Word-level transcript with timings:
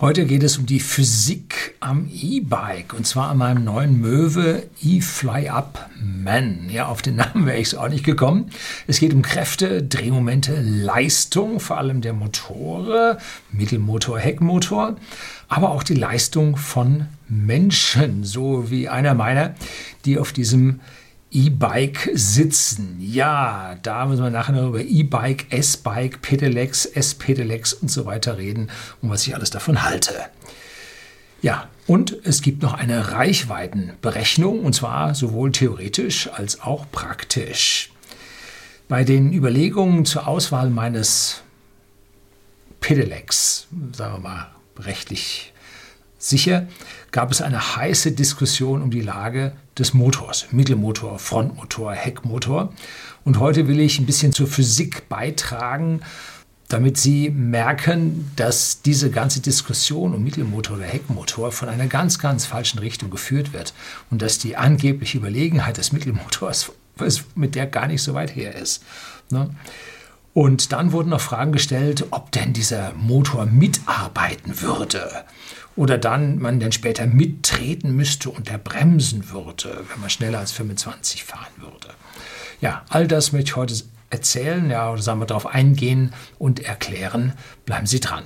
Heute 0.00 0.26
geht 0.26 0.44
es 0.44 0.58
um 0.58 0.64
die 0.64 0.78
Physik 0.78 1.74
am 1.80 2.08
E-Bike 2.08 2.94
und 2.94 3.04
zwar 3.04 3.30
an 3.30 3.38
meinem 3.38 3.64
neuen 3.64 4.00
Möwe 4.00 4.62
E-Fly 4.80 5.48
Up 5.48 5.90
Man. 6.00 6.70
Ja, 6.70 6.86
auf 6.86 7.02
den 7.02 7.16
Namen 7.16 7.46
wäre 7.46 7.58
ich 7.58 7.76
auch 7.76 7.88
nicht 7.88 8.04
gekommen. 8.04 8.48
Es 8.86 9.00
geht 9.00 9.12
um 9.12 9.22
Kräfte, 9.22 9.82
Drehmomente, 9.82 10.60
Leistung, 10.62 11.58
vor 11.58 11.78
allem 11.78 12.00
der 12.00 12.12
Motore, 12.12 13.18
Mittelmotor, 13.50 14.20
Heckmotor, 14.20 14.94
aber 15.48 15.70
auch 15.72 15.82
die 15.82 15.94
Leistung 15.94 16.56
von 16.56 17.06
Menschen, 17.28 18.22
so 18.22 18.70
wie 18.70 18.88
einer 18.88 19.14
meiner, 19.14 19.56
die 20.04 20.20
auf 20.20 20.32
diesem 20.32 20.78
E-Bike 21.30 22.10
sitzen. 22.14 22.96
Ja, 23.00 23.76
da 23.82 24.06
müssen 24.06 24.22
wir 24.22 24.30
nachher 24.30 24.52
noch 24.52 24.68
über 24.68 24.80
E-Bike, 24.80 25.46
S-Bike, 25.50 26.22
Pedelecs, 26.22 26.86
S-Pedelecs 26.86 27.74
und 27.74 27.90
so 27.90 28.06
weiter 28.06 28.38
reden 28.38 28.70
und 29.02 29.10
was 29.10 29.26
ich 29.26 29.34
alles 29.34 29.50
davon 29.50 29.82
halte. 29.82 30.14
Ja, 31.42 31.68
und 31.86 32.16
es 32.24 32.42
gibt 32.42 32.62
noch 32.62 32.74
eine 32.74 33.12
Reichweitenberechnung 33.12 34.64
und 34.64 34.74
zwar 34.74 35.14
sowohl 35.14 35.52
theoretisch 35.52 36.28
als 36.32 36.60
auch 36.60 36.86
praktisch. 36.90 37.92
Bei 38.88 39.04
den 39.04 39.32
Überlegungen 39.32 40.04
zur 40.04 40.26
Auswahl 40.26 40.70
meines 40.70 41.42
Pedelecs, 42.80 43.68
sagen 43.92 44.14
wir 44.14 44.20
mal 44.20 44.50
rechtlich 44.78 45.52
sicher, 46.18 46.66
gab 47.10 47.30
es 47.30 47.40
eine 47.40 47.76
heiße 47.76 48.12
Diskussion 48.12 48.82
um 48.82 48.90
die 48.90 49.00
Lage 49.00 49.52
des 49.78 49.94
Motors. 49.94 50.46
Mittelmotor, 50.50 51.18
Frontmotor, 51.18 51.92
Heckmotor. 51.92 52.72
Und 53.24 53.38
heute 53.38 53.68
will 53.68 53.80
ich 53.80 53.98
ein 53.98 54.06
bisschen 54.06 54.32
zur 54.32 54.46
Physik 54.46 55.08
beitragen, 55.08 56.00
damit 56.68 56.98
Sie 56.98 57.30
merken, 57.30 58.30
dass 58.36 58.82
diese 58.82 59.10
ganze 59.10 59.40
Diskussion 59.40 60.14
um 60.14 60.22
Mittelmotor 60.22 60.76
oder 60.76 60.86
Heckmotor 60.86 61.50
von 61.50 61.68
einer 61.68 61.86
ganz, 61.86 62.18
ganz 62.18 62.44
falschen 62.44 62.78
Richtung 62.78 63.10
geführt 63.10 63.54
wird 63.54 63.72
und 64.10 64.20
dass 64.20 64.38
die 64.38 64.56
angebliche 64.56 65.18
Überlegenheit 65.18 65.78
des 65.78 65.92
Mittelmotors 65.92 66.72
mit 67.34 67.54
der 67.54 67.66
gar 67.66 67.86
nicht 67.86 68.02
so 68.02 68.12
weit 68.14 68.34
her 68.34 68.54
ist. 68.56 68.82
Ne? 69.30 69.50
Und 70.34 70.72
dann 70.72 70.92
wurden 70.92 71.10
noch 71.10 71.20
Fragen 71.20 71.52
gestellt, 71.52 72.06
ob 72.10 72.32
denn 72.32 72.52
dieser 72.52 72.92
Motor 72.94 73.46
mitarbeiten 73.46 74.60
würde 74.60 75.24
oder 75.78 75.96
dann 75.96 76.40
man 76.40 76.58
dann 76.58 76.72
später 76.72 77.06
mittreten 77.06 77.94
müsste 77.94 78.30
und 78.30 78.48
der 78.48 78.58
bremsen 78.58 79.30
würde, 79.30 79.84
wenn 79.88 80.00
man 80.00 80.10
schneller 80.10 80.40
als 80.40 80.50
25 80.50 81.22
fahren 81.22 81.52
würde. 81.56 81.94
Ja, 82.60 82.84
all 82.88 83.06
das 83.06 83.30
möchte 83.32 83.50
ich 83.50 83.56
heute 83.56 83.74
erzählen, 84.10 84.68
ja, 84.70 84.90
oder 84.90 85.00
sagen 85.00 85.20
wir 85.20 85.26
darauf 85.26 85.46
eingehen 85.46 86.12
und 86.38 86.58
erklären. 86.58 87.32
Bleiben 87.64 87.86
Sie 87.86 88.00
dran. 88.00 88.24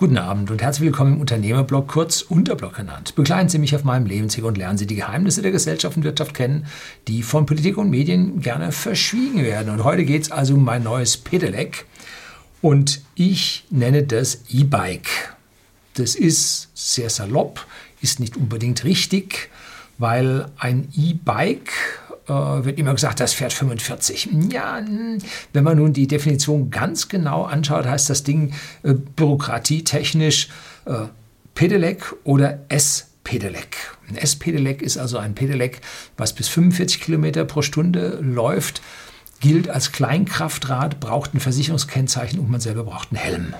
Guten 0.00 0.16
Abend 0.16 0.50
und 0.50 0.62
herzlich 0.62 0.86
willkommen 0.86 1.16
im 1.16 1.20
Unternehmerblog, 1.20 1.86
kurz 1.86 2.22
Unterblog 2.22 2.76
genannt. 2.76 3.14
Begleiten 3.16 3.50
Sie 3.50 3.58
mich 3.58 3.76
auf 3.76 3.84
meinem 3.84 4.06
Lebensweg 4.06 4.44
und 4.44 4.56
lernen 4.56 4.78
Sie 4.78 4.86
die 4.86 4.94
Geheimnisse 4.94 5.42
der 5.42 5.50
Gesellschaft 5.50 5.94
und 5.94 6.04
Wirtschaft 6.04 6.32
kennen, 6.32 6.64
die 7.06 7.22
von 7.22 7.44
Politik 7.44 7.76
und 7.76 7.90
Medien 7.90 8.40
gerne 8.40 8.72
verschwiegen 8.72 9.44
werden. 9.44 9.68
Und 9.68 9.84
heute 9.84 10.06
geht 10.06 10.22
es 10.22 10.30
also 10.30 10.54
um 10.54 10.64
mein 10.64 10.84
neues 10.84 11.18
Pedelec 11.18 11.84
und 12.62 13.02
ich 13.14 13.66
nenne 13.68 14.02
das 14.04 14.44
E-Bike. 14.48 15.36
Das 15.92 16.14
ist 16.14 16.70
sehr 16.72 17.10
salopp, 17.10 17.66
ist 18.00 18.20
nicht 18.20 18.38
unbedingt 18.38 18.84
richtig, 18.84 19.50
weil 19.98 20.50
ein 20.56 20.88
E-Bike 20.96 21.72
wird 22.30 22.78
immer 22.78 22.94
gesagt, 22.94 23.20
das 23.20 23.32
fährt 23.32 23.52
45. 23.52 24.28
Ja, 24.50 24.80
wenn 25.52 25.64
man 25.64 25.76
nun 25.76 25.92
die 25.92 26.06
Definition 26.06 26.70
ganz 26.70 27.08
genau 27.08 27.44
anschaut, 27.44 27.86
heißt 27.86 28.10
das 28.10 28.22
Ding 28.22 28.54
äh, 28.82 28.94
bürokratietechnisch 28.94 30.48
äh, 30.86 31.06
Pedelec 31.54 32.14
oder 32.24 32.60
S-Pedelec. 32.68 33.76
Ein 34.08 34.16
S-Pedelec 34.16 34.82
ist 34.82 34.96
also 34.96 35.18
ein 35.18 35.34
Pedelec, 35.34 35.80
was 36.16 36.32
bis 36.34 36.48
45 36.48 37.00
Kilometer 37.00 37.44
pro 37.44 37.62
Stunde 37.62 38.18
läuft, 38.22 38.82
gilt 39.40 39.68
als 39.68 39.92
Kleinkraftrad, 39.92 41.00
braucht 41.00 41.34
ein 41.34 41.40
Versicherungskennzeichen 41.40 42.38
und 42.38 42.50
man 42.50 42.60
selber 42.60 42.84
braucht 42.84 43.10
einen 43.10 43.20
Helm 43.20 43.54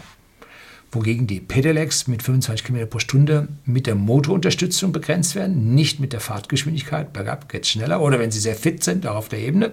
wogegen 0.92 1.26
die 1.26 1.40
Pedelecs 1.40 2.08
mit 2.08 2.22
25 2.22 2.66
km 2.66 2.88
pro 2.88 2.98
Stunde 2.98 3.48
mit 3.64 3.86
der 3.86 3.94
Motorunterstützung 3.94 4.92
begrenzt 4.92 5.34
werden, 5.34 5.74
nicht 5.74 6.00
mit 6.00 6.12
der 6.12 6.20
Fahrtgeschwindigkeit. 6.20 7.12
Bergab 7.12 7.48
geht 7.48 7.62
es 7.62 7.70
schneller 7.70 8.00
oder 8.00 8.18
wenn 8.18 8.30
sie 8.30 8.40
sehr 8.40 8.56
fit 8.56 8.82
sind, 8.82 9.06
auch 9.06 9.16
auf 9.16 9.28
der 9.28 9.40
Ebene. 9.40 9.72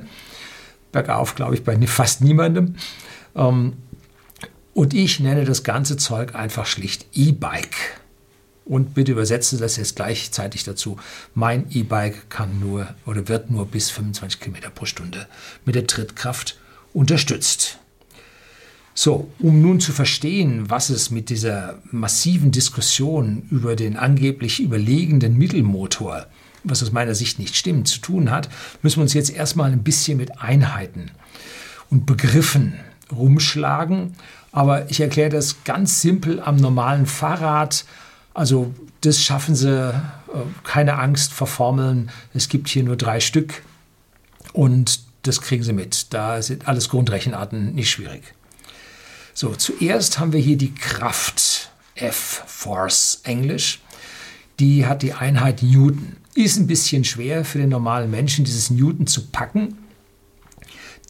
Bergauf 0.91 1.35
glaube 1.35 1.55
ich 1.55 1.63
bei 1.63 1.77
fast 1.87 2.21
niemandem. 2.21 2.75
Ähm, 3.35 3.73
und 4.73 4.93
ich 4.93 5.19
nenne 5.19 5.43
das 5.43 5.63
ganze 5.63 5.97
Zeug 5.97 6.35
einfach 6.35 6.67
schlicht 6.67 7.07
E-Bike. 7.13 7.99
Und 8.63 8.93
bitte 8.93 9.13
übersetze 9.13 9.57
das 9.57 9.77
jetzt 9.77 9.95
gleichzeitig 9.95 10.65
dazu. 10.65 10.97
Mein 11.33 11.65
E-Bike 11.71 12.29
kann 12.29 12.59
nur 12.59 12.93
oder 13.05 13.27
wird 13.27 13.49
nur 13.49 13.65
bis 13.65 13.89
25 13.89 14.39
km 14.39 14.55
pro 14.75 14.85
Stunde 14.85 15.27
mit 15.65 15.75
der 15.75 15.87
Trittkraft 15.87 16.59
unterstützt. 16.93 17.79
So, 18.99 19.29
um 19.37 19.61
nun 19.61 19.79
zu 19.79 19.93
verstehen, 19.93 20.71
was 20.71 20.89
es 20.89 21.11
mit 21.11 21.29
dieser 21.29 21.75
massiven 21.91 22.51
Diskussion 22.51 23.43
über 23.51 23.75
den 23.75 23.95
angeblich 23.95 24.59
überlegenden 24.59 25.37
Mittelmotor, 25.37 26.25
was 26.63 26.81
aus 26.81 26.91
meiner 26.91 27.13
Sicht 27.13 27.37
nicht 27.37 27.55
stimmt, 27.55 27.87
zu 27.87 27.99
tun 27.99 28.31
hat, 28.31 28.49
müssen 28.81 28.97
wir 28.97 29.03
uns 29.03 29.13
jetzt 29.13 29.29
erstmal 29.29 29.71
ein 29.71 29.83
bisschen 29.83 30.17
mit 30.17 30.41
Einheiten 30.41 31.11
und 31.91 32.07
Begriffen 32.07 32.73
rumschlagen. 33.15 34.13
Aber 34.51 34.89
ich 34.89 34.99
erkläre 34.99 35.29
das 35.29 35.63
ganz 35.63 36.01
simpel 36.01 36.39
am 36.39 36.55
normalen 36.55 37.05
Fahrrad. 37.05 37.85
Also 38.33 38.73
das 39.01 39.21
schaffen 39.21 39.53
Sie, 39.53 39.89
äh, 39.89 39.93
keine 40.63 40.97
Angst 40.97 41.33
vor 41.33 41.45
Formeln. 41.45 42.09
Es 42.33 42.49
gibt 42.49 42.67
hier 42.67 42.81
nur 42.81 42.95
drei 42.95 43.19
Stück 43.19 43.61
und 44.53 45.01
das 45.21 45.39
kriegen 45.41 45.61
Sie 45.61 45.73
mit. 45.73 46.11
Da 46.15 46.41
sind 46.41 46.67
alles 46.67 46.89
Grundrechenarten 46.89 47.75
nicht 47.75 47.91
schwierig. 47.91 48.33
So, 49.39 49.53
zuerst 49.53 50.17
haben 50.17 50.33
wir 50.33 50.39
hier 50.39 50.57
die 50.57 50.73
Kraft, 50.73 51.69
F, 51.93 52.41
Force, 52.47 53.21
Englisch. 53.23 53.81
Die 54.59 54.87
hat 54.87 55.03
die 55.03 55.13
Einheit 55.13 55.61
Newton. 55.61 56.15
Ist 56.33 56.57
ein 56.57 56.65
bisschen 56.65 57.03
schwer 57.03 57.45
für 57.45 57.59
den 57.59 57.69
normalen 57.69 58.09
Menschen, 58.09 58.45
dieses 58.45 58.71
Newton 58.71 59.05
zu 59.05 59.27
packen, 59.27 59.77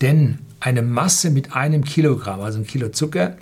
denn 0.02 0.40
eine 0.60 0.82
Masse 0.82 1.30
mit 1.30 1.56
einem 1.56 1.86
Kilogramm, 1.86 2.42
also 2.42 2.60
ein 2.60 2.68
Kilo 2.68 2.90
Zucker, 2.90 3.38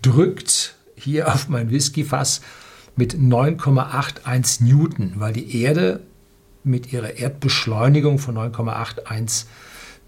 drückt 0.00 0.74
hier 0.96 1.28
auf 1.28 1.50
mein 1.50 1.68
Whiskyfass 1.68 2.40
mit 2.96 3.16
9,81 3.16 4.64
Newton, 4.64 5.12
weil 5.16 5.34
die 5.34 5.60
Erde 5.60 6.00
mit 6.64 6.94
ihrer 6.94 7.12
Erdbeschleunigung 7.18 8.18
von 8.18 8.38
9,81 8.38 9.44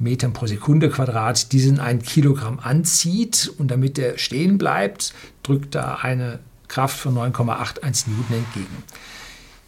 Metern 0.03 0.33
pro 0.33 0.47
Sekunde 0.47 0.91
Quadrat 0.91 1.53
diesen 1.53 1.81
ein 1.81 2.03
Kilogramm 2.03 2.59
anzieht 2.59 3.53
und 3.59 3.71
damit 3.71 3.99
er 3.99 4.19
stehen 4.19 4.59
bleibt, 4.59 5.15
drückt 5.43 5.75
da 5.75 5.97
eine 5.97 6.41
Kraft 6.69 6.99
von 6.99 7.15
9,81 7.15 8.09
Newton 8.09 8.37
entgegen. 8.37 8.83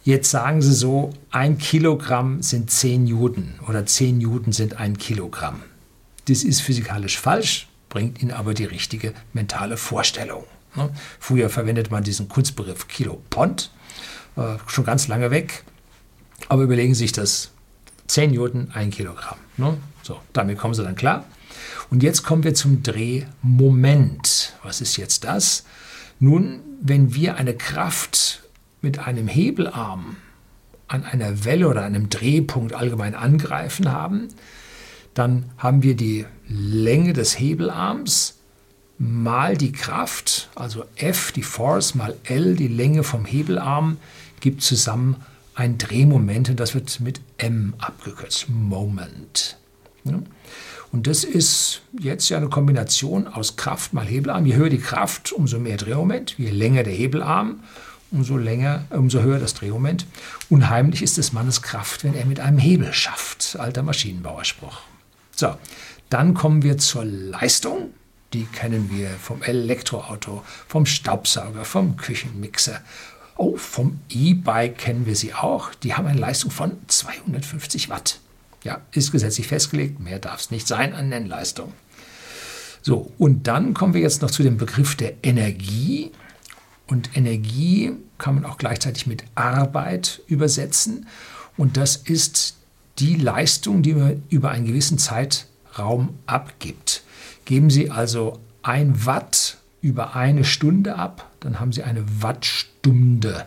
Jetzt 0.03 0.29
sagen 0.29 0.61
Sie 0.61 0.73
so, 0.73 1.13
ein 1.31 1.57
Kilogramm 1.57 2.43
sind 2.43 2.69
10 2.69 3.05
Newton 3.05 3.55
oder 3.67 3.85
10 3.85 4.19
Newton 4.19 4.53
sind 4.53 4.79
ein 4.79 4.97
Kilogramm. 4.97 5.61
Das 6.27 6.43
ist 6.43 6.61
physikalisch 6.61 7.19
falsch, 7.19 7.67
bringt 7.89 8.21
Ihnen 8.21 8.31
aber 8.31 8.53
die 8.53 8.65
richtige 8.65 9.13
mentale 9.33 9.77
Vorstellung. 9.77 10.43
Ne? 10.75 10.89
Früher 11.19 11.49
verwendet 11.49 11.89
man 11.89 12.03
diesen 12.03 12.29
Kunstbegriff 12.29 12.87
Kilopont, 12.87 13.71
äh, 14.35 14.57
schon 14.67 14.85
ganz 14.85 15.07
lange 15.07 15.31
weg. 15.31 15.63
Aber 16.49 16.63
überlegen 16.63 16.93
Sie 16.93 16.99
sich 16.99 17.11
das. 17.11 17.51
10 18.07 18.31
Newton, 18.31 18.71
ein 18.73 18.91
Kilogramm. 18.91 19.37
Ne? 19.57 19.77
So, 20.03 20.19
damit 20.33 20.57
kommen 20.57 20.73
Sie 20.73 20.83
dann 20.83 20.95
klar. 20.95 21.25
Und 21.89 22.03
jetzt 22.03 22.23
kommen 22.23 22.43
wir 22.43 22.53
zum 22.53 22.83
Drehmoment. 22.83 24.53
Was 24.63 24.81
ist 24.81 24.97
jetzt 24.97 25.23
das? 25.23 25.65
Nun, 26.19 26.61
wenn 26.81 27.13
wir 27.13 27.35
eine 27.35 27.55
Kraft 27.55 28.43
mit 28.81 28.99
einem 28.99 29.27
Hebelarm 29.27 30.17
an 30.87 31.03
einer 31.03 31.45
Welle 31.45 31.67
oder 31.67 31.83
einem 31.83 32.09
Drehpunkt 32.09 32.73
allgemein 32.73 33.15
angreifen 33.15 33.91
haben, 33.91 34.27
dann 35.13 35.49
haben 35.57 35.81
wir 35.81 35.95
die 35.95 36.25
Länge 36.47 37.13
des 37.13 37.39
Hebelarms 37.39 38.35
mal 38.97 39.57
die 39.57 39.71
Kraft, 39.71 40.49
also 40.55 40.85
F, 40.95 41.31
die 41.31 41.43
Force, 41.43 41.95
mal 41.95 42.15
L, 42.23 42.55
die 42.55 42.67
Länge 42.67 43.03
vom 43.03 43.25
Hebelarm, 43.25 43.97
gibt 44.39 44.61
zusammen 44.61 45.17
ein 45.55 45.77
Drehmoment 45.77 46.49
und 46.49 46.59
das 46.59 46.75
wird 46.75 46.99
mit 46.99 47.21
M 47.37 47.73
abgekürzt, 47.79 48.47
Moment. 48.49 49.57
Und 50.91 51.07
das 51.07 51.23
ist 51.23 51.81
jetzt 51.99 52.29
ja 52.29 52.37
eine 52.37 52.49
Kombination 52.49 53.27
aus 53.27 53.55
Kraft 53.55 53.93
mal 53.93 54.05
Hebelarm. 54.05 54.45
Je 54.45 54.55
höher 54.55 54.69
die 54.69 54.77
Kraft, 54.77 55.31
umso 55.31 55.59
mehr 55.59 55.77
Drehmoment. 55.77 56.37
Je 56.37 56.51
länger 56.51 56.83
der 56.83 56.93
Hebelarm, 56.93 57.63
umso, 58.11 58.37
länger, 58.37 58.85
umso 58.91 59.21
höher 59.21 59.39
das 59.39 59.55
Drehmoment. 59.55 60.05
Unheimlich 60.49 61.01
ist 61.01 61.17
des 61.17 61.33
Mannes 61.33 61.61
Kraft, 61.61 62.03
wenn 62.03 62.13
er 62.13 62.25
mit 62.25 62.39
einem 62.39 62.59
Hebel 62.59 62.93
schafft. 62.93 63.57
Alter 63.59 63.83
Maschinenbauerspruch. 63.83 64.81
So, 65.35 65.55
Dann 66.09 66.33
kommen 66.33 66.63
wir 66.63 66.77
zur 66.77 67.03
Leistung. 67.05 67.89
Die 68.33 68.45
kennen 68.45 68.89
wir 68.91 69.09
vom 69.09 69.41
Elektroauto, 69.41 70.43
vom 70.67 70.85
Staubsauger, 70.85 71.65
vom 71.65 71.97
Küchenmixer. 71.97 72.81
Oh, 73.37 73.57
vom 73.57 73.99
E-Bike 74.09 74.77
kennen 74.77 75.05
wir 75.05 75.15
sie 75.15 75.33
auch. 75.33 75.73
Die 75.75 75.93
haben 75.93 76.07
eine 76.07 76.19
Leistung 76.19 76.51
von 76.51 76.71
250 76.87 77.89
Watt. 77.89 78.19
Ja, 78.63 78.81
ist 78.91 79.11
gesetzlich 79.11 79.47
festgelegt, 79.47 79.99
mehr 79.99 80.19
darf 80.19 80.39
es 80.39 80.51
nicht 80.51 80.67
sein 80.67 80.93
an 80.93 81.09
Nennleistung. 81.09 81.73
So, 82.81 83.11
und 83.17 83.47
dann 83.47 83.73
kommen 83.73 83.93
wir 83.93 84.01
jetzt 84.01 84.21
noch 84.21 84.31
zu 84.31 84.43
dem 84.43 84.57
Begriff 84.57 84.95
der 84.95 85.13
Energie. 85.23 86.11
Und 86.87 87.17
Energie 87.17 87.93
kann 88.17 88.35
man 88.35 88.45
auch 88.45 88.57
gleichzeitig 88.57 89.07
mit 89.07 89.23
Arbeit 89.35 90.21
übersetzen. 90.27 91.07
Und 91.57 91.77
das 91.77 91.95
ist 91.95 92.55
die 92.99 93.15
Leistung, 93.15 93.81
die 93.81 93.93
man 93.93 94.23
über 94.29 94.51
einen 94.51 94.65
gewissen 94.65 94.97
Zeitraum 94.97 96.17
abgibt. 96.25 97.03
Geben 97.45 97.69
Sie 97.69 97.91
also 97.91 98.39
ein 98.61 99.05
Watt 99.05 99.57
über 99.85 100.15
eine 100.15 100.43
Stunde 100.43 100.95
ab, 100.95 101.29
dann 101.41 101.59
haben 101.59 101.71
Sie 101.71 101.83
eine 101.83 102.03
Wattstunde 102.21 103.45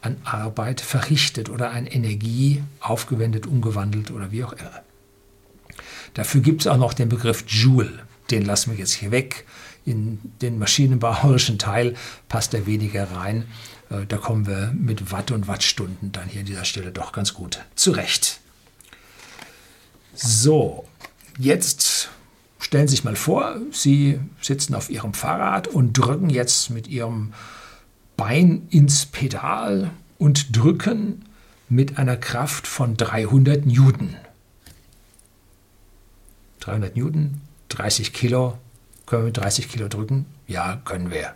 an 0.00 0.16
Arbeit 0.22 0.80
verrichtet 0.80 1.48
oder 1.48 1.72
an 1.72 1.86
Energie 1.86 2.62
aufgewendet, 2.78 3.48
umgewandelt 3.48 4.12
oder 4.12 4.30
wie 4.30 4.44
auch 4.44 4.52
immer. 4.52 4.82
Dafür 6.14 6.40
gibt 6.40 6.60
es 6.60 6.66
auch 6.68 6.76
noch 6.76 6.94
den 6.94 7.08
Begriff 7.08 7.44
Joule. 7.48 8.06
Den 8.30 8.44
lassen 8.44 8.70
wir 8.70 8.78
jetzt 8.78 8.92
hier 8.92 9.10
weg. 9.10 9.44
In 9.84 10.20
den 10.40 10.60
maschinenbauerischen 10.60 11.58
Teil 11.58 11.96
passt 12.28 12.54
er 12.54 12.66
weniger 12.66 13.10
rein. 13.10 13.46
Äh, 13.90 14.06
da 14.06 14.18
kommen 14.18 14.46
wir 14.46 14.72
mit 14.72 15.10
Watt 15.10 15.32
und 15.32 15.48
Wattstunden 15.48 16.12
dann 16.12 16.28
hier 16.28 16.40
an 16.40 16.46
dieser 16.46 16.64
Stelle 16.64 16.92
doch 16.92 17.10
ganz 17.10 17.34
gut 17.34 17.58
zurecht. 17.74 18.38
So, 20.14 20.86
jetzt 21.38 22.10
stellen 22.72 22.88
Sie 22.88 22.96
sich 22.96 23.04
mal 23.04 23.16
vor, 23.16 23.56
Sie 23.70 24.18
sitzen 24.40 24.74
auf 24.74 24.88
Ihrem 24.88 25.12
Fahrrad 25.12 25.68
und 25.68 25.92
drücken 25.92 26.30
jetzt 26.30 26.70
mit 26.70 26.88
Ihrem 26.88 27.34
Bein 28.16 28.66
ins 28.70 29.04
Pedal 29.04 29.90
und 30.16 30.56
drücken 30.56 31.26
mit 31.68 31.98
einer 31.98 32.16
Kraft 32.16 32.66
von 32.66 32.96
300 32.96 33.66
Newton. 33.66 34.16
300 36.60 36.96
Newton, 36.96 37.42
30 37.68 38.14
Kilo. 38.14 38.56
Können 39.04 39.24
wir 39.24 39.26
mit 39.26 39.36
30 39.36 39.68
Kilo 39.68 39.88
drücken? 39.88 40.24
Ja, 40.46 40.80
können 40.86 41.10
wir. 41.10 41.34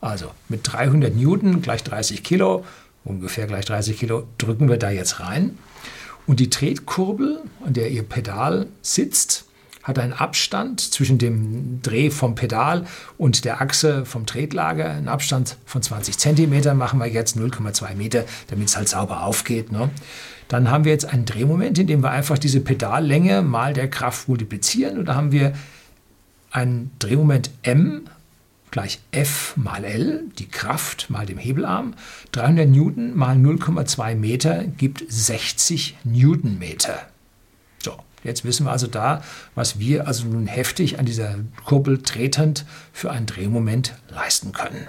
Also 0.00 0.30
mit 0.48 0.60
300 0.72 1.14
Newton 1.14 1.60
gleich 1.60 1.84
30 1.84 2.24
Kilo, 2.24 2.64
ungefähr 3.04 3.46
gleich 3.46 3.66
30 3.66 3.98
Kilo, 3.98 4.26
drücken 4.38 4.70
wir 4.70 4.78
da 4.78 4.88
jetzt 4.88 5.20
rein. 5.20 5.58
Und 6.26 6.40
die 6.40 6.48
Tretkurbel, 6.48 7.42
an 7.62 7.74
der 7.74 7.90
Ihr 7.90 8.04
Pedal 8.04 8.68
sitzt, 8.80 9.47
hat 9.88 9.98
einen 9.98 10.12
Abstand 10.12 10.80
zwischen 10.80 11.18
dem 11.18 11.80
Dreh 11.82 12.10
vom 12.10 12.34
Pedal 12.34 12.84
und 13.16 13.44
der 13.44 13.60
Achse 13.62 14.04
vom 14.04 14.26
Tretlager, 14.26 14.90
einen 14.90 15.08
Abstand 15.08 15.56
von 15.64 15.82
20 15.82 16.18
cm, 16.18 16.76
machen 16.76 17.00
wir 17.00 17.08
jetzt 17.08 17.36
0,2 17.36 17.94
Meter, 17.94 18.24
damit 18.48 18.68
es 18.68 18.76
halt 18.76 18.88
sauber 18.88 19.22
aufgeht. 19.24 19.72
Ne? 19.72 19.90
Dann 20.48 20.70
haben 20.70 20.84
wir 20.84 20.92
jetzt 20.92 21.06
einen 21.06 21.24
Drehmoment, 21.24 21.78
in 21.78 21.86
dem 21.86 22.02
wir 22.02 22.10
einfach 22.10 22.38
diese 22.38 22.60
Pedallänge 22.60 23.42
mal 23.42 23.72
der 23.72 23.88
Kraft 23.88 24.28
multiplizieren 24.28 24.98
und 24.98 25.06
da 25.06 25.14
haben 25.14 25.32
wir 25.32 25.54
ein 26.50 26.90
Drehmoment 26.98 27.50
m 27.62 28.02
gleich 28.70 29.00
F 29.10 29.54
mal 29.56 29.84
L, 29.84 30.24
die 30.38 30.48
Kraft 30.48 31.08
mal 31.08 31.24
dem 31.24 31.38
Hebelarm. 31.38 31.94
300 32.32 32.68
Newton 32.68 33.16
mal 33.16 33.34
0,2 33.34 34.14
Meter 34.14 34.64
gibt 34.64 35.02
60 35.08 35.96
Newtonmeter. 36.04 37.08
Jetzt 38.28 38.44
wissen 38.44 38.66
wir 38.66 38.72
also 38.72 38.86
da, 38.86 39.22
was 39.54 39.78
wir 39.78 40.06
also 40.06 40.26
nun 40.26 40.46
heftig 40.46 40.98
an 40.98 41.06
dieser 41.06 41.36
Kurbel 41.64 42.02
tretend 42.02 42.64
für 42.92 43.10
ein 43.10 43.26
Drehmoment 43.26 43.94
leisten 44.10 44.52
können. 44.52 44.86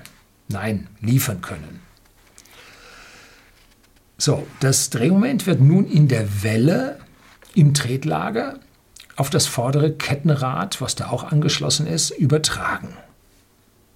Nein, 0.49 0.87
liefern 0.99 1.41
können. 1.41 1.79
So, 4.17 4.45
das 4.59 4.89
Drehmoment 4.89 5.47
wird 5.47 5.61
nun 5.61 5.87
in 5.87 6.09
der 6.09 6.43
Welle 6.43 6.99
im 7.55 7.73
Tretlager 7.73 8.59
auf 9.15 9.29
das 9.29 9.47
vordere 9.47 9.93
Kettenrad, 9.93 10.81
was 10.81 10.95
da 10.95 11.07
auch 11.07 11.23
angeschlossen 11.23 11.87
ist, 11.87 12.09
übertragen. 12.11 12.89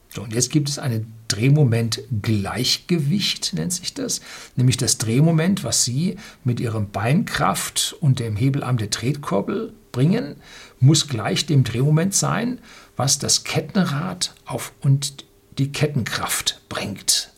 So, 0.09 0.21
und 0.21 0.33
jetzt 0.33 0.51
gibt 0.51 0.69
es 0.69 0.79
ein 0.79 1.13
Drehmoment-Gleichgewicht, 1.33 3.53
nennt 3.53 3.73
sich 3.73 3.93
das, 3.93 4.21
nämlich 4.55 4.77
das 4.77 4.97
Drehmoment, 4.97 5.63
was 5.63 5.83
Sie 5.83 6.17
mit 6.43 6.59
Ihrem 6.59 6.91
Beinkraft 6.91 7.95
und 7.99 8.19
dem 8.19 8.35
Hebelarm 8.35 8.77
der 8.77 8.89
Tretkurbel 8.89 9.73
bringen, 9.91 10.35
muss 10.79 11.07
gleich 11.07 11.45
dem 11.45 11.63
Drehmoment 11.63 12.13
sein, 12.13 12.59
was 12.95 13.19
das 13.19 13.43
Kettenrad 13.43 14.33
auf 14.45 14.73
und 14.81 15.25
die 15.57 15.71
Kettenkraft 15.71 16.61
bringt. 16.69 17.31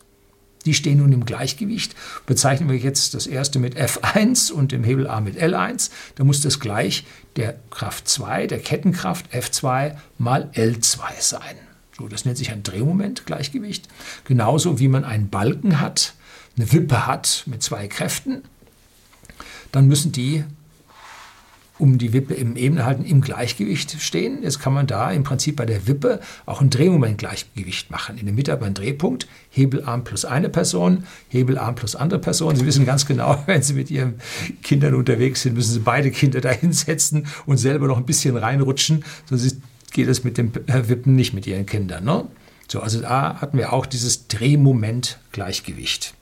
Die 0.65 0.73
stehen 0.73 0.97
nun 0.97 1.13
im 1.13 1.25
Gleichgewicht. 1.25 1.95
Bezeichnen 2.25 2.69
wir 2.69 2.77
jetzt 2.77 3.13
das 3.13 3.27
erste 3.27 3.59
mit 3.59 3.77
F1 3.77 4.51
und 4.51 4.71
dem 4.71 4.83
Hebelarm 4.83 5.25
mit 5.25 5.37
L1. 5.37 5.91
Da 6.15 6.23
muss 6.23 6.41
das 6.41 6.59
gleich 6.59 7.05
der 7.35 7.59
Kraft 7.69 8.07
2, 8.07 8.47
der 8.47 8.59
Kettenkraft 8.59 9.31
F2 9.31 9.95
mal 10.17 10.49
L2 10.55 11.01
sein. 11.19 11.55
So, 11.97 12.07
das 12.09 12.25
nennt 12.25 12.37
sich 12.37 12.51
ein 12.51 12.63
Drehmomentgleichgewicht. 12.63 13.87
Genauso 14.25 14.79
wie 14.79 14.89
man 14.89 15.05
einen 15.05 15.29
Balken 15.29 15.79
hat, 15.79 16.13
eine 16.57 16.71
Wippe 16.71 17.07
hat 17.07 17.43
mit 17.45 17.63
zwei 17.63 17.87
Kräften, 17.87 18.43
dann 19.71 19.87
müssen 19.87 20.11
die, 20.11 20.43
um 21.77 21.97
die 21.97 22.13
Wippe 22.13 22.33
im 22.33 22.55
Ebene 22.55 22.85
halten, 22.85 23.03
im 23.03 23.21
Gleichgewicht 23.21 24.01
stehen. 24.01 24.43
Jetzt 24.43 24.59
kann 24.59 24.73
man 24.73 24.87
da 24.87 25.11
im 25.11 25.23
Prinzip 25.23 25.57
bei 25.57 25.65
der 25.65 25.87
Wippe 25.87 26.21
auch 26.45 26.61
ein 26.61 26.69
Drehmomentgleichgewicht 26.69 27.91
machen. 27.91 28.17
In 28.17 28.25
der 28.25 28.33
Mitte 28.33 28.53
aber 28.53 28.65
ein 28.65 28.73
Drehpunkt, 28.73 29.27
Hebelarm 29.49 30.03
plus 30.03 30.23
eine 30.23 30.49
Person, 30.49 31.05
Hebelarm 31.29 31.75
plus 31.75 31.95
andere 31.95 32.19
Person. 32.19 32.55
Sie 32.55 32.65
wissen 32.65 32.85
ganz 32.85 33.05
genau, 33.05 33.41
wenn 33.45 33.61
Sie 33.61 33.73
mit 33.73 33.91
Ihren 33.91 34.15
Kindern 34.63 34.95
unterwegs 34.95 35.41
sind, 35.41 35.55
müssen 35.55 35.73
Sie 35.73 35.79
beide 35.79 36.11
Kinder 36.11 36.41
da 36.41 36.51
hinsetzen 36.51 37.27
und 37.45 37.57
selber 37.57 37.87
noch 37.87 37.97
ein 37.97 38.05
bisschen 38.05 38.37
reinrutschen, 38.37 39.03
sonst 39.29 39.57
geht 39.95 40.09
es 40.09 40.23
mit 40.23 40.37
dem 40.37 40.53
Wippen 40.53 41.15
nicht 41.15 41.33
mit 41.33 41.47
ihren 41.47 41.65
Kindern. 41.65 42.03
Ne? 42.03 42.27
So, 42.67 42.81
also 42.81 43.01
da 43.01 43.41
hatten 43.41 43.57
wir 43.57 43.73
auch 43.73 43.85
dieses 43.85 44.27
Drehmoment-Gleichgewicht. 44.27 46.13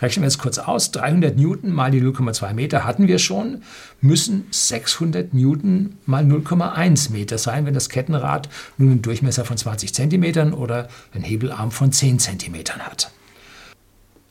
Rechnen 0.00 0.22
wir 0.22 0.28
jetzt 0.28 0.38
kurz 0.38 0.58
aus. 0.58 0.90
300 0.92 1.36
Newton 1.36 1.72
mal 1.72 1.90
die 1.90 2.00
0,2 2.00 2.54
Meter 2.54 2.84
hatten 2.84 3.06
wir 3.06 3.18
schon, 3.18 3.62
müssen 4.00 4.46
600 4.50 5.34
Newton 5.34 5.98
mal 6.06 6.24
0,1 6.24 7.12
Meter 7.12 7.36
sein, 7.36 7.66
wenn 7.66 7.74
das 7.74 7.88
Kettenrad 7.88 8.48
nun 8.78 8.90
einen 8.92 9.02
Durchmesser 9.02 9.44
von 9.44 9.58
20 9.58 9.92
Zentimetern 9.92 10.54
oder 10.54 10.88
einen 11.12 11.24
Hebelarm 11.24 11.70
von 11.72 11.92
10 11.92 12.20
Zentimetern 12.20 12.80
hat. 12.80 13.10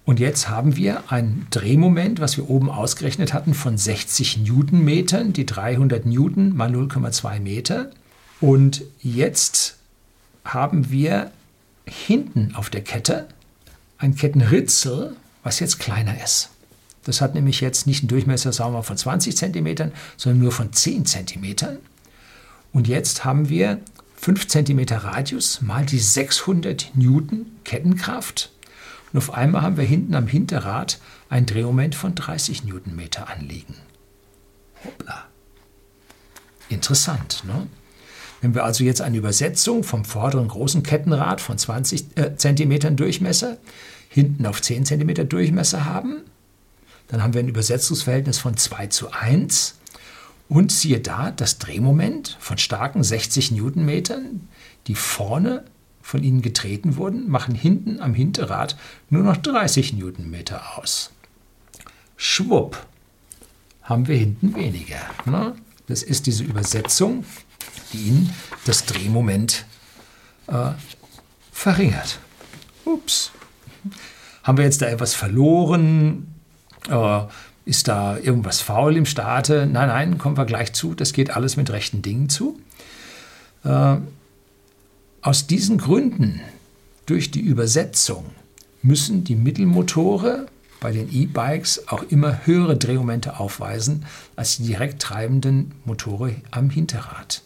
Und 0.05 0.19
jetzt 0.21 0.49
haben 0.49 0.77
wir 0.77 1.11
ein 1.11 1.45
Drehmoment, 1.51 2.21
was 2.21 2.37
wir 2.37 2.49
oben 2.49 2.71
ausgerechnet 2.71 3.33
hatten, 3.33 3.53
von 3.53 3.77
60 3.77 4.37
Newtonmetern, 4.37 5.33
die 5.33 5.45
300 5.45 6.05
Newton 6.05 6.55
mal 6.55 6.71
0,2 6.71 7.41
Meter. 7.41 7.91
Und 8.39 8.83
jetzt 9.01 9.77
haben 10.45 10.89
wir 10.89 11.31
hinten 11.85 12.53
auf 12.55 12.69
der 12.69 12.83
Kette 12.83 13.27
ein 13.97 14.15
Kettenritzel, 14.15 15.15
was 15.43 15.59
jetzt 15.59 15.79
kleiner 15.79 16.21
ist. 16.23 16.49
Das 17.03 17.21
hat 17.21 17.35
nämlich 17.35 17.61
jetzt 17.61 17.87
nicht 17.87 18.01
einen 18.01 18.09
Durchmesser 18.09 18.51
sagen 18.51 18.73
wir, 18.73 18.83
von 18.83 18.97
20 18.97 19.35
cm, 19.35 19.91
sondern 20.17 20.41
nur 20.41 20.51
von 20.51 20.73
10 20.73 21.05
cm. 21.05 21.55
Und 22.73 22.87
jetzt 22.87 23.23
haben 23.23 23.49
wir 23.49 23.79
5 24.17 24.47
cm 24.47 24.79
Radius 24.89 25.61
mal 25.61 25.85
die 25.85 25.99
600 25.99 26.91
Newton 26.95 27.45
Kettenkraft. 27.63 28.51
Und 29.13 29.19
auf 29.19 29.33
einmal 29.33 29.61
haben 29.61 29.77
wir 29.77 29.85
hinten 29.85 30.15
am 30.15 30.27
Hinterrad 30.27 30.99
ein 31.29 31.45
Drehmoment 31.45 31.95
von 31.95 32.13
30 32.13 32.65
Newtonmeter 32.65 33.29
anliegen. 33.29 33.75
Hoppla. 34.83 35.25
Interessant, 36.69 37.43
ne? 37.45 37.67
Wenn 38.41 38.53
wir 38.53 38.63
also 38.63 38.83
jetzt 38.83 39.01
eine 39.01 39.17
Übersetzung 39.17 39.83
vom 39.83 40.05
vorderen 40.05 40.47
großen 40.47 40.83
Kettenrad 40.83 41.41
von 41.41 41.57
20 41.57 42.17
äh, 42.17 42.35
cm 42.35 42.95
Durchmesser 42.95 43.57
hinten 44.09 44.45
auf 44.45 44.61
10 44.61 44.85
cm 44.85 45.27
Durchmesser 45.27 45.85
haben, 45.85 46.21
dann 47.07 47.23
haben 47.23 47.33
wir 47.33 47.39
ein 47.39 47.47
Übersetzungsverhältnis 47.47 48.37
von 48.37 48.57
2 48.57 48.87
zu 48.87 49.11
1 49.11 49.75
und 50.49 50.71
siehe 50.71 50.99
da, 50.99 51.31
das 51.31 51.57
Drehmoment 51.57 52.37
von 52.39 52.57
starken 52.57 53.03
60 53.03 53.51
Newtonmetern, 53.51 54.47
die 54.87 54.95
vorne 54.95 55.65
von 56.01 56.23
ihnen 56.23 56.41
getreten 56.41 56.95
wurden, 56.95 57.29
machen 57.29 57.53
hinten 57.53 57.99
am 57.99 58.13
Hinterrad 58.13 58.77
nur 59.09 59.23
noch 59.23 59.37
30 59.37 59.93
Newtonmeter 59.93 60.77
aus. 60.77 61.11
Schwupp, 62.15 62.85
haben 63.81 64.07
wir 64.07 64.17
hinten 64.17 64.55
weniger. 64.55 65.01
Ne? 65.25 65.55
Das 65.87 66.03
ist 66.03 66.27
diese 66.27 66.43
Übersetzung 66.43 67.25
die 67.93 68.07
ihnen 68.07 68.33
das 68.65 68.85
Drehmoment 68.85 69.65
äh, 70.47 70.71
verringert. 71.51 72.19
Ups. 72.85 73.31
Haben 74.43 74.57
wir 74.57 74.65
jetzt 74.65 74.81
da 74.81 74.87
etwas 74.87 75.13
verloren? 75.13 76.33
Äh, 76.89 77.19
ist 77.65 77.89
da 77.89 78.17
irgendwas 78.17 78.61
faul 78.61 78.95
im 78.95 79.05
Staate? 79.05 79.65
Nein, 79.65 79.89
nein, 79.89 80.17
kommen 80.17 80.37
wir 80.37 80.45
gleich 80.45 80.73
zu. 80.73 80.93
Das 80.93 81.11
geht 81.11 81.31
alles 81.31 81.57
mit 81.57 81.69
rechten 81.69 82.01
Dingen 82.01 82.29
zu. 82.29 82.59
Äh, 83.65 83.97
aus 85.21 85.47
diesen 85.47 85.77
Gründen, 85.77 86.39
durch 87.05 87.31
die 87.31 87.41
Übersetzung, 87.41 88.25
müssen 88.81 89.25
die 89.25 89.35
Mittelmotore 89.35 90.47
bei 90.79 90.91
den 90.91 91.11
E-Bikes 91.11 91.87
auch 91.89 92.03
immer 92.03 92.45
höhere 92.45 92.77
Drehmomente 92.77 93.39
aufweisen 93.39 94.05
als 94.35 94.57
die 94.57 94.67
direkt 94.67 95.01
treibenden 95.01 95.73
Motore 95.85 96.35
am 96.51 96.69
Hinterrad. 96.69 97.41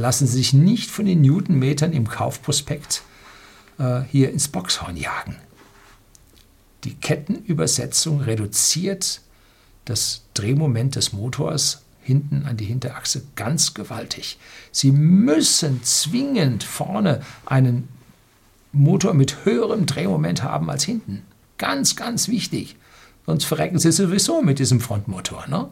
Lassen 0.00 0.26
Sie 0.26 0.38
sich 0.38 0.54
nicht 0.54 0.90
von 0.90 1.04
den 1.04 1.20
Newtonmetern 1.20 1.92
im 1.92 2.08
Kaufprospekt 2.08 3.02
äh, 3.78 4.00
hier 4.10 4.30
ins 4.30 4.48
Boxhorn 4.48 4.96
jagen. 4.96 5.36
Die 6.84 6.94
Kettenübersetzung 6.94 8.22
reduziert 8.22 9.20
das 9.84 10.22
Drehmoment 10.32 10.96
des 10.96 11.12
Motors 11.12 11.82
hinten 12.00 12.46
an 12.46 12.56
die 12.56 12.64
Hinterachse 12.64 13.24
ganz 13.36 13.74
gewaltig. 13.74 14.38
Sie 14.72 14.90
müssen 14.90 15.84
zwingend 15.84 16.64
vorne 16.64 17.20
einen 17.44 17.86
Motor 18.72 19.12
mit 19.12 19.44
höherem 19.44 19.84
Drehmoment 19.84 20.42
haben 20.42 20.70
als 20.70 20.84
hinten. 20.84 21.24
Ganz, 21.58 21.94
ganz 21.94 22.28
wichtig. 22.28 22.76
Sonst 23.26 23.44
verrecken 23.44 23.78
Sie 23.78 23.92
sowieso 23.92 24.40
mit 24.40 24.60
diesem 24.60 24.80
Frontmotor. 24.80 25.46
Ne? 25.46 25.68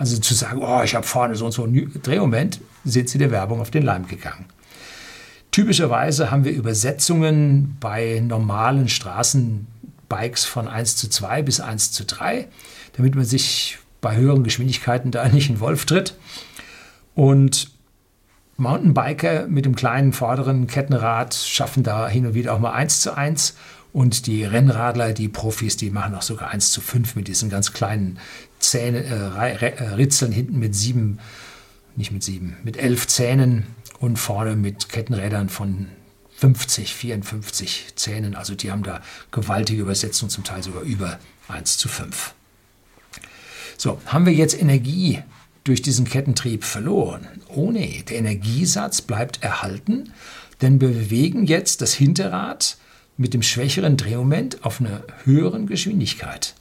Also 0.00 0.16
zu 0.16 0.32
sagen, 0.32 0.62
oh, 0.62 0.80
ich 0.82 0.94
habe 0.94 1.06
vorne 1.06 1.34
so 1.34 1.44
und 1.44 1.52
so 1.52 1.62
einen 1.62 2.00
Drehmoment, 2.02 2.62
sind 2.86 3.10
Sie 3.10 3.18
der 3.18 3.30
Werbung 3.30 3.60
auf 3.60 3.70
den 3.70 3.82
Leim 3.82 4.08
gegangen. 4.08 4.46
Typischerweise 5.50 6.30
haben 6.30 6.44
wir 6.44 6.52
Übersetzungen 6.52 7.76
bei 7.80 8.22
normalen 8.26 8.88
Straßenbikes 8.88 10.46
von 10.46 10.68
1 10.68 10.96
zu 10.96 11.10
2 11.10 11.42
bis 11.42 11.60
1 11.60 11.92
zu 11.92 12.06
3, 12.06 12.48
damit 12.96 13.14
man 13.14 13.26
sich 13.26 13.76
bei 14.00 14.16
höheren 14.16 14.42
Geschwindigkeiten 14.42 15.10
da 15.10 15.28
nicht 15.32 15.50
in 15.50 15.60
Wolf 15.60 15.84
tritt. 15.84 16.16
Und 17.14 17.70
Mountainbiker 18.56 19.48
mit 19.48 19.66
dem 19.66 19.76
kleinen 19.76 20.14
vorderen 20.14 20.66
Kettenrad 20.66 21.34
schaffen 21.34 21.82
da 21.82 22.08
hin 22.08 22.24
und 22.24 22.32
wieder 22.32 22.54
auch 22.54 22.58
mal 22.58 22.72
1 22.72 23.00
zu 23.00 23.14
1. 23.14 23.54
Und 23.92 24.26
die 24.26 24.44
Rennradler, 24.44 25.12
die 25.12 25.28
Profis, 25.28 25.76
die 25.76 25.90
machen 25.90 26.14
auch 26.14 26.22
sogar 26.22 26.48
1 26.52 26.70
zu 26.70 26.80
5 26.80 27.16
mit 27.16 27.28
diesen 27.28 27.50
ganz 27.50 27.74
kleinen 27.74 28.18
Zähne, 28.60 29.04
äh, 29.04 29.66
äh, 29.66 29.94
Ritzeln 29.94 30.32
hinten 30.32 30.58
mit 30.58 30.74
sieben, 30.74 31.18
nicht 31.96 32.12
mit 32.12 32.22
sieben, 32.22 32.56
mit 32.62 32.76
elf 32.76 33.06
Zähnen 33.06 33.66
und 33.98 34.18
vorne 34.18 34.56
mit 34.56 34.88
Kettenrädern 34.88 35.48
von 35.48 35.88
50, 36.36 36.94
54 36.94 37.92
Zähnen. 37.96 38.34
Also 38.34 38.54
die 38.54 38.70
haben 38.70 38.82
da 38.82 39.02
gewaltige 39.30 39.82
Übersetzungen, 39.82 40.30
zum 40.30 40.44
Teil 40.44 40.62
sogar 40.62 40.82
über 40.82 41.18
1 41.48 41.76
zu 41.76 41.88
5. 41.88 42.34
So, 43.76 44.00
haben 44.06 44.26
wir 44.26 44.32
jetzt 44.32 44.60
Energie 44.60 45.22
durch 45.64 45.82
diesen 45.82 46.06
Kettentrieb 46.06 46.64
verloren? 46.64 47.28
Oh 47.48 47.70
nee, 47.70 48.02
der 48.08 48.18
Energiesatz 48.18 49.02
bleibt 49.02 49.42
erhalten, 49.42 50.12
denn 50.62 50.80
wir 50.80 50.88
bewegen 50.88 51.46
jetzt 51.46 51.82
das 51.82 51.92
Hinterrad 51.94 52.76
mit 53.16 53.34
dem 53.34 53.42
schwächeren 53.42 53.96
Drehmoment 53.96 54.64
auf 54.64 54.80
einer 54.80 55.02
höheren 55.24 55.66
Geschwindigkeit. 55.66 56.54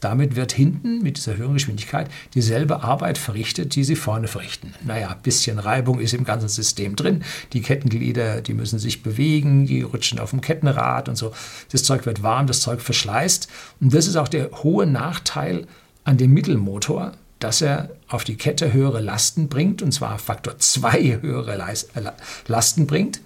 Damit 0.00 0.36
wird 0.36 0.52
hinten 0.52 1.02
mit 1.02 1.16
dieser 1.16 1.36
höheren 1.36 1.54
Geschwindigkeit 1.54 2.10
dieselbe 2.34 2.82
Arbeit 2.82 3.16
verrichtet, 3.16 3.74
die 3.74 3.84
sie 3.84 3.96
vorne 3.96 4.28
verrichten. 4.28 4.74
Naja, 4.84 5.08
ein 5.08 5.22
bisschen 5.22 5.58
Reibung 5.58 6.00
ist 6.00 6.12
im 6.12 6.24
ganzen 6.24 6.48
System 6.48 6.96
drin. 6.96 7.24
Die 7.52 7.62
Kettenglieder, 7.62 8.42
die 8.42 8.54
müssen 8.54 8.78
sich 8.78 9.02
bewegen, 9.02 9.66
die 9.66 9.82
rutschen 9.82 10.18
auf 10.18 10.30
dem 10.30 10.42
Kettenrad 10.42 11.08
und 11.08 11.16
so. 11.16 11.32
Das 11.72 11.82
Zeug 11.82 12.04
wird 12.04 12.22
warm, 12.22 12.46
das 12.46 12.60
Zeug 12.60 12.80
verschleißt. 12.82 13.48
Und 13.80 13.94
das 13.94 14.06
ist 14.06 14.16
auch 14.16 14.28
der 14.28 14.50
hohe 14.62 14.86
Nachteil 14.86 15.66
an 16.04 16.18
dem 16.18 16.32
Mittelmotor, 16.34 17.12
dass 17.38 17.62
er 17.62 17.90
auf 18.08 18.24
die 18.24 18.36
Kette 18.36 18.72
höhere 18.72 19.00
Lasten 19.00 19.48
bringt, 19.48 19.82
und 19.82 19.92
zwar 19.92 20.18
Faktor 20.18 20.58
2 20.58 21.20
höhere 21.20 21.54
äh, 21.54 22.02
Lasten 22.46 22.86
bringt. 22.86 23.20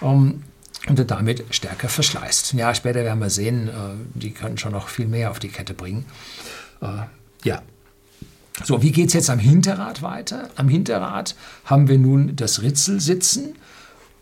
Um, 0.00 0.42
und 0.88 1.10
damit 1.10 1.44
stärker 1.50 1.88
verschleißt. 1.88 2.52
Ja, 2.54 2.74
später 2.74 3.04
werden 3.04 3.18
wir 3.18 3.30
sehen, 3.30 3.68
äh, 3.68 3.72
die 4.14 4.30
können 4.30 4.58
schon 4.58 4.72
noch 4.72 4.88
viel 4.88 5.06
mehr 5.06 5.30
auf 5.30 5.38
die 5.38 5.48
Kette 5.48 5.74
bringen. 5.74 6.04
Äh, 6.80 6.86
ja. 7.44 7.62
So, 8.64 8.82
wie 8.82 8.92
geht 8.92 9.08
es 9.08 9.14
jetzt 9.14 9.28
am 9.30 9.38
Hinterrad 9.38 10.00
weiter? 10.00 10.48
Am 10.56 10.68
Hinterrad 10.68 11.34
haben 11.66 11.88
wir 11.88 11.98
nun 11.98 12.36
das 12.36 12.62
Ritzel 12.62 13.00
sitzen 13.00 13.54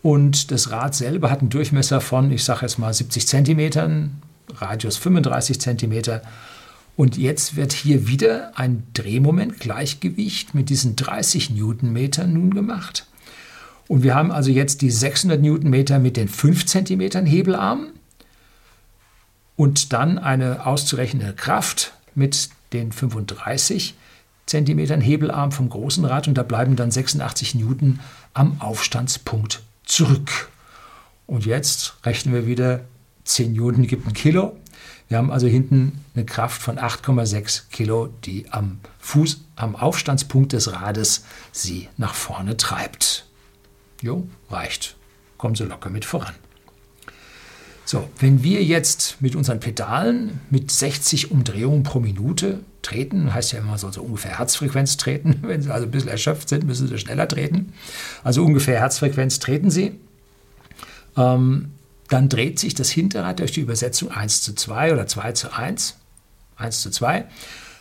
und 0.01 0.51
das 0.51 0.71
Rad 0.71 0.93
selber 0.93 1.31
hat 1.31 1.39
einen 1.39 1.49
Durchmesser 1.49 2.01
von, 2.01 2.31
ich 2.31 2.43
sage 2.43 2.61
jetzt 2.63 2.77
mal 2.77 2.93
70 2.93 3.27
cm, 3.27 4.11
Radius 4.57 4.97
35 4.97 5.59
cm. 5.59 6.21
Und 6.97 7.17
jetzt 7.17 7.55
wird 7.55 7.73
hier 7.73 8.07
wieder 8.07 8.51
ein 8.55 8.83
Drehmoment, 8.93 9.59
Gleichgewicht 9.59 10.53
mit 10.53 10.69
diesen 10.69 10.95
30 10.95 11.49
Newtonmetern 11.49 12.33
nun 12.33 12.53
gemacht. 12.53 13.05
Und 13.87 14.03
wir 14.03 14.15
haben 14.15 14.31
also 14.31 14.51
jetzt 14.51 14.81
die 14.81 14.89
600 14.89 15.41
Newtonmeter 15.41 15.99
mit 15.99 16.17
den 16.17 16.27
5 16.27 16.65
cm 16.65 17.25
Hebelarmen 17.25 17.93
und 19.55 19.93
dann 19.93 20.17
eine 20.17 20.65
auszurechnende 20.65 21.33
Kraft 21.33 21.93
mit 22.15 22.49
den 22.73 22.91
35 22.91 23.95
cm 24.47 25.01
Hebelarm 25.01 25.51
vom 25.51 25.69
großen 25.69 26.05
Rad 26.05 26.27
und 26.27 26.35
da 26.35 26.43
bleiben 26.43 26.75
dann 26.75 26.91
86 26.91 27.55
Newton 27.55 27.99
am 28.33 28.61
Aufstandspunkt 28.61 29.61
zurück. 29.85 30.49
Und 31.27 31.45
jetzt 31.45 31.95
rechnen 32.03 32.33
wir 32.33 32.45
wieder 32.45 32.81
10 33.23 33.53
Newton 33.53 33.87
gibt 33.87 34.07
ein 34.07 34.13
Kilo. 34.13 34.55
Wir 35.07 35.17
haben 35.17 35.31
also 35.31 35.47
hinten 35.47 36.03
eine 36.15 36.25
Kraft 36.25 36.61
von 36.61 36.77
8,6 36.77 37.69
Kilo, 37.71 38.09
die 38.23 38.45
am 38.51 38.79
Fuß, 38.99 39.41
am 39.55 39.75
Aufstandspunkt 39.75 40.53
des 40.53 40.71
Rades 40.71 41.25
sie 41.51 41.89
nach 41.97 42.13
vorne 42.13 42.57
treibt. 42.57 43.24
Jo, 44.01 44.27
reicht. 44.49 44.95
Kommen 45.37 45.55
Sie 45.55 45.63
locker 45.63 45.89
mit 45.89 46.05
voran. 46.05 46.33
So, 47.85 48.09
wenn 48.19 48.41
wir 48.43 48.63
jetzt 48.63 49.17
mit 49.19 49.35
unseren 49.35 49.59
Pedalen 49.59 50.41
mit 50.49 50.71
60 50.71 51.29
Umdrehungen 51.29 51.83
pro 51.83 51.99
Minute 51.99 52.61
treten, 52.81 53.31
heißt 53.33 53.51
ja 53.51 53.59
immer 53.59 53.77
so, 53.77 53.91
so 53.91 54.01
ungefähr 54.01 54.39
Herzfrequenz 54.39 54.97
treten, 54.97 55.39
wenn 55.43 55.61
Sie 55.61 55.71
also 55.71 55.85
ein 55.85 55.91
bisschen 55.91 56.09
erschöpft 56.09 56.49
sind, 56.49 56.65
müssen 56.65 56.87
Sie 56.87 56.97
schneller 56.97 57.27
treten. 57.27 57.73
Also 58.23 58.43
ungefähr 58.43 58.79
Herzfrequenz 58.79 59.39
treten 59.39 59.69
Sie. 59.69 59.99
Ähm, 61.15 61.71
dann 62.09 62.27
dreht 62.27 62.59
sich 62.59 62.73
das 62.73 62.89
Hinterrad 62.89 63.39
durch 63.39 63.51
die 63.51 63.61
Übersetzung 63.61 64.11
1 64.11 64.41
zu 64.41 64.53
2 64.53 64.93
oder 64.93 65.07
2 65.07 65.31
zu 65.33 65.53
1, 65.53 65.97
1 66.57 66.81
zu 66.81 66.89
2, 66.89 67.25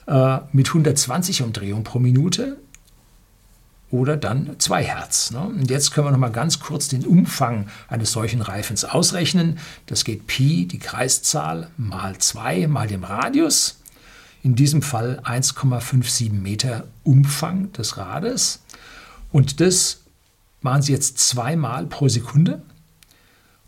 äh, 0.07 0.39
mit 0.53 0.69
120 0.69 1.43
Umdrehungen 1.43 1.85
pro 1.85 1.99
Minute 1.99 2.59
oder 3.91 4.17
dann 4.17 4.57
2 4.59 4.83
Hertz. 4.83 5.31
Ne? 5.31 5.41
Und 5.41 5.71
jetzt 5.71 5.93
können 5.93 6.07
wir 6.07 6.11
noch 6.11 6.19
mal 6.19 6.31
ganz 6.31 6.59
kurz 6.61 6.89
den 6.89 7.07
Umfang 7.07 7.69
eines 7.89 8.13
solchen 8.13 8.41
Reifens 8.41 8.85
ausrechnen. 8.85 9.59
Das 9.87 10.05
geht 10.05 10.27
Pi, 10.27 10.67
die 10.67 10.79
Kreiszahl, 10.79 11.71
mal 11.77 12.19
2 12.19 12.67
mal 12.67 12.89
dem 12.89 13.05
Radius. 13.05 13.81
In 14.43 14.57
diesem 14.57 14.83
Fall 14.83 15.21
1,57 15.25 16.33
Meter 16.33 16.85
Umfang 17.03 17.73
des 17.73 17.97
Rades. 17.97 18.63
Und 19.33 19.61
das 19.61 20.01
machen 20.61 20.83
Sie 20.83 20.93
jetzt 20.93 21.19
zweimal 21.19 21.87
pro 21.87 22.09
Sekunde 22.09 22.63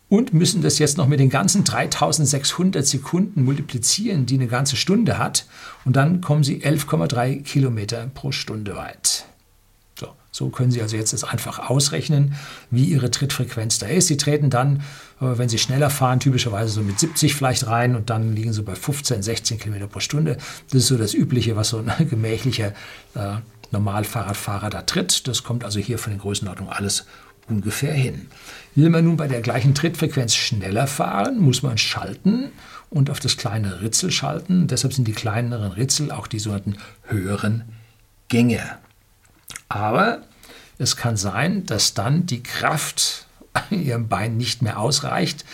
und 0.08 0.34
müssen 0.34 0.62
das 0.62 0.78
jetzt 0.78 0.98
noch 0.98 1.08
mit 1.08 1.18
den 1.18 1.30
ganzen 1.30 1.64
3600 1.64 2.86
Sekunden 2.86 3.44
multiplizieren, 3.44 4.26
die 4.26 4.34
eine 4.34 4.46
ganze 4.46 4.76
Stunde 4.76 5.18
hat. 5.18 5.46
Und 5.84 5.96
dann 5.96 6.20
kommen 6.20 6.44
Sie 6.44 6.62
11,3 6.62 7.42
Kilometer 7.42 8.08
pro 8.14 8.32
Stunde 8.32 8.76
weit. 8.76 9.24
So 10.36 10.50
können 10.50 10.70
Sie 10.70 10.82
also 10.82 10.96
jetzt 10.96 11.14
das 11.14 11.24
einfach 11.24 11.70
ausrechnen, 11.70 12.34
wie 12.70 12.84
Ihre 12.84 13.10
Trittfrequenz 13.10 13.78
da 13.78 13.86
ist. 13.86 14.08
Sie 14.08 14.18
treten 14.18 14.50
dann, 14.50 14.82
äh, 15.18 15.38
wenn 15.38 15.48
Sie 15.48 15.56
schneller 15.56 15.88
fahren, 15.88 16.20
typischerweise 16.20 16.70
so 16.74 16.82
mit 16.82 17.00
70 17.00 17.34
vielleicht 17.34 17.66
rein 17.66 17.96
und 17.96 18.10
dann 18.10 18.36
liegen 18.36 18.52
Sie 18.52 18.62
bei 18.62 18.74
15, 18.74 19.22
16 19.22 19.58
Kilometer 19.58 19.86
pro 19.86 20.00
Stunde. 20.00 20.36
Das 20.70 20.82
ist 20.82 20.88
so 20.88 20.98
das 20.98 21.14
Übliche, 21.14 21.56
was 21.56 21.70
so 21.70 21.78
ein 21.78 22.08
gemächlicher 22.10 22.74
äh, 23.14 23.36
Normalfahrradfahrer 23.70 24.68
da 24.68 24.82
tritt. 24.82 25.26
Das 25.26 25.42
kommt 25.42 25.64
also 25.64 25.80
hier 25.80 25.98
von 25.98 26.12
den 26.12 26.20
Größenordnungen 26.20 26.70
alles 26.70 27.06
ungefähr 27.48 27.94
hin. 27.94 28.26
Will 28.74 28.90
man 28.90 29.06
nun 29.06 29.16
bei 29.16 29.28
der 29.28 29.40
gleichen 29.40 29.74
Trittfrequenz 29.74 30.34
schneller 30.34 30.86
fahren, 30.86 31.38
muss 31.38 31.62
man 31.62 31.78
schalten 31.78 32.50
und 32.90 33.08
auf 33.08 33.20
das 33.20 33.38
kleine 33.38 33.80
Ritzel 33.80 34.10
schalten. 34.10 34.66
Deshalb 34.66 34.92
sind 34.92 35.08
die 35.08 35.12
kleineren 35.12 35.72
Ritzel 35.72 36.10
auch 36.10 36.26
die 36.26 36.40
sogenannten 36.40 36.76
höheren 37.06 37.64
Gänge. 38.28 38.60
Aber 39.68 40.22
es 40.78 40.96
kann 40.96 41.16
sein, 41.16 41.64
dass 41.66 41.94
dann 41.94 42.26
die 42.26 42.42
Kraft 42.42 43.26
an 43.52 43.82
ihrem 43.82 44.08
Bein 44.08 44.36
nicht 44.36 44.62
mehr 44.62 44.78
ausreicht, 44.78 45.44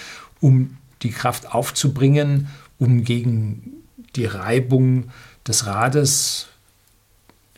um 0.40 0.76
die 1.02 1.10
Kraft 1.10 1.54
aufzubringen, 1.54 2.48
um 2.78 3.04
gegen 3.04 3.72
die 4.16 4.26
Reibung 4.26 5.10
des 5.46 5.66
Rades 5.66 6.48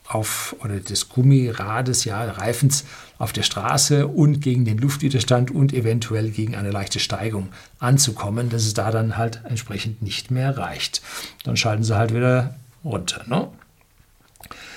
auf 0.06 0.54
oder 0.61 0.80
des 0.80 1.08
Gummirades, 1.08 2.04
ja, 2.04 2.23
Reifens 2.25 2.84
auf 3.18 3.32
der 3.32 3.42
Straße 3.42 4.06
und 4.06 4.40
gegen 4.40 4.64
den 4.64 4.78
Luftwiderstand 4.78 5.50
und 5.50 5.73
eventuell 5.73 6.30
gegen 6.30 6.54
eine 6.54 6.70
leichte 6.70 7.00
Steigung 7.00 7.49
anzukommen, 7.78 8.50
dass 8.50 8.64
es 8.64 8.75
da 8.75 8.90
dann 8.90 9.16
halt 9.16 9.40
entsprechend 9.49 10.02
nicht 10.02 10.30
mehr 10.30 10.58
reicht. 10.58 11.00
Dann 11.44 11.56
schalten 11.56 11.84
sie 11.84 11.96
halt 11.96 12.12
wieder 12.12 12.54
runter. 12.84 13.25
Ne? 13.26 13.49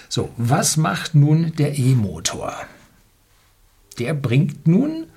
So, 0.09 0.29
was 0.37 0.77
macht 0.77 1.15
nun 1.15 1.53
der 1.57 1.77
E-Motor? 1.77 2.53
Der 3.99 4.13
bringt 4.13 4.67
nun 4.67 5.07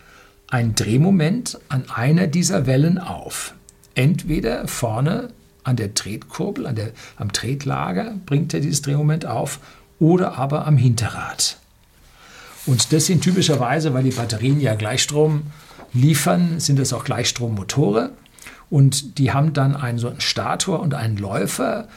ein 0.48 0.74
Drehmoment 0.74 1.58
an 1.68 1.88
einer 1.90 2.26
dieser 2.26 2.66
Wellen 2.66 2.98
auf. 2.98 3.54
Entweder 3.94 4.66
vorne 4.66 5.28
an 5.64 5.76
der 5.76 5.94
Tretkurbel, 5.94 6.66
an 6.66 6.74
der, 6.74 6.90
am 7.16 7.32
Tretlager 7.32 8.14
bringt 8.26 8.54
er 8.54 8.60
dieses 8.60 8.82
Drehmoment 8.82 9.26
auf 9.26 9.60
oder 9.98 10.38
aber 10.38 10.66
am 10.66 10.76
Hinterrad. 10.76 11.58
Und 12.66 12.92
das 12.92 13.06
sind 13.06 13.22
typischerweise, 13.22 13.94
weil 13.94 14.04
die 14.04 14.10
Batterien 14.10 14.60
ja 14.60 14.74
Gleichstrom 14.74 15.42
liefern, 15.92 16.60
sind 16.60 16.78
das 16.78 16.92
auch 16.92 17.04
Gleichstrommotoren. 17.04 18.10
Und 18.68 19.18
die 19.18 19.32
haben 19.32 19.52
dann 19.52 19.76
einen 19.76 19.98
so 19.98 20.08
einen 20.08 20.20
Stator 20.20 20.80
und 20.80 20.94
einen 20.94 21.16
Läufer. 21.16 21.88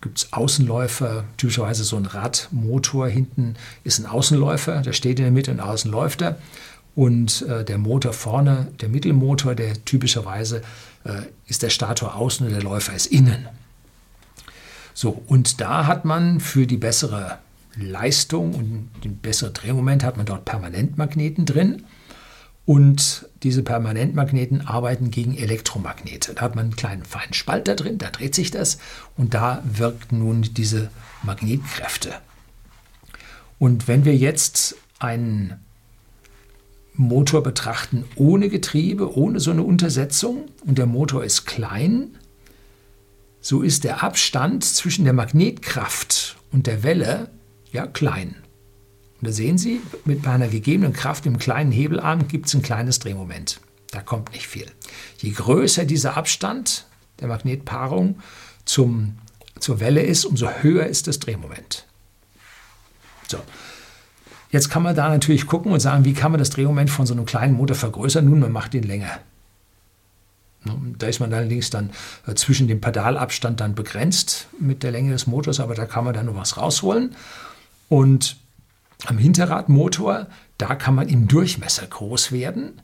Gibt 0.00 0.18
es 0.18 0.32
Außenläufer, 0.32 1.24
typischerweise 1.36 1.84
so 1.84 1.96
ein 1.96 2.06
Radmotor. 2.06 3.08
Hinten 3.08 3.56
ist 3.84 3.98
ein 3.98 4.06
Außenläufer, 4.06 4.80
der 4.80 4.92
steht 4.94 5.18
in 5.18 5.24
der 5.24 5.32
Mitte 5.32 5.50
und 5.50 5.60
außen 5.60 5.90
läuft 5.90 6.22
er. 6.22 6.38
Und 6.94 7.42
äh, 7.42 7.64
der 7.64 7.78
Motor 7.78 8.12
vorne, 8.12 8.68
der 8.80 8.88
Mittelmotor, 8.88 9.54
der 9.54 9.84
typischerweise 9.84 10.62
äh, 11.04 11.22
ist 11.46 11.62
der 11.62 11.70
Stator 11.70 12.16
außen 12.16 12.46
und 12.46 12.52
der 12.52 12.62
Läufer 12.62 12.94
ist 12.94 13.06
innen. 13.06 13.48
So, 14.94 15.22
und 15.28 15.60
da 15.60 15.86
hat 15.86 16.04
man 16.04 16.40
für 16.40 16.66
die 16.66 16.76
bessere 16.76 17.38
Leistung 17.76 18.54
und 18.54 18.90
den 19.04 19.16
besseren 19.16 19.54
Drehmoment 19.54 20.04
hat 20.04 20.16
man 20.16 20.26
dort 20.26 20.44
Permanentmagneten 20.44 21.46
drin. 21.46 21.84
Und 22.70 23.26
diese 23.42 23.64
Permanentmagneten 23.64 24.64
arbeiten 24.64 25.10
gegen 25.10 25.36
Elektromagnete. 25.36 26.34
Da 26.34 26.42
hat 26.42 26.54
man 26.54 26.66
einen 26.66 26.76
kleinen 26.76 27.04
feinen 27.04 27.34
Spalter 27.34 27.74
drin, 27.74 27.98
da 27.98 28.10
dreht 28.10 28.32
sich 28.32 28.52
das 28.52 28.78
und 29.16 29.34
da 29.34 29.60
wirken 29.64 30.20
nun 30.20 30.42
diese 30.42 30.88
Magnetkräfte. 31.24 32.14
Und 33.58 33.88
wenn 33.88 34.04
wir 34.04 34.16
jetzt 34.16 34.76
einen 35.00 35.54
Motor 36.94 37.42
betrachten 37.42 38.04
ohne 38.14 38.48
Getriebe, 38.48 39.16
ohne 39.16 39.40
so 39.40 39.50
eine 39.50 39.64
Untersetzung 39.64 40.44
und 40.64 40.78
der 40.78 40.86
Motor 40.86 41.24
ist 41.24 41.46
klein, 41.46 42.18
so 43.40 43.62
ist 43.62 43.82
der 43.82 44.04
Abstand 44.04 44.64
zwischen 44.64 45.02
der 45.02 45.12
Magnetkraft 45.12 46.36
und 46.52 46.68
der 46.68 46.84
Welle 46.84 47.30
ja 47.72 47.88
klein. 47.88 48.36
Und 49.20 49.28
da 49.28 49.32
sehen 49.32 49.58
Sie, 49.58 49.80
mit 50.04 50.26
einer 50.26 50.48
gegebenen 50.48 50.92
Kraft 50.92 51.26
im 51.26 51.38
kleinen 51.38 51.72
Hebelarm 51.72 52.28
gibt 52.28 52.46
es 52.46 52.54
ein 52.54 52.62
kleines 52.62 53.00
Drehmoment. 53.00 53.60
Da 53.90 54.00
kommt 54.00 54.32
nicht 54.32 54.46
viel. 54.46 54.66
Je 55.18 55.30
größer 55.30 55.84
dieser 55.84 56.16
Abstand 56.16 56.86
der 57.20 57.28
Magnetpaarung 57.28 58.18
zum, 58.64 59.18
zur 59.58 59.80
Welle 59.80 60.00
ist, 60.02 60.24
umso 60.24 60.48
höher 60.48 60.86
ist 60.86 61.06
das 61.06 61.18
Drehmoment. 61.18 61.86
So. 63.28 63.38
Jetzt 64.50 64.70
kann 64.70 64.82
man 64.82 64.96
da 64.96 65.08
natürlich 65.08 65.46
gucken 65.46 65.72
und 65.72 65.80
sagen, 65.80 66.04
wie 66.04 66.14
kann 66.14 66.32
man 66.32 66.38
das 66.38 66.50
Drehmoment 66.50 66.90
von 66.90 67.06
so 67.06 67.14
einem 67.14 67.26
kleinen 67.26 67.54
Motor 67.54 67.76
vergrößern? 67.76 68.24
Nun, 68.24 68.40
man 68.40 68.52
macht 68.52 68.74
ihn 68.74 68.82
länger. 68.82 69.20
Ne, 70.64 70.76
da 70.98 71.06
ist 71.06 71.20
man 71.20 71.32
allerdings 71.32 71.70
dann 71.70 71.90
äh, 72.26 72.34
zwischen 72.34 72.68
dem 72.68 72.80
Pedalabstand 72.80 73.60
dann 73.60 73.74
begrenzt 73.74 74.48
mit 74.58 74.82
der 74.82 74.90
Länge 74.90 75.12
des 75.12 75.26
Motors, 75.26 75.60
aber 75.60 75.74
da 75.74 75.86
kann 75.86 76.04
man 76.04 76.14
dann 76.14 76.26
noch 76.26 76.36
was 76.36 76.56
rausholen. 76.56 77.14
Und 77.88 78.36
am 79.06 79.18
Hinterradmotor, 79.18 80.26
da 80.58 80.74
kann 80.74 80.94
man 80.94 81.08
im 81.08 81.28
Durchmesser 81.28 81.86
groß 81.86 82.32
werden, 82.32 82.80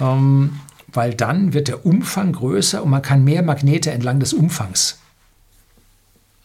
ähm, 0.00 0.60
weil 0.88 1.14
dann 1.14 1.52
wird 1.52 1.68
der 1.68 1.86
Umfang 1.86 2.32
größer 2.32 2.82
und 2.82 2.90
man 2.90 3.02
kann 3.02 3.24
mehr 3.24 3.42
Magnete 3.42 3.90
entlang 3.90 4.20
des 4.20 4.32
Umfangs 4.32 4.98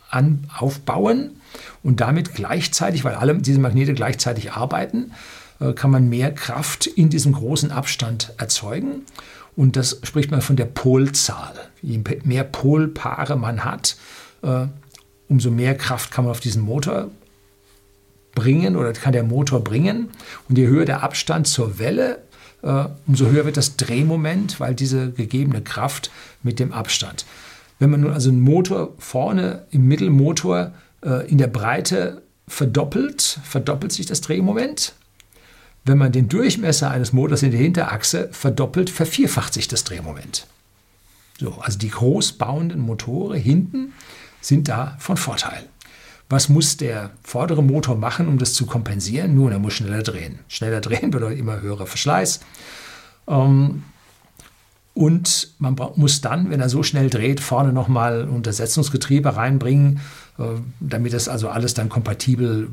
an, 0.10 0.50
aufbauen 0.58 1.42
und 1.84 2.00
damit 2.00 2.34
gleichzeitig, 2.34 3.04
weil 3.04 3.16
alle 3.16 3.36
diese 3.36 3.60
Magnete 3.60 3.94
gleichzeitig 3.94 4.54
arbeiten, 4.54 5.12
äh, 5.60 5.74
kann 5.74 5.92
man 5.92 6.10
mehr 6.10 6.34
Kraft 6.34 6.88
in 6.88 7.10
diesem 7.10 7.34
großen 7.34 7.72
Abstand 7.72 8.34
erzeugen. 8.38 9.04
Und 9.56 9.76
das 9.76 10.00
spricht 10.04 10.30
man 10.30 10.42
von 10.42 10.56
der 10.56 10.66
Polzahl. 10.66 11.54
Je 11.82 12.00
mehr 12.24 12.44
Polpaare 12.44 13.36
man 13.38 13.66
hat, 13.66 13.98
äh, 14.44 14.68
umso 15.28 15.50
mehr 15.50 15.76
Kraft 15.76 16.12
kann 16.12 16.26
man 16.26 16.32
auf 16.32 16.40
diesen 16.40 16.62
Motor 16.62 17.10
bringen 18.38 18.76
oder 18.76 18.94
kann 18.94 19.14
der 19.14 19.24
Motor 19.24 19.64
bringen. 19.64 20.10
Und 20.48 20.58
je 20.58 20.68
höher 20.68 20.86
der 20.86 21.02
Abstand 21.02 21.48
zur 21.48 21.80
Welle, 21.80 22.20
äh, 22.62 22.86
umso 23.08 23.26
höher 23.26 23.46
wird 23.46 23.58
das 23.58 23.78
Drehmoment, 23.78 24.60
weil 24.60 24.76
diese 24.76 25.12
gegebene 25.12 25.62
Kraft 25.62 26.12
mit 26.44 26.60
dem 26.60 26.72
Abstand. 26.72 27.26
Wenn 27.80 27.90
man 27.90 28.02
nun 28.02 28.14
also 28.14 28.30
einen 28.30 28.42
Motor 28.42 28.94
vorne 29.00 29.66
im 29.72 29.88
Mittelmotor 29.88 30.72
äh, 31.04 31.28
in 31.30 31.40
der 31.40 31.48
Breite 31.48 32.22
verdoppelt, 32.48 33.40
verdoppelt 33.44 33.92
sich 33.92 34.06
das 34.06 34.22
Drehmoment. 34.22 34.94
Wenn 35.84 35.98
man 35.98 36.12
den 36.12 36.30
Durchmesser 36.30 36.92
eines 36.92 37.14
Motors 37.14 37.42
in 37.42 37.52
der 37.52 37.60
Hinterachse 37.60 38.30
verdoppelt, 38.32 38.92
vervierfacht 38.92 39.54
sich 39.54 39.68
das 39.68 39.84
Drehmoment. 39.84 40.46
So, 41.40 41.56
also 41.60 41.80
die 41.80 41.90
großbauenden 41.90 42.82
Motoren 42.82 43.40
hinten 43.40 43.94
sind 44.42 44.68
da 44.68 44.96
von 45.00 45.18
Vorteil. 45.18 45.64
Was 46.30 46.50
muss 46.50 46.78
der 46.78 47.12
vordere 47.24 47.64
Motor 47.64 47.96
machen, 47.96 48.28
um 48.28 48.38
das 48.38 48.54
zu 48.54 48.66
kompensieren? 48.66 49.36
Nun, 49.36 49.52
er 49.52 49.60
muss 49.60 49.74
schneller 49.74 50.04
drehen. 50.04 50.40
Schneller 50.48 50.82
drehen 50.82 51.12
bedeutet 51.12 51.40
immer 51.40 51.62
höherer 51.62 51.88
Verschleiß. 51.88 52.42
Ähm, 53.28 53.84
und 54.98 55.52
man 55.60 55.76
muss 55.96 56.22
dann, 56.22 56.50
wenn 56.50 56.60
er 56.60 56.70
so 56.70 56.82
schnell 56.82 57.12
dreht, 57.12 57.40
vorne 57.40 57.72
nochmal 57.72 58.28
Untersetzungsgetriebe 58.28 59.36
reinbringen, 59.36 60.00
äh, 60.40 60.44
damit 60.80 61.14
das 61.14 61.30
also 61.30 61.50
alles 61.50 61.76
dann 61.76 61.88
kompatibel 61.88 62.70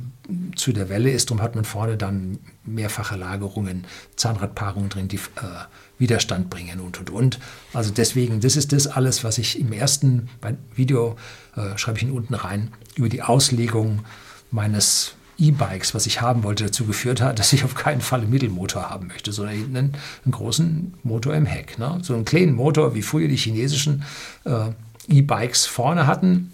zu 0.57 0.73
der 0.73 0.89
Welle 0.89 1.11
ist. 1.11 1.29
Darum 1.31 1.43
hat 1.43 1.55
man 1.55 1.67
vorne 1.67 1.99
dann 1.99 2.39
mehrfache 2.65 3.17
Lagerungen, 3.17 3.85
Zahnradpaarungen 4.17 4.89
drin, 4.89 5.09
die 5.09 5.17
äh, 5.17 5.65
Widerstand 5.99 6.51
bringen 6.51 6.81
und 6.81 6.99
und 6.99 7.11
und. 7.11 7.39
Also 7.73 7.93
deswegen, 7.93 8.41
das 8.41 8.57
ist 8.57 8.73
das 8.73 8.87
alles, 8.87 9.25
was 9.25 9.39
ich 9.39 9.59
im 9.59 9.73
ersten 9.73 10.29
Video, 10.75 11.17
äh, 11.57 11.77
schreibe 11.79 11.99
ich 11.99 12.11
unten 12.11 12.35
rein, 12.35 12.71
über 12.97 13.09
die 13.09 13.23
Auslegung 13.23 14.05
meines 14.51 15.15
E-Bikes, 15.39 15.95
was 15.95 16.07
ich 16.07 16.21
haben 16.21 16.45
wollte, 16.45 16.65
dazu 16.65 16.85
geführt 16.85 17.21
hat, 17.21 17.39
dass 17.39 17.53
ich 17.53 17.65
auf 17.65 17.75
keinen 17.75 18.01
Fall 18.01 18.21
einen 18.21 18.31
Mittelmotor 18.31 18.91
haben 18.91 19.09
möchte, 19.09 19.33
sondern 19.33 19.55
einen, 19.55 19.77
einen 19.77 20.33
großen 20.33 20.95
Motor 21.03 21.35
im 21.35 21.47
Heck. 21.47 21.79
Ne? 21.79 21.99
So 22.03 22.15
einen 22.15 22.25
kleinen 22.25 22.55
Motor, 22.55 22.95
wie 22.95 23.03
früher 23.03 23.29
die 23.29 23.37
chinesischen 23.37 24.05
äh, 24.45 24.71
E-Bikes 25.09 25.67
vorne 25.67 26.07
hatten, 26.07 26.53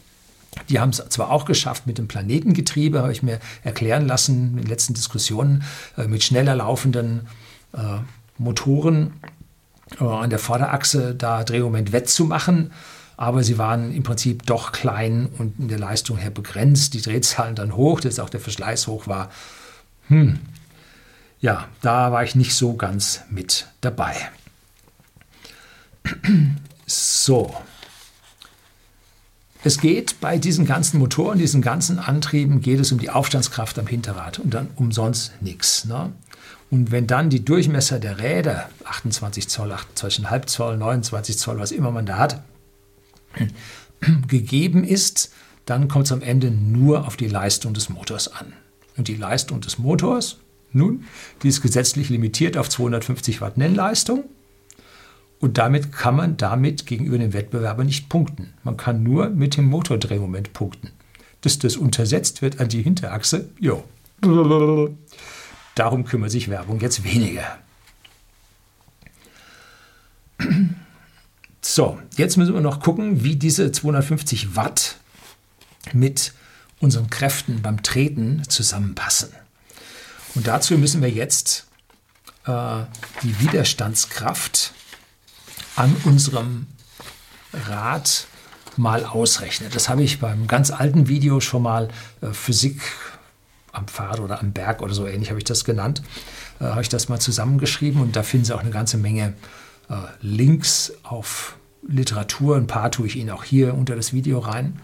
die 0.68 0.80
haben 0.80 0.90
es 0.90 0.96
zwar 1.08 1.30
auch 1.30 1.44
geschafft 1.44 1.86
mit 1.86 1.98
dem 1.98 2.08
Planetengetriebe, 2.08 3.00
habe 3.00 3.12
ich 3.12 3.22
mir 3.22 3.38
erklären 3.62 4.06
lassen 4.06 4.50
in 4.50 4.56
den 4.56 4.66
letzten 4.66 4.94
Diskussionen, 4.94 5.62
äh, 5.96 6.08
mit 6.08 6.22
schneller 6.22 6.56
laufenden 6.56 7.28
äh, 7.72 7.78
Motoren 8.40 9.14
äh, 10.00 10.04
an 10.04 10.30
der 10.30 10.38
Vorderachse 10.38 11.14
da 11.14 11.44
Drehmoment 11.44 11.92
wettzumachen. 11.92 12.72
Aber 13.16 13.44
sie 13.44 13.58
waren 13.58 13.92
im 13.92 14.02
Prinzip 14.02 14.46
doch 14.46 14.72
klein 14.72 15.28
und 15.38 15.58
in 15.58 15.68
der 15.68 15.78
Leistung 15.78 16.16
her 16.16 16.30
begrenzt. 16.30 16.94
Die 16.94 17.02
Drehzahlen 17.02 17.54
dann 17.54 17.76
hoch, 17.76 18.00
dass 18.00 18.18
auch 18.18 18.30
der 18.30 18.40
Verschleiß 18.40 18.86
hoch 18.86 19.06
war. 19.06 19.30
Hm. 20.08 20.38
Ja, 21.40 21.68
da 21.82 22.12
war 22.12 22.24
ich 22.24 22.34
nicht 22.34 22.54
so 22.54 22.74
ganz 22.74 23.20
mit 23.30 23.66
dabei. 23.80 24.16
So, 26.92 27.54
es 29.62 29.78
geht 29.78 30.20
bei 30.20 30.38
diesen 30.38 30.64
ganzen 30.64 30.98
Motoren, 30.98 31.38
diesen 31.38 31.60
ganzen 31.60 31.98
Antrieben, 31.98 32.62
geht 32.62 32.80
es 32.80 32.92
um 32.92 32.98
die 32.98 33.10
Aufstandskraft 33.10 33.78
am 33.78 33.86
Hinterrad 33.86 34.38
und 34.38 34.54
dann 34.54 34.68
umsonst 34.76 35.32
nichts. 35.42 35.84
Ne? 35.84 36.12
Und 36.70 36.92
wenn 36.92 37.06
dann 37.06 37.30
die 37.30 37.44
Durchmesser 37.44 37.98
der 37.98 38.18
Räder, 38.18 38.70
28 38.84 39.48
Zoll, 39.48 39.72
28,5 39.72 40.46
Zoll, 40.46 40.76
29 40.76 41.36
Zoll, 41.36 41.58
was 41.58 41.72
immer 41.72 41.90
man 41.90 42.06
da 42.06 42.18
hat, 42.18 42.42
gegeben 44.28 44.84
ist, 44.84 45.32
dann 45.66 45.88
kommt 45.88 46.06
es 46.06 46.12
am 46.12 46.22
Ende 46.22 46.50
nur 46.50 47.06
auf 47.06 47.16
die 47.16 47.28
Leistung 47.28 47.74
des 47.74 47.88
Motors 47.88 48.28
an. 48.28 48.52
Und 48.96 49.08
die 49.08 49.16
Leistung 49.16 49.60
des 49.60 49.78
Motors, 49.78 50.38
nun, 50.72 51.04
die 51.42 51.48
ist 51.48 51.62
gesetzlich 51.62 52.08
limitiert 52.08 52.56
auf 52.56 52.68
250 52.68 53.40
Watt 53.40 53.58
Nennleistung. 53.58 54.24
Und 55.40 55.58
damit 55.58 55.90
kann 55.90 56.16
man 56.16 56.36
damit 56.36 56.86
gegenüber 56.86 57.18
dem 57.18 57.32
Wettbewerber 57.32 57.82
nicht 57.82 58.08
punkten. 58.08 58.52
Man 58.62 58.76
kann 58.76 59.02
nur 59.02 59.30
mit 59.30 59.56
dem 59.56 59.66
Motordrehmoment 59.66 60.52
punkten. 60.52 60.90
Dass 61.40 61.58
das 61.58 61.76
untersetzt 61.76 62.42
wird 62.42 62.60
an 62.60 62.68
die 62.68 62.82
Hinterachse, 62.82 63.48
jo. 63.58 63.82
Darum 65.74 66.04
kümmert 66.04 66.30
sich 66.30 66.48
Werbung 66.48 66.80
jetzt 66.80 67.04
weniger. 67.04 67.58
So, 71.62 72.00
jetzt 72.16 72.36
müssen 72.36 72.54
wir 72.54 72.60
noch 72.60 72.80
gucken, 72.80 73.22
wie 73.22 73.36
diese 73.36 73.70
250 73.70 74.56
Watt 74.56 74.96
mit 75.92 76.32
unseren 76.80 77.10
Kräften 77.10 77.62
beim 77.62 77.82
Treten 77.82 78.42
zusammenpassen. 78.48 79.30
Und 80.34 80.46
dazu 80.46 80.76
müssen 80.78 81.02
wir 81.02 81.10
jetzt 81.10 81.66
äh, 82.46 82.82
die 83.22 83.38
Widerstandskraft 83.40 84.72
an 85.76 85.94
unserem 86.04 86.66
Rad 87.52 88.26
mal 88.76 89.04
ausrechnen. 89.04 89.70
Das 89.72 89.88
habe 89.88 90.02
ich 90.02 90.20
beim 90.20 90.46
ganz 90.46 90.70
alten 90.70 91.08
Video 91.08 91.40
schon 91.40 91.62
mal 91.62 91.88
äh, 92.20 92.32
Physik 92.32 92.80
am 93.72 93.86
Pfad 93.86 94.20
oder 94.20 94.40
am 94.40 94.52
Berg 94.52 94.82
oder 94.82 94.94
so 94.94 95.06
ähnlich 95.06 95.30
habe 95.30 95.38
ich 95.38 95.44
das 95.44 95.64
genannt. 95.64 96.02
Äh, 96.60 96.64
habe 96.64 96.82
ich 96.82 96.88
das 96.88 97.08
mal 97.08 97.20
zusammengeschrieben 97.20 98.00
und 98.00 98.16
da 98.16 98.22
finden 98.22 98.46
Sie 98.46 98.54
auch 98.54 98.60
eine 98.60 98.70
ganze 98.70 98.96
Menge 98.96 99.34
äh, 99.88 99.94
Links 100.20 100.92
auf 101.02 101.56
Literatur. 101.86 102.56
Ein 102.56 102.66
paar 102.66 102.90
tue 102.90 103.06
ich 103.06 103.16
Ihnen 103.16 103.30
auch 103.30 103.44
hier 103.44 103.74
unter 103.74 103.96
das 103.96 104.12
Video 104.12 104.38
rein. 104.38 104.80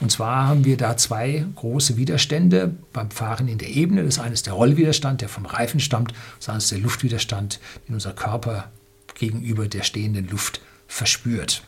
Und 0.00 0.10
zwar 0.10 0.48
haben 0.48 0.64
wir 0.64 0.76
da 0.76 0.96
zwei 0.96 1.46
große 1.54 1.96
Widerstände 1.96 2.74
beim 2.92 3.10
Fahren 3.10 3.48
in 3.48 3.58
der 3.58 3.68
Ebene. 3.68 4.04
Das 4.04 4.18
eine 4.18 4.34
ist 4.34 4.46
der 4.46 4.54
Rollwiderstand, 4.54 5.20
der 5.20 5.28
vom 5.28 5.46
Reifen 5.46 5.80
stammt. 5.80 6.12
Das 6.38 6.48
andere 6.48 6.58
ist 6.58 6.70
der 6.72 6.78
Luftwiderstand, 6.78 7.60
den 7.88 7.94
unser 7.94 8.12
Körper 8.12 8.70
gegenüber 9.14 9.68
der 9.68 9.82
stehenden 9.82 10.28
Luft 10.28 10.60
verspürt. 10.88 11.62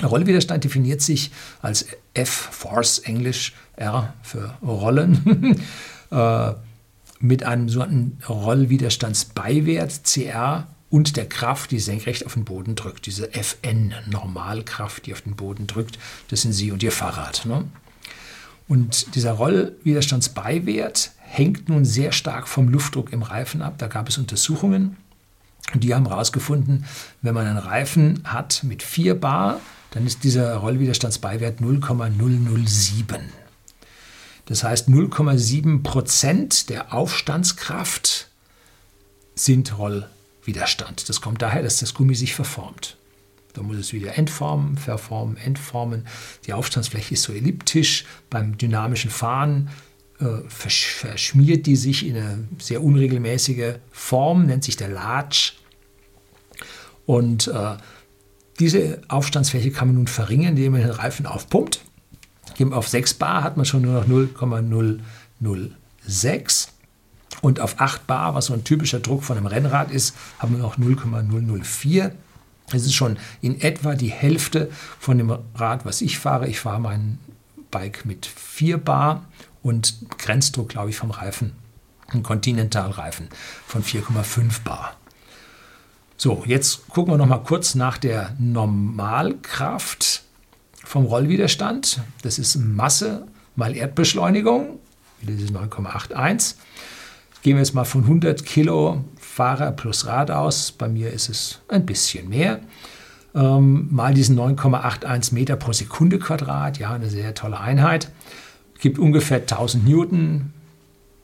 Der 0.00 0.08
Rollwiderstand 0.08 0.64
definiert 0.64 1.02
sich 1.02 1.30
als 1.60 1.86
F, 2.14 2.30
Force, 2.30 2.98
Englisch, 3.00 3.52
R 3.76 4.14
für 4.22 4.54
Rollen, 4.62 5.60
äh, 6.10 6.52
mit 7.20 7.44
einem 7.44 7.68
sogenannten 7.68 8.18
Rollwiderstandsbeiwert, 8.28 10.02
CR, 10.04 10.66
und 10.92 11.16
der 11.16 11.26
Kraft, 11.26 11.70
die 11.70 11.78
senkrecht 11.78 12.26
auf 12.26 12.34
den 12.34 12.44
Boden 12.44 12.74
drückt. 12.74 13.06
Diese 13.06 13.32
FN, 13.32 13.94
Normalkraft, 14.10 15.06
die 15.06 15.14
auf 15.14 15.22
den 15.22 15.36
Boden 15.36 15.66
drückt, 15.66 15.98
das 16.28 16.42
sind 16.42 16.52
Sie 16.52 16.70
und 16.70 16.82
Ihr 16.82 16.92
Fahrrad. 16.92 17.46
Ne? 17.46 17.64
Und 18.68 19.14
dieser 19.14 19.32
Rollwiderstandsbeiwert 19.32 21.12
hängt 21.18 21.70
nun 21.70 21.86
sehr 21.86 22.12
stark 22.12 22.46
vom 22.46 22.68
Luftdruck 22.68 23.10
im 23.12 23.22
Reifen 23.22 23.62
ab. 23.62 23.76
Da 23.78 23.86
gab 23.86 24.08
es 24.10 24.18
Untersuchungen 24.18 24.98
und 25.72 25.82
die 25.82 25.94
haben 25.94 26.06
herausgefunden, 26.06 26.84
wenn 27.22 27.34
man 27.34 27.46
einen 27.46 27.58
Reifen 27.58 28.20
hat 28.24 28.62
mit 28.62 28.82
4 28.82 29.18
Bar, 29.18 29.60
dann 29.92 30.06
ist 30.06 30.24
dieser 30.24 30.56
Rollwiderstandsbeiwert 30.56 31.60
0,007. 31.60 33.20
Das 34.46 34.64
heißt, 34.64 34.88
0,7 34.88 35.82
Prozent 35.82 36.68
der 36.68 36.92
Aufstandskraft 36.92 38.28
sind 39.34 39.78
Rollwiderstandsbeiwert. 39.78 40.22
Widerstand. 40.44 41.08
Das 41.08 41.20
kommt 41.20 41.42
daher, 41.42 41.62
dass 41.62 41.78
das 41.78 41.94
Gummi 41.94 42.14
sich 42.14 42.34
verformt. 42.34 42.96
Da 43.52 43.62
muss 43.62 43.76
es 43.76 43.92
wieder 43.92 44.16
entformen, 44.16 44.76
verformen, 44.76 45.36
entformen. 45.36 46.06
Die 46.46 46.52
Aufstandsfläche 46.52 47.14
ist 47.14 47.22
so 47.22 47.32
elliptisch. 47.32 48.06
Beim 48.30 48.56
dynamischen 48.56 49.10
Fahren 49.10 49.70
äh, 50.20 50.38
verschmiert 50.48 51.66
die 51.66 51.76
sich 51.76 52.06
in 52.06 52.16
eine 52.16 52.48
sehr 52.58 52.82
unregelmäßige 52.82 53.74
Form, 53.90 54.46
nennt 54.46 54.64
sich 54.64 54.76
der 54.76 54.88
Latsch. 54.88 55.54
Und 57.04 57.48
äh, 57.48 57.76
diese 58.58 59.02
Aufstandsfläche 59.08 59.70
kann 59.70 59.88
man 59.88 59.96
nun 59.96 60.06
verringern, 60.06 60.56
indem 60.56 60.72
man 60.72 60.80
den 60.82 60.90
Reifen 60.90 61.26
aufpumpt. 61.26 61.80
Auf 62.70 62.88
6 62.88 63.14
Bar 63.14 63.42
hat 63.42 63.56
man 63.56 63.66
schon 63.66 63.82
nur 63.82 63.94
noch 63.94 64.06
0,006. 64.06 66.68
Und 67.40 67.60
auf 67.60 67.80
8 67.80 68.06
Bar, 68.06 68.34
was 68.34 68.46
so 68.46 68.54
ein 68.54 68.62
typischer 68.62 69.00
Druck 69.00 69.24
von 69.24 69.36
einem 69.36 69.46
Rennrad 69.46 69.90
ist, 69.90 70.14
haben 70.38 70.52
wir 70.52 70.62
noch 70.62 70.78
0,004. 70.78 72.14
Das 72.70 72.84
ist 72.84 72.94
schon 72.94 73.18
in 73.40 73.60
etwa 73.60 73.94
die 73.94 74.10
Hälfte 74.10 74.70
von 75.00 75.18
dem 75.18 75.36
Rad, 75.54 75.84
was 75.84 76.00
ich 76.00 76.18
fahre. 76.18 76.48
Ich 76.48 76.60
fahre 76.60 76.80
mein 76.80 77.18
Bike 77.70 78.04
mit 78.04 78.26
4 78.26 78.78
Bar 78.78 79.24
und 79.62 79.96
Grenzdruck, 80.18 80.68
glaube 80.68 80.90
ich, 80.90 80.96
vom 80.96 81.10
Reifen, 81.10 81.52
ein 82.08 82.22
Continental-Reifen 82.22 83.28
von 83.66 83.82
4,5 83.82 84.62
Bar. 84.62 84.96
So, 86.22 86.44
jetzt 86.46 86.86
gucken 86.86 87.12
wir 87.12 87.18
noch 87.18 87.26
mal 87.26 87.42
kurz 87.42 87.74
nach 87.74 87.98
der 87.98 88.36
Normalkraft 88.38 90.22
vom 90.84 91.06
Rollwiderstand. 91.06 92.00
Das 92.22 92.38
ist 92.38 92.54
Masse 92.54 93.26
mal 93.56 93.74
Erdbeschleunigung, 93.74 94.78
wieder 95.20 95.32
dieses 95.32 95.52
9,81. 95.52 96.54
Gehen 97.42 97.56
wir 97.56 97.62
jetzt 97.62 97.74
mal 97.74 97.82
von 97.82 98.02
100 98.02 98.46
Kilo 98.46 99.04
Fahrer 99.18 99.72
plus 99.72 100.06
Rad 100.06 100.30
aus. 100.30 100.70
Bei 100.70 100.86
mir 100.86 101.10
ist 101.10 101.28
es 101.28 101.60
ein 101.66 101.84
bisschen 101.86 102.28
mehr. 102.28 102.60
Ähm, 103.34 103.88
mal 103.90 104.14
diesen 104.14 104.38
9,81 104.38 105.34
Meter 105.34 105.56
pro 105.56 105.72
Sekunde 105.72 106.20
Quadrat. 106.20 106.78
Ja, 106.78 106.92
eine 106.92 107.10
sehr 107.10 107.34
tolle 107.34 107.58
Einheit. 107.58 108.12
Gibt 108.78 109.00
ungefähr 109.00 109.38
1000 109.38 109.88
Newton, 109.88 110.52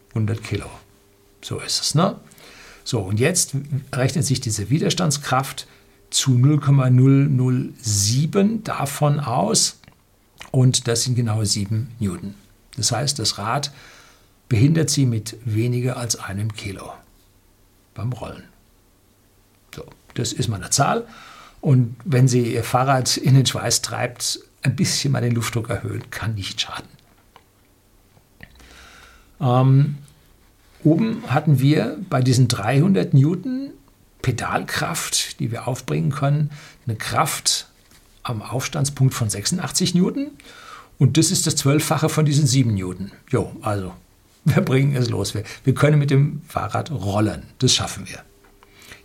100 0.08 0.42
Kilo. 0.42 0.66
So 1.40 1.60
ist 1.60 1.82
es, 1.82 1.94
ne? 1.94 2.16
So, 2.88 3.00
und 3.00 3.20
jetzt 3.20 3.52
rechnet 3.92 4.24
sich 4.24 4.40
diese 4.40 4.70
Widerstandskraft 4.70 5.66
zu 6.08 6.30
0,007 6.30 8.64
davon 8.64 9.20
aus. 9.20 9.78
Und 10.52 10.88
das 10.88 11.02
sind 11.02 11.14
genau 11.14 11.44
7 11.44 11.90
Newton. 11.98 12.34
Das 12.78 12.90
heißt, 12.90 13.18
das 13.18 13.36
Rad 13.36 13.72
behindert 14.48 14.88
sie 14.88 15.04
mit 15.04 15.36
weniger 15.44 15.98
als 15.98 16.16
einem 16.16 16.54
Kilo 16.54 16.90
beim 17.92 18.14
Rollen. 18.14 18.44
So, 19.74 19.84
das 20.14 20.32
ist 20.32 20.48
mal 20.48 20.56
eine 20.56 20.70
Zahl. 20.70 21.06
Und 21.60 21.94
wenn 22.06 22.26
Sie 22.26 22.54
Ihr 22.54 22.64
Fahrrad 22.64 23.18
in 23.18 23.34
den 23.34 23.44
Schweiß 23.44 23.82
treibt, 23.82 24.40
ein 24.62 24.76
bisschen 24.76 25.12
mal 25.12 25.20
den 25.20 25.34
Luftdruck 25.34 25.68
erhöhen, 25.68 26.10
kann 26.10 26.36
nicht 26.36 26.58
schaden. 26.58 26.88
Ähm, 29.42 29.98
oben 30.84 31.22
hatten 31.28 31.60
wir 31.60 31.98
bei 32.08 32.20
diesen 32.20 32.48
300 32.48 33.14
Newton 33.14 33.70
Pedalkraft, 34.22 35.40
die 35.40 35.50
wir 35.50 35.68
aufbringen 35.68 36.10
können, 36.10 36.50
eine 36.86 36.96
Kraft 36.96 37.68
am 38.22 38.42
Aufstandspunkt 38.42 39.14
von 39.14 39.30
86 39.30 39.94
Newton. 39.94 40.28
Und 40.98 41.16
das 41.16 41.30
ist 41.30 41.46
das 41.46 41.56
Zwölffache 41.56 42.08
von 42.08 42.24
diesen 42.24 42.46
7 42.46 42.74
Newton. 42.74 43.12
Jo, 43.30 43.54
also 43.62 43.94
wir 44.44 44.62
bringen 44.62 44.96
es 44.96 45.08
los. 45.08 45.34
Wir, 45.34 45.44
wir 45.64 45.74
können 45.74 45.98
mit 45.98 46.10
dem 46.10 46.42
Fahrrad 46.46 46.90
rollen. 46.90 47.44
Das 47.58 47.74
schaffen 47.74 48.08
wir. 48.08 48.22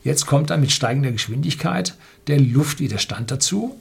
Jetzt 0.03 0.25
kommt 0.25 0.49
dann 0.49 0.59
mit 0.59 0.71
steigender 0.71 1.11
Geschwindigkeit 1.11 1.95
der 2.27 2.39
Luftwiderstand 2.39 3.31
dazu. 3.31 3.79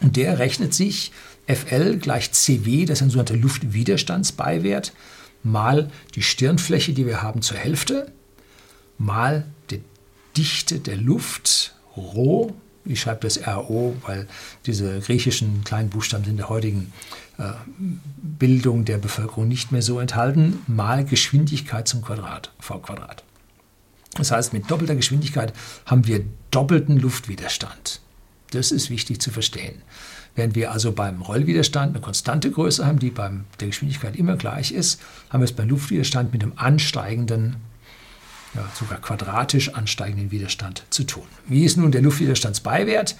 Und 0.00 0.16
der 0.16 0.38
rechnet 0.38 0.74
sich 0.74 1.12
FL 1.46 1.98
gleich 1.98 2.32
CW, 2.32 2.86
das 2.86 2.98
ist 2.98 3.02
ein 3.02 3.10
sogenannter 3.10 3.36
Luftwiderstandsbeiwert, 3.36 4.92
mal 5.44 5.90
die 6.14 6.22
Stirnfläche, 6.22 6.92
die 6.92 7.06
wir 7.06 7.22
haben, 7.22 7.42
zur 7.42 7.58
Hälfte, 7.58 8.10
mal 8.98 9.46
die 9.70 9.82
Dichte 10.36 10.80
der 10.80 10.96
Luft, 10.96 11.74
Rho, 11.96 12.54
ich 12.84 13.00
schreibe 13.00 13.20
das 13.20 13.46
RO, 13.46 13.96
weil 14.06 14.28
diese 14.66 15.00
griechischen 15.00 15.64
kleinen 15.64 15.90
Buchstaben 15.90 16.24
sind 16.24 16.32
in 16.32 16.36
der 16.38 16.48
heutigen 16.48 16.92
äh, 17.38 17.52
Bildung 18.16 18.84
der 18.84 18.98
Bevölkerung 18.98 19.48
nicht 19.48 19.72
mehr 19.72 19.82
so 19.82 20.00
enthalten, 20.00 20.60
mal 20.66 21.04
Geschwindigkeit 21.04 21.88
zum 21.88 22.02
Quadrat, 22.02 22.52
v 22.58 22.78
Quadrat. 22.80 23.24
Das 24.16 24.30
heißt, 24.30 24.52
mit 24.52 24.70
doppelter 24.70 24.94
Geschwindigkeit 24.94 25.52
haben 25.86 26.06
wir 26.06 26.24
doppelten 26.50 26.98
Luftwiderstand. 26.98 28.00
Das 28.50 28.70
ist 28.70 28.90
wichtig 28.90 29.20
zu 29.20 29.30
verstehen. 29.30 29.82
Während 30.36 30.56
wir 30.56 30.72
also 30.72 30.92
beim 30.92 31.22
Rollwiderstand 31.22 31.94
eine 31.94 32.00
konstante 32.00 32.50
Größe 32.50 32.84
haben, 32.84 32.98
die 32.98 33.10
bei 33.10 33.30
der 33.60 33.68
Geschwindigkeit 33.68 34.16
immer 34.16 34.36
gleich 34.36 34.72
ist, 34.72 35.00
haben 35.30 35.40
wir 35.40 35.44
es 35.44 35.52
beim 35.52 35.68
Luftwiderstand 35.68 36.32
mit 36.32 36.42
einem 36.42 36.54
ansteigenden, 36.56 37.56
ja, 38.54 38.68
sogar 38.74 39.00
quadratisch 39.00 39.74
ansteigenden 39.74 40.30
Widerstand 40.32 40.84
zu 40.90 41.04
tun. 41.04 41.26
Wie 41.46 41.64
ist 41.64 41.76
nun 41.76 41.92
der 41.92 42.02
Luftwiderstandsbeiwert? 42.02 43.16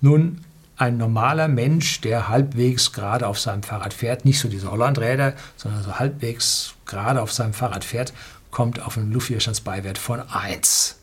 Nun, 0.00 0.44
ein 0.76 0.96
normaler 0.96 1.48
Mensch, 1.48 2.00
der 2.02 2.28
halbwegs 2.28 2.92
gerade 2.92 3.26
auf 3.26 3.40
seinem 3.40 3.62
Fahrrad 3.62 3.92
fährt, 3.92 4.24
nicht 4.24 4.38
so 4.38 4.48
diese 4.48 4.70
Hollandräder, 4.70 5.34
sondern 5.56 5.82
so 5.82 5.98
halbwegs 5.98 6.74
gerade 6.86 7.20
auf 7.20 7.32
seinem 7.32 7.52
Fahrrad 7.52 7.82
fährt, 7.82 8.12
kommt 8.50 8.80
auf 8.80 8.96
einen 8.96 9.10
Luftwiderstandsbeiwert 9.12 9.98
von 9.98 10.20
1. 10.20 10.98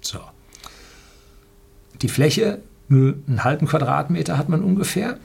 So. 0.00 0.20
Die 2.00 2.08
Fläche, 2.08 2.60
einen 2.96 3.44
halben 3.44 3.66
Quadratmeter 3.66 4.38
hat 4.38 4.48
man 4.48 4.62
ungefähr 4.62 5.18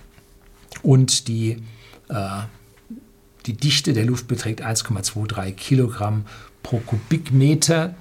und 0.83 1.27
die, 1.27 1.63
äh, 2.09 2.41
die 3.45 3.53
Dichte 3.53 3.93
der 3.93 4.05
Luft 4.05 4.27
beträgt 4.27 4.63
1,23 4.63 5.51
Kilogramm 5.51 6.25
pro 6.63 6.79
Kubikmeter. 6.79 7.95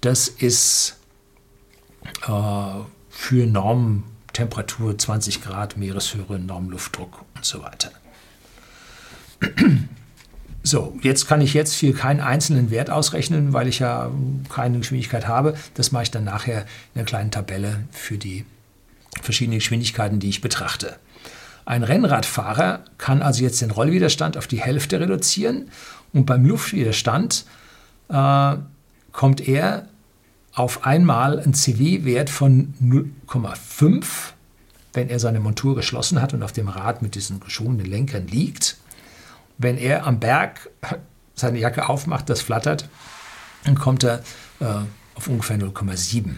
Das 0.00 0.28
ist 0.28 0.98
äh, 2.26 2.30
für 3.10 3.46
Normen 3.46 4.04
Temperatur 4.32 4.96
20 4.96 5.42
Grad, 5.42 5.76
Meereshöhe, 5.76 6.38
Normluftdruck 6.38 7.24
und 7.34 7.44
so 7.44 7.62
weiter. 7.62 7.90
So, 10.64 10.98
jetzt 11.00 11.26
kann 11.26 11.40
ich 11.40 11.54
jetzt 11.54 11.72
hier 11.72 11.94
keinen 11.94 12.20
einzelnen 12.20 12.70
Wert 12.70 12.90
ausrechnen, 12.90 13.54
weil 13.54 13.68
ich 13.68 13.78
ja 13.78 14.10
keine 14.50 14.78
Geschwindigkeit 14.78 15.26
habe. 15.26 15.54
Das 15.72 15.92
mache 15.92 16.02
ich 16.02 16.10
dann 16.10 16.24
nachher 16.24 16.66
in 16.94 17.00
einer 17.00 17.04
kleinen 17.04 17.30
Tabelle 17.30 17.84
für 17.90 18.18
die 18.18 18.44
verschiedenen 19.22 19.58
Geschwindigkeiten, 19.58 20.20
die 20.20 20.28
ich 20.28 20.40
betrachte. 20.40 20.96
Ein 21.64 21.82
Rennradfahrer 21.82 22.80
kann 22.96 23.20
also 23.20 23.42
jetzt 23.42 23.60
den 23.60 23.70
Rollwiderstand 23.70 24.36
auf 24.36 24.46
die 24.46 24.60
Hälfte 24.60 25.00
reduzieren 25.00 25.70
und 26.12 26.24
beim 26.24 26.44
Luftwiderstand 26.46 27.44
äh, 28.08 28.56
kommt 29.12 29.46
er 29.46 29.88
auf 30.54 30.84
einmal 30.86 31.38
einen 31.38 31.54
CW-Wert 31.54 32.30
von 32.30 32.74
0,5, 32.82 34.04
wenn 34.92 35.08
er 35.08 35.20
seine 35.20 35.40
Montur 35.40 35.76
geschlossen 35.76 36.20
hat 36.22 36.34
und 36.34 36.42
auf 36.42 36.52
dem 36.52 36.68
Rad 36.68 37.02
mit 37.02 37.14
diesen 37.14 37.38
geschwungenen 37.38 37.86
Lenkern 37.86 38.26
liegt. 38.26 38.78
Wenn 39.58 39.76
er 39.76 40.06
am 40.06 40.20
Berg 40.20 40.70
seine 41.34 41.58
Jacke 41.58 41.88
aufmacht, 41.88 42.30
das 42.30 42.40
flattert, 42.40 42.88
dann 43.64 43.74
kommt 43.74 44.04
er 44.04 44.20
äh, 44.60 44.64
auf 45.14 45.28
ungefähr 45.28 45.58
0,7. 45.58 46.30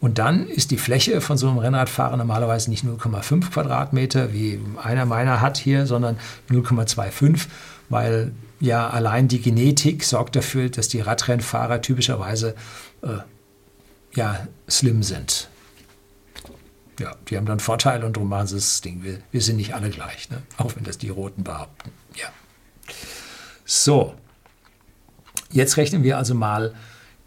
Und 0.00 0.18
dann 0.18 0.48
ist 0.48 0.70
die 0.70 0.78
Fläche 0.78 1.20
von 1.20 1.36
so 1.36 1.48
einem 1.48 1.58
Rennradfahrer 1.58 2.16
normalerweise 2.16 2.70
nicht 2.70 2.84
0,5 2.84 3.50
Quadratmeter, 3.50 4.32
wie 4.32 4.58
einer 4.82 5.04
meiner 5.04 5.42
hat 5.42 5.58
hier, 5.58 5.86
sondern 5.86 6.18
0,25, 6.48 7.46
weil 7.90 8.32
ja 8.60 8.88
allein 8.88 9.28
die 9.28 9.42
Genetik 9.42 10.04
sorgt 10.04 10.36
dafür, 10.36 10.70
dass 10.70 10.88
die 10.88 11.00
Radrennfahrer 11.00 11.82
typischerweise 11.82 12.54
äh, 13.02 13.18
ja, 14.14 14.46
slim 14.68 15.02
sind. 15.02 15.48
Ja, 16.98 17.14
die 17.28 17.36
haben 17.36 17.46
dann 17.46 17.60
Vorteile 17.60 18.04
und 18.06 18.16
darum 18.16 18.28
machen 18.28 18.46
sie 18.46 18.56
das 18.56 18.80
Ding. 18.80 19.02
Wir, 19.02 19.18
wir 19.30 19.40
sind 19.40 19.56
nicht 19.56 19.74
alle 19.74 19.90
gleich, 19.90 20.30
ne? 20.30 20.42
auch 20.56 20.76
wenn 20.76 20.84
das 20.84 20.98
die 20.98 21.08
Roten 21.10 21.44
behaupten. 21.44 21.90
Ja. 22.14 22.28
So, 23.64 24.14
jetzt 25.50 25.76
rechnen 25.76 26.02
wir 26.02 26.18
also 26.18 26.34
mal 26.34 26.74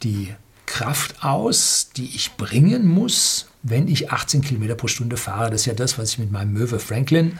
die 0.04 0.34
Kraft 0.74 1.24
aus, 1.24 1.90
die 1.96 2.16
ich 2.16 2.36
bringen 2.36 2.88
muss, 2.88 3.46
wenn 3.62 3.88
ich 3.88 4.12
18 4.12 4.42
Kilometer 4.42 4.74
pro 4.74 4.88
Stunde 4.88 5.18
fahre. 5.18 5.52
Das 5.52 5.62
ist 5.62 5.66
ja 5.68 5.76
das, 5.76 6.00
was 6.00 6.14
ich 6.14 6.18
mit 6.18 6.32
meinem 6.32 6.52
Möwe 6.52 6.80
Franklin 6.80 7.38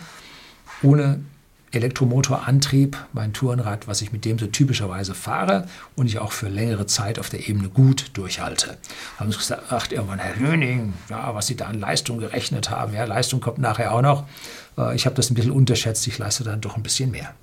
ohne 0.84 1.19
Elektromotorantrieb, 1.72 2.96
mein 3.12 3.34
Tourenrad, 3.34 3.88
was 3.88 4.04
ich 4.04 4.12
mit 4.12 4.24
dem 4.26 4.38
so 4.38 4.46
typischerweise 4.46 5.15
fahre 5.15 5.67
und 5.96 6.06
ich 6.06 6.19
auch 6.19 6.32
für 6.32 6.48
längere 6.48 6.86
Zeit 6.86 7.17
auf 7.17 7.32
der 7.32 7.50
Ebene 7.50 7.69
gut 7.69 8.12
durchhalte. 8.13 8.78
Haben 9.17 9.32
sie 9.32 9.39
gesagt, 9.39 9.63
ach, 9.72 9.89
irgendwann 9.89 10.19
Herr 10.19 10.36
Höning, 10.36 10.93
ja, 11.10 11.34
was 11.34 11.48
Sie 11.48 11.56
da 11.56 11.65
an 11.65 11.80
Leistung 11.80 12.19
gerechnet 12.19 12.69
haben, 12.69 12.93
ja, 12.93 13.04
Leistung 13.06 13.41
kommt 13.41 13.58
nachher 13.58 13.93
auch 13.93 14.04
noch. 14.04 14.28
Äh, 14.78 14.96
ich 14.96 15.08
habe 15.08 15.15
das 15.15 15.32
ein 15.32 15.34
bisschen 15.34 15.50
unterschätzt, 15.50 16.06
ich 16.06 16.19
leiste 16.19 16.43
dann 16.43 16.62
doch 16.62 16.78
ein 16.78 16.84
bisschen 16.84 17.10
mehr. 17.10 17.34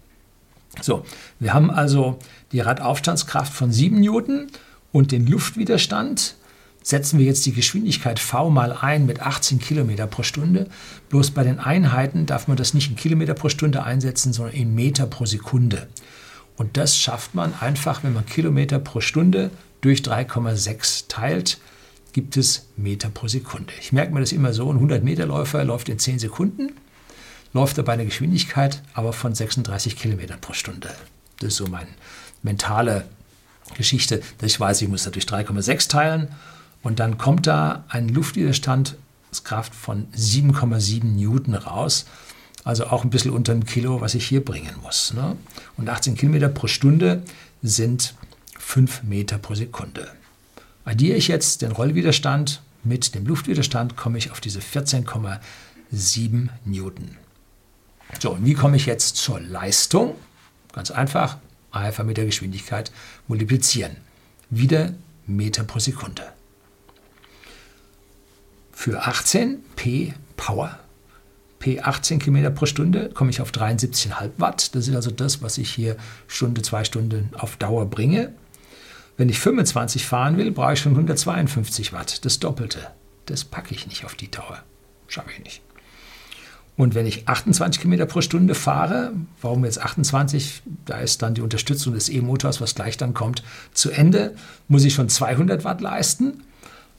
So, 0.81 1.05
wir 1.41 1.53
haben 1.53 1.69
also 1.69 2.21
die 2.53 2.61
Radaufstandskraft 2.61 3.53
von 3.53 3.73
7 3.73 3.99
Newton 3.99 4.53
und 4.93 5.13
den 5.13 5.27
Luftwiderstand 5.27 6.35
setzen 6.83 7.19
wir 7.19 7.27
jetzt 7.27 7.45
die 7.47 7.53
Geschwindigkeit 7.53 8.19
v 8.19 8.51
mal 8.51 8.73
ein 8.73 9.07
mit 9.07 9.21
18 9.21 9.59
Kilometer 9.59 10.07
pro 10.07 10.23
Stunde. 10.23 10.67
Bloß 11.11 11.33
bei 11.33 11.45
den 11.45 11.59
Einheiten 11.59 12.27
darf 12.27 12.49
man 12.49 12.57
das 12.57 12.75
nicht 12.75 12.91
in 12.91 12.97
Kilometer 12.97 13.35
pro 13.35 13.49
Stunde 13.49 13.83
einsetzen, 13.83 14.33
sondern 14.33 14.55
in 14.55 14.75
Meter 14.75 15.07
pro 15.07 15.27
Sekunde. 15.27 15.89
Und 16.57 16.77
das 16.77 16.97
schafft 16.97 17.35
man 17.35 17.55
einfach, 17.61 18.03
wenn 18.03 18.15
man 18.15 18.27
Kilometer 18.27 18.79
pro 18.79 19.01
Stunde 19.01 19.51
durch 19.81 20.01
3,6 20.01 21.05
teilt, 21.09 21.59
gibt 22.13 22.37
es 22.37 22.67
Meter 22.77 23.09
pro 23.09 23.29
Sekunde. 23.29 23.73
Ich 23.81 23.93
merke 23.93 24.13
mir 24.13 24.21
das 24.21 24.33
immer 24.33 24.53
so, 24.53 24.71
ein 24.73 24.79
100-Meter-Läufer 24.79 25.65
läuft 25.65 25.89
in 25.89 25.99
10 25.99 26.19
Sekunden, 26.19 26.73
läuft 27.53 27.79
er 27.79 27.85
bei 27.85 27.93
einer 27.95 28.05
Geschwindigkeit 28.05 28.83
aber 28.95 29.13
von 29.13 29.35
36 29.35 29.97
Kilometern 29.97 30.41
pro 30.41 30.53
Stunde. 30.53 30.91
Das 31.39 31.49
ist 31.49 31.57
so 31.57 31.67
meine 31.67 31.89
mentale 32.43 33.05
Geschichte, 33.75 34.23
dass 34.39 34.51
ich 34.51 34.61
weiß, 34.61 34.83
ich 34.83 34.89
muss 34.89 35.05
das 35.05 35.13
durch 35.13 35.27
3,6 35.27 35.89
teilen 35.89 36.29
und 36.83 37.01
dann 37.01 37.19
kommt 37.19 37.47
da 37.47 37.85
ein 37.89 38.09
Luftwiderstandskraft 38.09 39.75
von 39.75 40.07
7,7 40.17 41.05
Newton 41.05 41.55
raus. 41.55 42.07
Also 42.63 42.87
auch 42.87 43.05
ein 43.05 43.11
bisschen 43.11 43.31
unter 43.31 43.53
einem 43.53 43.65
Kilo, 43.65 44.01
was 44.01 44.15
ich 44.15 44.27
hier 44.27 44.45
bringen 44.45 44.75
muss. 44.83 45.15
Ne? 45.15 45.37
Und 45.77 45.89
18 45.89 46.17
Kilometer 46.17 46.49
pro 46.49 46.67
Stunde 46.67 47.23
sind 47.63 48.15
5 48.59 49.03
Meter 49.05 49.39
pro 49.39 49.55
Sekunde. 49.55 50.09
Addiere 50.85 51.17
ich 51.17 51.29
jetzt 51.29 51.63
den 51.63 51.73
Rollwiderstand 51.73 52.61
mit 52.85 53.15
dem 53.15 53.27
Luftwiderstand, 53.27 53.97
komme 53.97 54.19
ich 54.19 54.31
auf 54.31 54.41
diese 54.41 54.61
14,7 54.61 56.49
Newton. 56.65 57.17
So, 58.19 58.33
und 58.33 58.45
wie 58.45 58.55
komme 58.55 58.77
ich 58.77 58.87
jetzt 58.87 59.17
zur 59.17 59.41
Leistung? 59.41 60.15
Ganz 60.73 60.91
einfach, 60.91 61.39
einfach 61.71 62.05
mit 62.05 62.17
der 62.17 62.27
Geschwindigkeit 62.27 62.93
multiplizieren. 63.29 63.97
Wieder 64.51 64.95
Meter 65.27 65.65
pro 65.65 65.79
Sekunde. 65.79 66.23
Für 68.73 69.03
18 69.07 69.59
P 69.77 70.15
Power, 70.37 70.79
P 71.59 71.81
18 71.81 72.19
km 72.19 72.55
pro 72.55 72.67
Stunde, 72.67 73.11
komme 73.11 73.31
ich 73.31 73.41
auf 73.41 73.51
73,5 73.51 74.31
Watt. 74.39 74.75
Das 74.75 74.89
ist 74.89 74.95
also 74.95 75.11
das, 75.11 75.43
was 75.43 75.59
ich 75.59 75.71
hier 75.71 75.97
Stunde, 76.27 76.63
zwei 76.63 76.85
Stunden 76.85 77.31
auf 77.37 77.57
Dauer 77.57 77.87
bringe. 77.87 78.33
Wenn 79.19 79.29
ich 79.29 79.39
25 79.39 80.07
fahren 80.07 80.39
will, 80.39 80.51
brauche 80.51 80.73
ich 80.73 80.81
schon 80.81 80.93
152 80.93 81.93
Watt, 81.93 82.25
das 82.25 82.41
Doppelte. 82.41 82.91
Das 83.27 83.45
packe 83.45 83.75
ich 83.75 83.87
nicht 83.87 84.07
auf 84.07 84.15
die 84.15 84.31
Dauer. 84.31 84.63
Schaffe 85.09 85.31
ich 85.33 85.45
nicht. 85.45 85.63
Und 86.81 86.95
wenn 86.95 87.05
ich 87.05 87.29
28 87.29 87.83
km 87.83 88.09
pro 88.09 88.23
Stunde 88.23 88.55
fahre, 88.55 89.13
warum 89.43 89.67
jetzt 89.67 89.83
28? 89.83 90.63
Da 90.87 90.97
ist 91.01 91.21
dann 91.21 91.35
die 91.35 91.43
Unterstützung 91.43 91.93
des 91.93 92.09
E-Motors, 92.09 92.63
was 92.63 92.75
gleich 92.75 92.97
dann 92.97 93.13
kommt, 93.13 93.43
zu 93.75 93.91
Ende, 93.91 94.35
muss 94.67 94.85
ich 94.85 94.95
schon 94.95 95.11
200 95.11 95.63
Watt 95.63 95.83
leisten. 95.83 96.43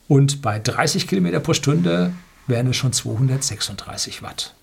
Und 0.06 0.40
bei 0.40 0.60
30 0.60 1.08
Kilometer 1.08 1.40
pro 1.40 1.52
Stunde 1.52 2.12
wären 2.46 2.68
es 2.68 2.76
schon 2.76 2.92
236 2.92 4.22
Watt. 4.22 4.54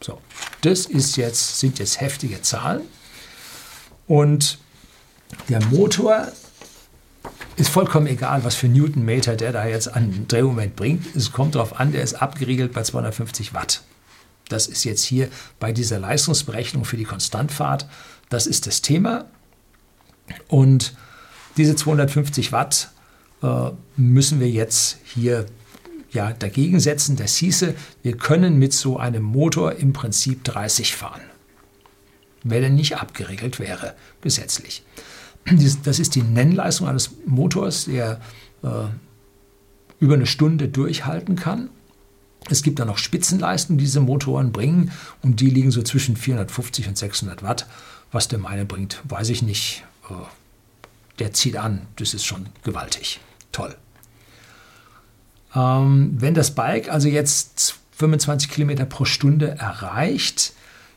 So, 0.00 0.18
das 0.62 0.86
ist 0.86 1.16
jetzt, 1.18 1.60
sind 1.60 1.78
jetzt 1.78 2.00
heftige 2.00 2.40
Zahlen. 2.40 2.80
Und 4.06 4.56
der 5.50 5.62
Motor 5.66 6.28
ist 7.56 7.68
vollkommen 7.68 8.06
egal, 8.06 8.44
was 8.44 8.54
für 8.54 8.68
Newtonmeter 8.68 9.36
der 9.36 9.52
da 9.52 9.66
jetzt 9.66 9.94
an 9.94 10.24
Drehmoment 10.26 10.74
bringt. 10.74 11.14
Es 11.14 11.32
kommt 11.32 11.54
darauf 11.54 11.78
an, 11.78 11.92
der 11.92 12.02
ist 12.02 12.14
abgeriegelt 12.14 12.72
bei 12.72 12.82
250 12.82 13.52
Watt. 13.52 13.82
Das 14.52 14.66
ist 14.66 14.84
jetzt 14.84 15.02
hier 15.02 15.28
bei 15.58 15.72
dieser 15.72 15.98
Leistungsberechnung 15.98 16.84
für 16.84 16.96
die 16.96 17.04
Konstantfahrt. 17.04 17.86
Das 18.28 18.46
ist 18.46 18.66
das 18.66 18.82
Thema. 18.82 19.26
Und 20.48 20.94
diese 21.56 21.74
250 21.74 22.52
Watt 22.52 22.90
äh, 23.42 23.70
müssen 23.96 24.40
wir 24.40 24.48
jetzt 24.48 24.98
hier 25.04 25.46
ja, 26.12 26.32
dagegen 26.32 26.80
setzen. 26.80 27.16
Das 27.16 27.36
hieße, 27.36 27.74
wir 28.02 28.16
können 28.16 28.58
mit 28.58 28.72
so 28.72 28.98
einem 28.98 29.22
Motor 29.22 29.72
im 29.72 29.92
Prinzip 29.92 30.44
30 30.44 30.94
fahren, 30.94 31.22
wenn 32.42 32.62
er 32.62 32.70
nicht 32.70 32.96
abgeregelt 32.96 33.58
wäre, 33.58 33.94
gesetzlich. 34.20 34.84
Das 35.84 35.98
ist 35.98 36.14
die 36.14 36.22
Nennleistung 36.22 36.88
eines 36.88 37.10
Motors, 37.26 37.86
der 37.86 38.20
äh, 38.62 38.68
über 39.98 40.14
eine 40.14 40.26
Stunde 40.26 40.68
durchhalten 40.68 41.36
kann. 41.36 41.70
Es 42.50 42.62
gibt 42.62 42.78
dann 42.78 42.88
noch 42.88 42.98
Spitzenleistungen, 42.98 43.78
die 43.78 43.84
diese 43.84 44.00
Motoren 44.00 44.52
bringen 44.52 44.92
und 45.22 45.40
die 45.40 45.50
liegen 45.50 45.70
so 45.70 45.82
zwischen 45.82 46.16
450 46.16 46.88
und 46.88 46.98
600 46.98 47.42
Watt. 47.42 47.66
Was 48.10 48.28
der 48.28 48.38
meine 48.38 48.64
bringt, 48.64 49.00
weiß 49.04 49.30
ich 49.30 49.42
nicht. 49.42 49.84
Äh, 50.10 50.14
der 51.18 51.32
zieht 51.32 51.56
an, 51.56 51.86
das 51.96 52.14
ist 52.14 52.24
schon 52.24 52.46
gewaltig 52.64 53.20
toll. 53.52 53.76
Ähm, 55.54 56.14
wenn 56.18 56.34
das 56.34 56.52
Bike 56.54 56.88
also 56.88 57.08
jetzt 57.08 57.76
25 57.92 58.50
Kilometer 58.50 58.86
pro 58.86 59.04
Stunde 59.04 59.56
erreicht, 59.58 60.54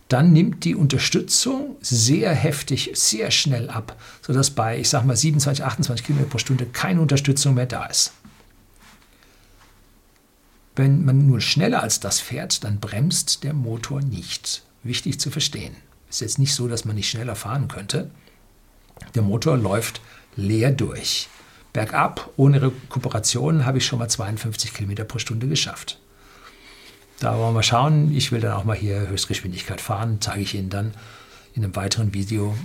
dann 0.07 0.33
nimmt 0.33 0.63
die 0.65 0.75
Unterstützung 0.75 1.75
sehr 1.81 2.33
heftig, 2.33 2.91
sehr 2.93 3.31
schnell 3.31 3.69
ab, 3.69 3.99
sodass 4.21 4.51
bei, 4.51 4.79
ich 4.79 4.89
sage 4.89 5.07
mal, 5.07 5.15
27, 5.15 5.65
28 5.65 6.05
Kilometer 6.05 6.29
pro 6.29 6.37
Stunde 6.37 6.65
keine 6.65 7.01
Unterstützung 7.01 7.55
mehr 7.55 7.65
da 7.65 7.85
ist. 7.85 8.13
Wenn 10.75 11.05
man 11.05 11.25
nur 11.25 11.39
schneller 11.39 11.81
als 11.81 11.99
das 11.99 12.19
fährt, 12.19 12.63
dann 12.63 12.79
bremst 12.79 13.43
der 13.43 13.53
Motor 13.53 14.01
nicht. 14.01 14.63
Wichtig 14.83 15.19
zu 15.19 15.31
verstehen. 15.31 15.75
Ist 16.09 16.21
jetzt 16.21 16.39
nicht 16.39 16.53
so, 16.53 16.67
dass 16.67 16.85
man 16.85 16.95
nicht 16.95 17.09
schneller 17.09 17.35
fahren 17.35 17.67
könnte. 17.67 18.11
Der 19.15 19.21
Motor 19.21 19.57
läuft 19.57 20.01
leer 20.35 20.71
durch. 20.71 21.29
Bergab, 21.73 22.29
ohne 22.37 22.61
Rekuperation, 22.61 23.65
habe 23.65 23.79
ich 23.79 23.85
schon 23.85 23.99
mal 23.99 24.09
52 24.09 24.73
Kilometer 24.73 25.03
pro 25.03 25.19
Stunde 25.19 25.47
geschafft. 25.47 25.99
Da 27.19 27.37
wollen 27.37 27.55
wir 27.55 27.63
schauen. 27.63 28.15
Ich 28.15 28.31
will 28.31 28.41
dann 28.41 28.53
auch 28.53 28.65
mal 28.65 28.75
hier 28.75 29.07
Höchstgeschwindigkeit 29.07 29.81
fahren. 29.81 30.17
Zeige 30.19 30.41
ich 30.41 30.55
Ihnen 30.55 30.69
dann 30.69 30.93
in 31.53 31.63
einem 31.63 31.75
weiteren 31.75 32.13
Video. 32.13 32.55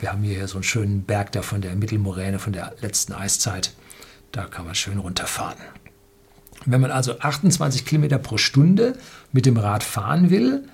Wir 0.00 0.12
haben 0.12 0.22
hier 0.22 0.46
so 0.48 0.56
einen 0.56 0.64
schönen 0.64 1.04
Berg 1.04 1.32
da 1.32 1.42
von 1.42 1.62
der 1.62 1.74
Mittelmoräne, 1.76 2.38
von 2.38 2.52
der 2.52 2.74
letzten 2.80 3.14
Eiszeit. 3.14 3.72
Da 4.32 4.44
kann 4.44 4.66
man 4.66 4.74
schön 4.74 4.98
runterfahren. 4.98 5.58
Wenn 6.66 6.80
man 6.80 6.90
also 6.90 7.18
28 7.18 7.84
Kilometer 7.84 8.18
pro 8.18 8.38
Stunde 8.38 8.96
mit 9.32 9.46
dem 9.46 9.56
Rad 9.56 9.82
fahren 9.82 10.30
will, 10.30 10.64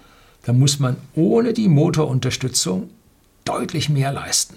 dann 0.45 0.59
muss 0.59 0.79
man 0.79 0.97
ohne 1.15 1.53
die 1.53 1.69
Motorunterstützung 1.69 2.91
deutlich 3.45 3.89
mehr 3.89 4.13
leisten. 4.13 4.57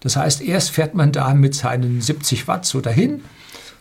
Das 0.00 0.16
heißt, 0.16 0.42
erst 0.42 0.70
fährt 0.70 0.94
man 0.94 1.12
da 1.12 1.34
mit 1.34 1.54
seinen 1.54 2.00
70 2.00 2.46
Watt 2.48 2.64
so 2.64 2.80
dahin, 2.80 3.22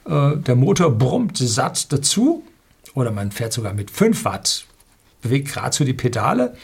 äh, 0.05 0.37
der 0.37 0.55
Motor 0.55 0.91
brummt 0.91 1.37
satt 1.37 1.91
dazu 1.91 2.43
oder 2.93 3.11
man 3.11 3.31
fährt 3.31 3.53
sogar 3.53 3.73
mit 3.73 3.91
5 3.91 4.25
Watt 4.25 4.65
bewegt 5.25 5.49
gerade 5.51 5.75
so 5.75 5.83
die 5.83 5.93
Pedale. 5.93 6.55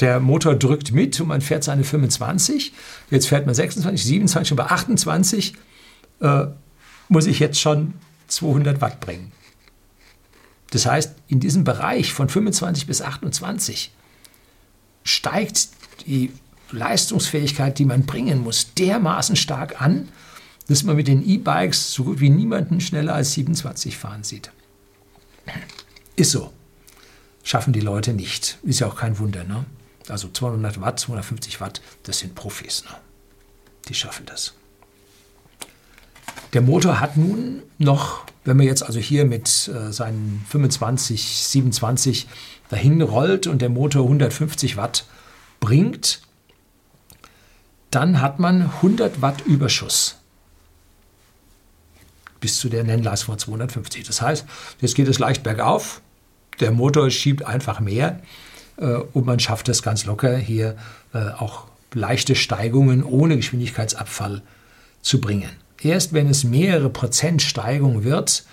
Der 0.00 0.18
Motor 0.18 0.56
drückt 0.56 0.92
mit 0.92 1.20
und 1.20 1.28
man 1.28 1.40
fährt 1.40 1.62
seine 1.62 1.84
25. 1.84 2.72
Jetzt 3.10 3.28
fährt 3.28 3.46
man 3.46 3.54
26, 3.54 4.04
27 4.04 4.52
und 4.52 4.56
bei 4.56 4.64
28 4.64 5.54
äh, 6.20 6.46
muss 7.08 7.26
ich 7.26 7.38
jetzt 7.38 7.60
schon 7.60 7.94
200 8.30 8.80
Watt 8.80 9.00
bringen. 9.00 9.32
Das 10.70 10.86
heißt, 10.86 11.14
in 11.28 11.40
diesem 11.40 11.64
Bereich 11.64 12.12
von 12.12 12.28
25 12.28 12.86
bis 12.86 13.02
28 13.02 13.92
steigt 15.04 15.68
die 16.06 16.32
Leistungsfähigkeit, 16.70 17.78
die 17.78 17.84
man 17.84 18.06
bringen 18.06 18.42
muss, 18.42 18.74
dermaßen 18.74 19.36
stark 19.36 19.82
an, 19.82 20.08
dass 20.68 20.84
man 20.84 20.96
mit 20.96 21.08
den 21.08 21.28
E-Bikes 21.28 21.92
so 21.92 22.04
gut 22.04 22.20
wie 22.20 22.30
niemanden 22.30 22.80
schneller 22.80 23.14
als 23.14 23.32
27 23.32 23.96
fahren 23.96 24.22
sieht. 24.22 24.52
Ist 26.14 26.30
so. 26.30 26.52
Schaffen 27.42 27.72
die 27.72 27.80
Leute 27.80 28.12
nicht. 28.12 28.58
Ist 28.62 28.80
ja 28.80 28.86
auch 28.86 28.96
kein 28.96 29.18
Wunder. 29.18 29.42
Ne? 29.42 29.64
Also 30.08 30.28
200 30.28 30.80
Watt, 30.80 31.00
250 31.00 31.60
Watt, 31.60 31.80
das 32.04 32.20
sind 32.20 32.34
Profis. 32.36 32.84
Ne? 32.84 32.90
Die 33.88 33.94
schaffen 33.94 34.26
das. 34.26 34.54
Der 36.52 36.62
Motor 36.62 37.00
hat 37.00 37.16
nun 37.16 37.62
noch, 37.78 38.24
wenn 38.44 38.56
man 38.56 38.66
jetzt 38.66 38.82
also 38.82 38.98
hier 38.98 39.24
mit 39.24 39.68
äh, 39.68 39.92
seinen 39.92 40.44
25, 40.48 41.22
27 41.46 42.26
dahin 42.68 43.02
rollt 43.02 43.46
und 43.46 43.62
der 43.62 43.68
Motor 43.68 44.02
150 44.02 44.76
Watt 44.76 45.04
bringt, 45.60 46.22
dann 47.90 48.20
hat 48.20 48.38
man 48.38 48.62
100 48.62 49.20
Watt 49.22 49.42
Überschuss 49.42 50.16
bis 52.40 52.58
zu 52.58 52.68
der 52.68 52.84
Nennleistung 52.84 53.34
von 53.34 53.38
250. 53.38 54.04
Das 54.04 54.22
heißt, 54.22 54.46
jetzt 54.80 54.94
geht 54.94 55.08
es 55.08 55.18
leicht 55.18 55.42
bergauf, 55.42 56.00
der 56.58 56.72
Motor 56.72 57.10
schiebt 57.10 57.44
einfach 57.44 57.80
mehr 57.80 58.20
äh, 58.78 58.94
und 59.12 59.26
man 59.26 59.38
schafft 59.38 59.68
es 59.68 59.82
ganz 59.82 60.06
locker, 60.06 60.36
hier 60.36 60.76
äh, 61.12 61.18
auch 61.18 61.66
leichte 61.92 62.34
Steigungen 62.34 63.04
ohne 63.04 63.36
Geschwindigkeitsabfall 63.36 64.42
zu 65.02 65.20
bringen. 65.20 65.50
Erst 65.82 66.12
wenn 66.12 66.28
es 66.28 66.44
mehrere 66.44 66.90
Prozent 66.90 67.42
Steigung 67.42 68.04
wird, 68.04 68.44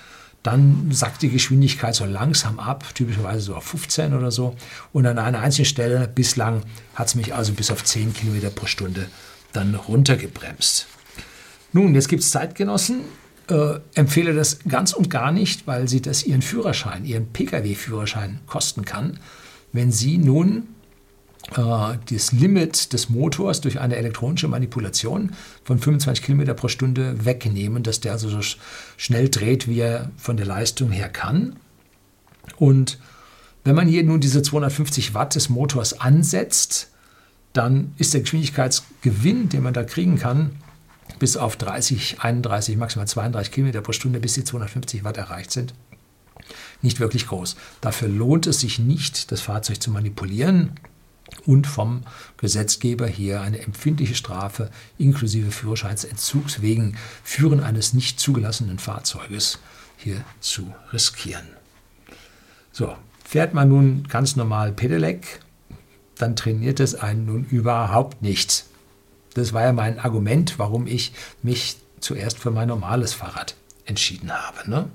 dann 0.44 0.90
sackt 0.92 1.22
die 1.22 1.30
Geschwindigkeit 1.30 1.94
so 1.94 2.06
langsam 2.06 2.60
ab, 2.60 2.86
typischerweise 2.94 3.42
so 3.42 3.56
auf 3.56 3.66
15 3.66 4.14
oder 4.14 4.32
so. 4.32 4.56
Und 4.94 5.06
an 5.06 5.20
einer 5.20 5.40
einzigen 5.40 5.66
Stelle, 5.66 6.08
bislang 6.08 6.62
hat 6.96 7.08
es 7.08 7.16
mich 7.16 7.34
also 7.34 7.54
bis 7.54 7.70
auf 7.70 7.84
10 7.84 8.14
Kilometer 8.14 8.50
pro 8.50 8.66
Stunde 8.66 9.08
dann 9.52 9.76
runtergebremst. 9.76 10.88
Nun, 11.74 11.96
jetzt 11.96 12.08
gibt 12.08 12.24
es 12.24 12.32
Zeitgenossen, 12.32 13.02
äh, 13.50 13.80
empfehle 13.96 14.34
das 14.34 14.60
ganz 14.68 14.94
und 14.94 15.10
gar 15.10 15.32
nicht, 15.32 15.68
weil 15.68 15.88
sie 15.88 16.02
das 16.02 16.24
ihren 16.24 16.42
Führerschein, 16.42 17.04
ihren 17.04 17.28
Pkw-Führerschein 17.34 18.40
kosten 18.48 18.86
kann, 18.86 19.20
wenn 19.74 19.92
sie 19.92 20.18
nun 20.18 20.68
das 21.56 22.32
Limit 22.34 22.92
des 22.94 23.10
Motors 23.10 23.62
durch 23.62 23.80
eine 23.80 23.96
elektronische 23.96 24.48
Manipulation 24.48 25.32
von 25.64 25.80
25 25.80 26.24
km 26.24 26.56
pro 26.56 26.68
Stunde 26.68 27.26
wegnehmen, 27.26 27.84
dass 27.84 28.02
der 28.02 28.12
also 28.12 28.30
so 28.30 28.42
schnell 28.98 29.30
dreht, 29.30 29.68
wie 29.68 29.80
er 29.80 30.12
von 30.18 30.36
der 30.38 30.46
Leistung 30.46 30.92
her 30.92 31.10
kann. 31.10 31.56
Und 32.58 33.00
wenn 33.64 33.76
man 33.76 33.88
hier 33.88 34.04
nun 34.04 34.20
diese 34.20 34.42
250 34.42 35.14
Watt 35.14 35.36
des 35.36 35.50
Motors 35.50 36.00
ansetzt, 36.00 36.92
dann 37.54 37.94
ist 37.98 38.14
der 38.14 38.22
Geschwindigkeitsgewinn, 38.22 39.50
den 39.50 39.64
man 39.64 39.74
da 39.74 39.84
kriegen 39.84 40.18
kann, 40.18 40.52
bis 41.20 41.38
auf 41.38 41.56
30, 41.56 42.20
31, 42.20 42.76
maximal 42.78 43.08
32 43.08 43.54
Kilometer 43.54 43.82
pro 43.82 43.94
Stunde, 43.94 44.20
bis 44.20 44.34
die 44.34 44.44
250 44.44 45.04
Watt 45.04 45.18
erreicht 45.18 45.52
sind, 45.52 45.74
nicht 46.82 47.00
wirklich 47.00 47.28
groß. 47.28 47.56
Dafür 47.82 48.10
lohnt 48.10 48.48
es 48.48 48.60
sich 48.60 48.80
nicht, 48.80 49.32
das 49.32 49.42
Fahrzeug 49.42 49.82
zu 49.82 49.92
manipulieren 49.92 50.74
und 51.46 51.68
vom 51.68 52.04
Gesetzgeber 52.38 53.08
hier 53.08 53.42
eine 53.42 53.60
empfindliche 53.60 54.16
Strafe 54.16 54.70
inklusive 54.98 55.52
Führerscheinsentzugs 55.52 56.62
wegen 56.62 56.98
Führen 57.24 57.62
eines 57.62 57.94
nicht 57.94 58.20
zugelassenen 58.20 58.80
Fahrzeuges 58.80 59.60
hier 59.98 60.24
zu 60.40 60.74
riskieren. 60.94 61.48
So, 62.72 62.96
fährt 63.24 63.54
man 63.54 63.70
nun 63.70 64.08
ganz 64.08 64.36
normal 64.36 64.72
Pedelec, 64.72 65.40
dann 66.18 66.36
trainiert 66.36 66.80
es 66.80 66.96
einen 66.96 67.26
nun 67.26 67.46
überhaupt 67.46 68.22
nicht. 68.22 68.66
Das 69.34 69.54
war 69.54 69.64
ja 69.64 69.74
mein 69.74 70.00
Argument, 70.00 70.58
warum 70.58 70.88
ich 70.88 71.14
mich 71.44 71.78
zuerst 72.00 72.40
für 72.40 72.52
mein 72.52 72.68
normales 72.68 73.14
Fahrrad 73.14 73.56
entschieden 73.86 74.32
habe. 74.32 74.70
Ne? 74.70 74.90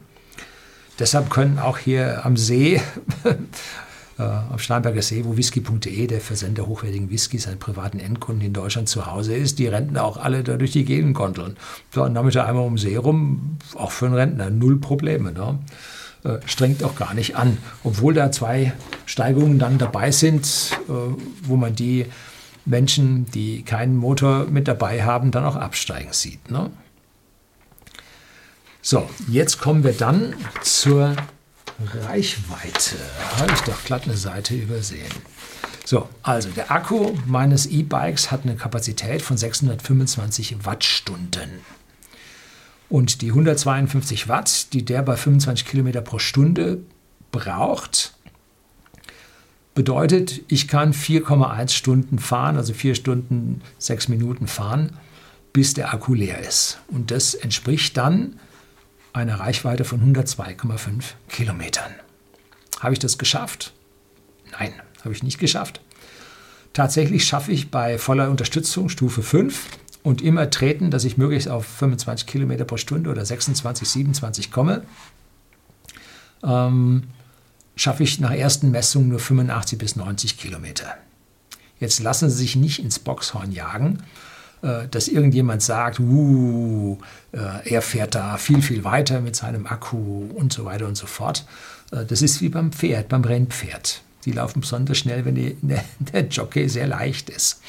Deshalb 0.99 1.31
können 1.31 1.59
auch 1.59 1.79
hier 1.79 2.25
am 2.25 2.37
See, 2.37 2.81
am 4.23 4.59
Starnberger 4.59 5.03
See, 5.03 5.25
wo 5.25 5.37
whisky.de, 5.37 6.07
der 6.07 6.21
Versender 6.21 6.67
hochwertigen 6.67 7.11
Whiskys 7.11 7.49
an 7.49 7.59
privaten 7.59 8.01
Endkunden 8.01 8.45
in 8.45 8.53
Deutschland 8.53 8.89
zu 8.89 9.07
Hause 9.07 9.35
ist, 9.35 9.59
die 9.59 9.67
Rentner 9.67 10.05
auch 10.05 10.17
alle 10.17 10.43
da 10.43 10.57
durch 10.57 10.73
die 10.73 10.85
Gegend 10.85 11.15
konteln. 11.15 11.57
So, 11.93 12.03
und 12.05 12.15
damit 12.15 12.37
einmal 12.37 12.65
um 12.65 12.79
See 12.79 12.97
rum, 12.97 13.59
auch 13.75 13.91
für 13.91 14.07
einen 14.07 14.15
Rentner, 14.15 14.51
null 14.51 14.79
Probleme. 14.79 15.33
Ne? 15.33 15.59
Äh, 16.25 16.39
strengt 16.47 16.85
auch 16.85 16.95
gar 16.95 17.15
nicht 17.15 17.37
an. 17.37 17.59
Obwohl 17.83 18.15
da 18.15 18.31
zwei 18.31 18.73
Steigungen 19.07 19.59
dann 19.59 19.79
dabei 19.79 20.13
sind, 20.13 20.47
äh, 20.89 20.93
wo 21.43 21.57
man 21.57 21.75
die 21.75 22.07
Menschen, 22.65 23.27
die 23.33 23.63
keinen 23.63 23.97
Motor 23.97 24.47
mit 24.47 24.69
dabei 24.69 25.03
haben, 25.03 25.33
dann 25.33 25.45
auch 25.45 25.57
absteigen 25.57 26.13
sieht. 26.13 26.51
Ne? 26.51 26.71
So, 28.81 29.09
jetzt 29.29 29.61
kommen 29.61 29.85
wir 29.85 29.93
dann 29.93 30.35
zur 30.63 31.17
Reichweite. 32.07 32.97
Habe 33.39 33.53
ich 33.53 33.61
doch 33.61 33.85
glatt 33.85 34.05
eine 34.05 34.17
Seite 34.17 34.55
übersehen. 34.55 35.13
So, 35.85 36.09
also 36.23 36.49
der 36.51 36.71
Akku 36.71 37.15
meines 37.27 37.67
E-Bikes 37.67 38.31
hat 38.31 38.43
eine 38.45 38.57
Kapazität 38.57 39.23
von 39.23 39.37
625 39.37 40.65
Wattstunden. 40.65 41.51
Und 42.89 43.23
die 43.23 43.29
152 43.29 44.29
Watt, 44.29 44.73
die 44.73 44.85
der 44.85 45.03
bei 45.03 45.17
25 45.17 45.67
Kilometer 45.67 46.03
pro 46.03 46.19
Stunde 46.19 46.79
braucht, 47.31 48.15
Bedeutet, 49.75 50.43
ich 50.49 50.69
kann 50.69 50.93
4,1 50.93 51.71
Stunden 51.71 52.19
fahren, 52.19 52.57
also 52.57 52.75
4 52.75 52.95
Stunden 52.95 53.63
6 53.79 54.09
Minuten 54.09 54.47
fahren, 54.47 54.99
bis 55.55 55.73
der 55.73 55.95
Akku 55.95 56.13
leer 56.13 56.41
ist. 56.41 56.79
Und 56.89 57.11
das 57.11 57.33
entspricht 57.35 57.97
dann 57.97 58.39
einer 59.13 59.41
Reichweite 59.41 59.85
von 59.85 60.15
102,5 60.15 61.05
Kilometern. 61.29 61.93
Habe 62.81 62.95
ich 62.95 62.99
das 62.99 63.19
geschafft? 63.19 63.73
Nein, 64.53 64.73
habe 65.05 65.15
ich 65.15 65.23
nicht 65.23 65.39
geschafft. 65.39 65.81
Tatsächlich 66.73 67.25
schaffe 67.25 67.53
ich 67.53 67.71
bei 67.71 67.99
voller 67.99 68.31
Unterstützung 68.31 68.89
Stufe 68.89 69.23
5 69.23 69.67
und 70.03 70.23
immer 70.23 70.51
treten, 70.51 70.91
dass 70.91 71.05
ich 71.05 71.19
möglichst 71.19 71.49
auf 71.49 71.67
25 71.67 72.27
Kilometer 72.27 72.65
pro 72.65 72.77
Stunde 72.77 73.11
oder 73.11 73.25
26, 73.25 73.89
27 73.89 74.51
komme. 74.51 74.83
Ähm, 76.43 77.05
schaffe 77.77 78.03
ich 78.03 78.21
nach 78.21 78.33
ersten 78.33 78.71
Messungen 78.71 79.09
nur 79.09 79.19
85 79.19 79.79
bis 79.79 79.97
90 79.97 80.39
Kilometer. 80.39 80.97
Jetzt 81.79 82.01
lassen 82.01 82.31
Sie 82.31 82.37
sich 82.37 82.57
nicht 82.57 82.79
ins 82.79 82.99
Boxhorn 82.99 83.53
jagen, 83.53 84.03
dass 84.91 85.09
irgendjemand 85.09 85.61
sagt, 85.63 85.99
uh, 85.99 86.97
äh, 87.33 87.69
er 87.69 87.83
fährt 87.83 88.15
da 88.15 88.37
viel, 88.37 88.63
viel 88.63 88.85
weiter 88.85 89.21
mit 89.21 89.35
seinem 89.35 89.67
Akku 89.67 90.27
und 90.35 90.53
so 90.53 90.65
weiter 90.65 90.87
und 90.87 90.97
so 90.97 91.07
fort. 91.07 91.45
Äh, 91.91 92.05
das 92.05 92.23
ist 92.23 92.41
wie 92.41 92.49
beim 92.49 92.73
Pferd, 92.73 93.09
beim 93.09 93.25
Rennpferd. 93.25 94.03
Die 94.25 94.33
laufen 94.33 94.61
besonders 94.61 94.99
schnell, 94.99 95.25
wenn 95.25 95.35
die, 95.35 95.57
der 95.99 96.27
Jockey 96.29 96.69
sehr 96.69 96.87
leicht 96.87 97.31
ist. 97.31 97.61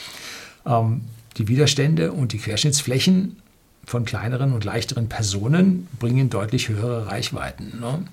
Ähm, 0.65 1.01
die 1.37 1.47
Widerstände 1.47 2.11
und 2.11 2.31
die 2.31 2.37
Querschnittsflächen 2.37 3.37
von 3.85 4.05
kleineren 4.05 4.53
und 4.53 4.63
leichteren 4.63 5.09
Personen 5.09 5.87
bringen 5.99 6.29
deutlich 6.29 6.69
höhere 6.69 7.07
Reichweiten. 7.07 7.79
Ne? 7.79 8.05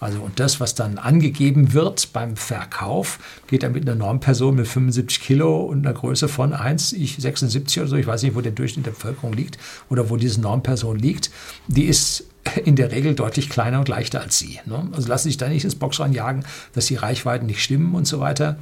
Also 0.00 0.20
und 0.20 0.38
das, 0.38 0.60
was 0.60 0.74
dann 0.74 0.98
angegeben 0.98 1.72
wird 1.72 2.12
beim 2.12 2.36
Verkauf, 2.36 3.18
geht 3.48 3.62
dann 3.62 3.72
mit 3.72 3.88
einer 3.88 3.96
Normperson 3.96 4.54
mit 4.54 4.68
75 4.68 5.20
Kilo 5.20 5.62
und 5.62 5.84
einer 5.84 5.94
Größe 5.94 6.28
von 6.28 6.54
1,76 6.54 7.80
oder 7.80 7.88
so, 7.88 7.96
ich 7.96 8.06
weiß 8.06 8.22
nicht, 8.22 8.36
wo 8.36 8.40
der 8.40 8.52
Durchschnitt 8.52 8.86
der 8.86 8.92
Bevölkerung 8.92 9.32
liegt 9.32 9.58
oder 9.90 10.08
wo 10.08 10.16
diese 10.16 10.40
Normperson 10.40 10.98
liegt, 10.98 11.30
die 11.66 11.84
ist 11.84 12.24
in 12.64 12.76
der 12.76 12.92
Regel 12.92 13.14
deutlich 13.14 13.50
kleiner 13.50 13.80
und 13.80 13.88
leichter 13.88 14.20
als 14.20 14.38
sie. 14.38 14.60
Ne? 14.64 14.88
Also 14.92 15.08
lassen 15.08 15.24
Sie 15.24 15.30
sich 15.30 15.36
da 15.36 15.48
nicht 15.48 15.64
ins 15.64 15.74
Box 15.74 16.00
reinjagen, 16.00 16.44
dass 16.74 16.86
die 16.86 16.96
Reichweiten 16.96 17.46
nicht 17.46 17.62
stimmen 17.62 17.94
und 17.94 18.06
so 18.06 18.20
weiter. 18.20 18.58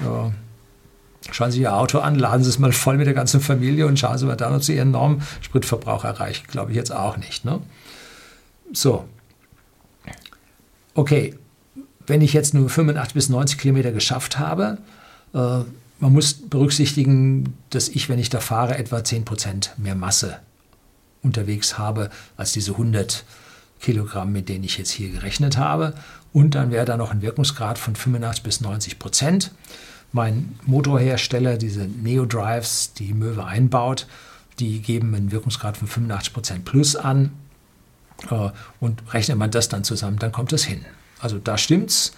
Ja. 0.00 0.32
Schauen 1.30 1.50
Sie 1.50 1.60
Ihr 1.62 1.74
Auto 1.74 1.98
an, 1.98 2.14
laden 2.14 2.44
Sie 2.44 2.50
es 2.50 2.58
mal 2.58 2.72
voll 2.72 2.96
mit 2.96 3.06
der 3.06 3.14
ganzen 3.14 3.40
Familie 3.40 3.86
und 3.86 3.98
schauen 3.98 4.18
Sie 4.18 4.26
mal 4.26 4.36
dann, 4.36 4.54
ob 4.54 4.62
Sie 4.62 4.76
Ihren 4.76 4.92
Normspritverbrauch 4.92 6.04
erreichen. 6.04 6.46
Glaube 6.48 6.70
ich 6.70 6.76
jetzt 6.76 6.92
auch 6.92 7.16
nicht. 7.16 7.44
Ne? 7.44 7.60
So, 8.72 9.04
okay, 10.98 11.34
wenn 12.08 12.22
ich 12.22 12.32
jetzt 12.32 12.54
nur 12.54 12.68
85 12.68 13.14
bis 13.14 13.28
90 13.28 13.58
Kilometer 13.58 13.92
geschafft 13.92 14.38
habe, 14.38 14.78
äh, 15.32 15.60
man 16.00 16.12
muss 16.12 16.34
berücksichtigen, 16.34 17.54
dass 17.70 17.88
ich, 17.88 18.08
wenn 18.08 18.18
ich 18.18 18.30
da 18.30 18.40
fahre, 18.40 18.76
etwa 18.76 19.04
10 19.04 19.24
Prozent 19.24 19.74
mehr 19.76 19.94
Masse 19.94 20.38
unterwegs 21.22 21.78
habe 21.78 22.10
als 22.36 22.52
diese 22.52 22.72
100 22.72 23.24
Kilogramm, 23.80 24.32
mit 24.32 24.48
denen 24.48 24.64
ich 24.64 24.76
jetzt 24.76 24.90
hier 24.90 25.10
gerechnet 25.10 25.56
habe. 25.56 25.94
Und 26.32 26.56
dann 26.56 26.72
wäre 26.72 26.84
da 26.84 26.96
noch 26.96 27.12
ein 27.12 27.22
Wirkungsgrad 27.22 27.78
von 27.78 27.94
85 27.94 28.42
bis 28.42 28.60
90 28.60 28.98
Prozent. 28.98 29.52
Mein 30.12 30.58
Motorhersteller, 30.66 31.58
diese 31.58 31.82
Neo-Drives, 31.82 32.94
die 32.94 33.12
Möwe 33.12 33.44
einbaut, 33.44 34.06
die 34.58 34.80
geben 34.80 35.14
einen 35.14 35.30
Wirkungsgrad 35.30 35.76
von 35.76 35.86
85 35.86 36.32
Prozent 36.32 36.64
plus 36.64 36.96
an. 36.96 37.30
Äh, 38.30 38.50
und 38.80 39.02
rechnet 39.12 39.38
man 39.38 39.50
das 39.50 39.68
dann 39.68 39.84
zusammen, 39.84 40.18
dann 40.18 40.32
kommt 40.32 40.52
es 40.52 40.64
hin. 40.64 40.84
Also 41.20 41.38
da 41.38 41.58
stimmt's. 41.58 42.12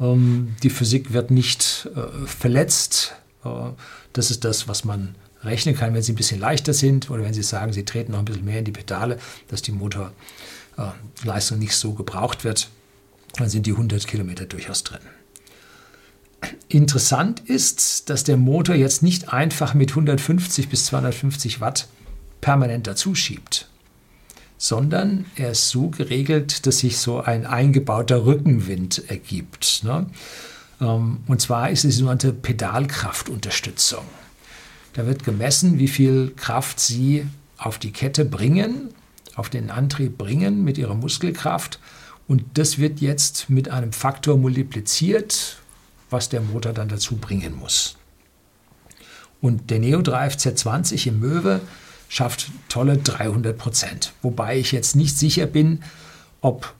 Ähm, 0.00 0.56
die 0.62 0.70
Physik 0.70 1.12
wird 1.12 1.30
nicht 1.30 1.88
äh, 1.94 2.26
verletzt. 2.26 3.14
Äh, 3.44 3.70
das 4.12 4.30
ist 4.30 4.44
das, 4.44 4.68
was 4.68 4.84
man 4.84 5.14
rechnen 5.42 5.76
kann, 5.76 5.94
wenn 5.94 6.02
sie 6.02 6.12
ein 6.12 6.16
bisschen 6.16 6.40
leichter 6.40 6.74
sind 6.74 7.10
oder 7.10 7.22
wenn 7.22 7.34
sie 7.34 7.42
sagen, 7.42 7.72
sie 7.72 7.84
treten 7.84 8.12
noch 8.12 8.18
ein 8.18 8.24
bisschen 8.24 8.44
mehr 8.44 8.58
in 8.58 8.64
die 8.64 8.72
Pedale, 8.72 9.18
dass 9.48 9.62
die 9.62 9.72
Motorleistung 9.72 11.58
nicht 11.58 11.76
so 11.76 11.92
gebraucht 11.92 12.42
wird, 12.44 12.68
dann 13.36 13.48
sind 13.48 13.66
die 13.66 13.72
100 13.72 14.06
Kilometer 14.06 14.46
durchaus 14.46 14.82
drin. 14.82 15.00
Interessant 16.68 17.40
ist, 17.40 18.10
dass 18.10 18.24
der 18.24 18.36
Motor 18.36 18.74
jetzt 18.74 19.02
nicht 19.02 19.32
einfach 19.32 19.74
mit 19.74 19.90
150 19.90 20.68
bis 20.68 20.86
250 20.86 21.60
Watt 21.60 21.88
permanent 22.40 22.86
dazu 22.86 23.14
schiebt, 23.14 23.68
sondern 24.58 25.24
er 25.36 25.52
ist 25.52 25.70
so 25.70 25.88
geregelt, 25.88 26.66
dass 26.66 26.80
sich 26.80 26.98
so 26.98 27.20
ein 27.20 27.46
eingebauter 27.46 28.26
Rückenwind 28.26 29.08
ergibt. 29.08 29.84
Ne? 29.84 30.06
Ähm, 30.80 31.18
und 31.26 31.40
zwar 31.40 31.70
ist 31.70 31.84
es 31.84 31.94
die 31.94 31.98
sogenannte 32.00 32.32
Pedalkraftunterstützung. 32.32 34.04
Da 34.94 35.06
wird 35.06 35.22
gemessen, 35.24 35.78
wie 35.78 35.88
viel 35.88 36.32
Kraft 36.36 36.80
Sie 36.80 37.24
auf 37.56 37.78
die 37.78 37.92
Kette 37.92 38.24
bringen, 38.24 38.90
auf 39.36 39.48
den 39.48 39.70
Antrieb 39.70 40.18
bringen 40.18 40.64
mit 40.64 40.76
Ihrer 40.76 40.94
Muskelkraft. 40.94 41.78
Und 42.26 42.44
das 42.54 42.78
wird 42.78 43.00
jetzt 43.00 43.48
mit 43.48 43.70
einem 43.70 43.92
Faktor 43.92 44.36
multipliziert, 44.36 45.58
was 46.10 46.28
der 46.28 46.40
Motor 46.40 46.72
dann 46.72 46.88
dazu 46.88 47.16
bringen 47.16 47.56
muss. 47.56 47.96
Und 49.40 49.70
der 49.70 49.78
NeoDrive 49.78 50.34
Z20 50.34 51.06
im 51.06 51.20
Möwe 51.20 51.60
schafft 52.08 52.50
tolle 52.68 52.98
300 52.98 53.56
Prozent. 53.56 54.12
Wobei 54.22 54.58
ich 54.58 54.72
jetzt 54.72 54.96
nicht 54.96 55.16
sicher 55.18 55.46
bin, 55.46 55.82
ob 56.40 56.74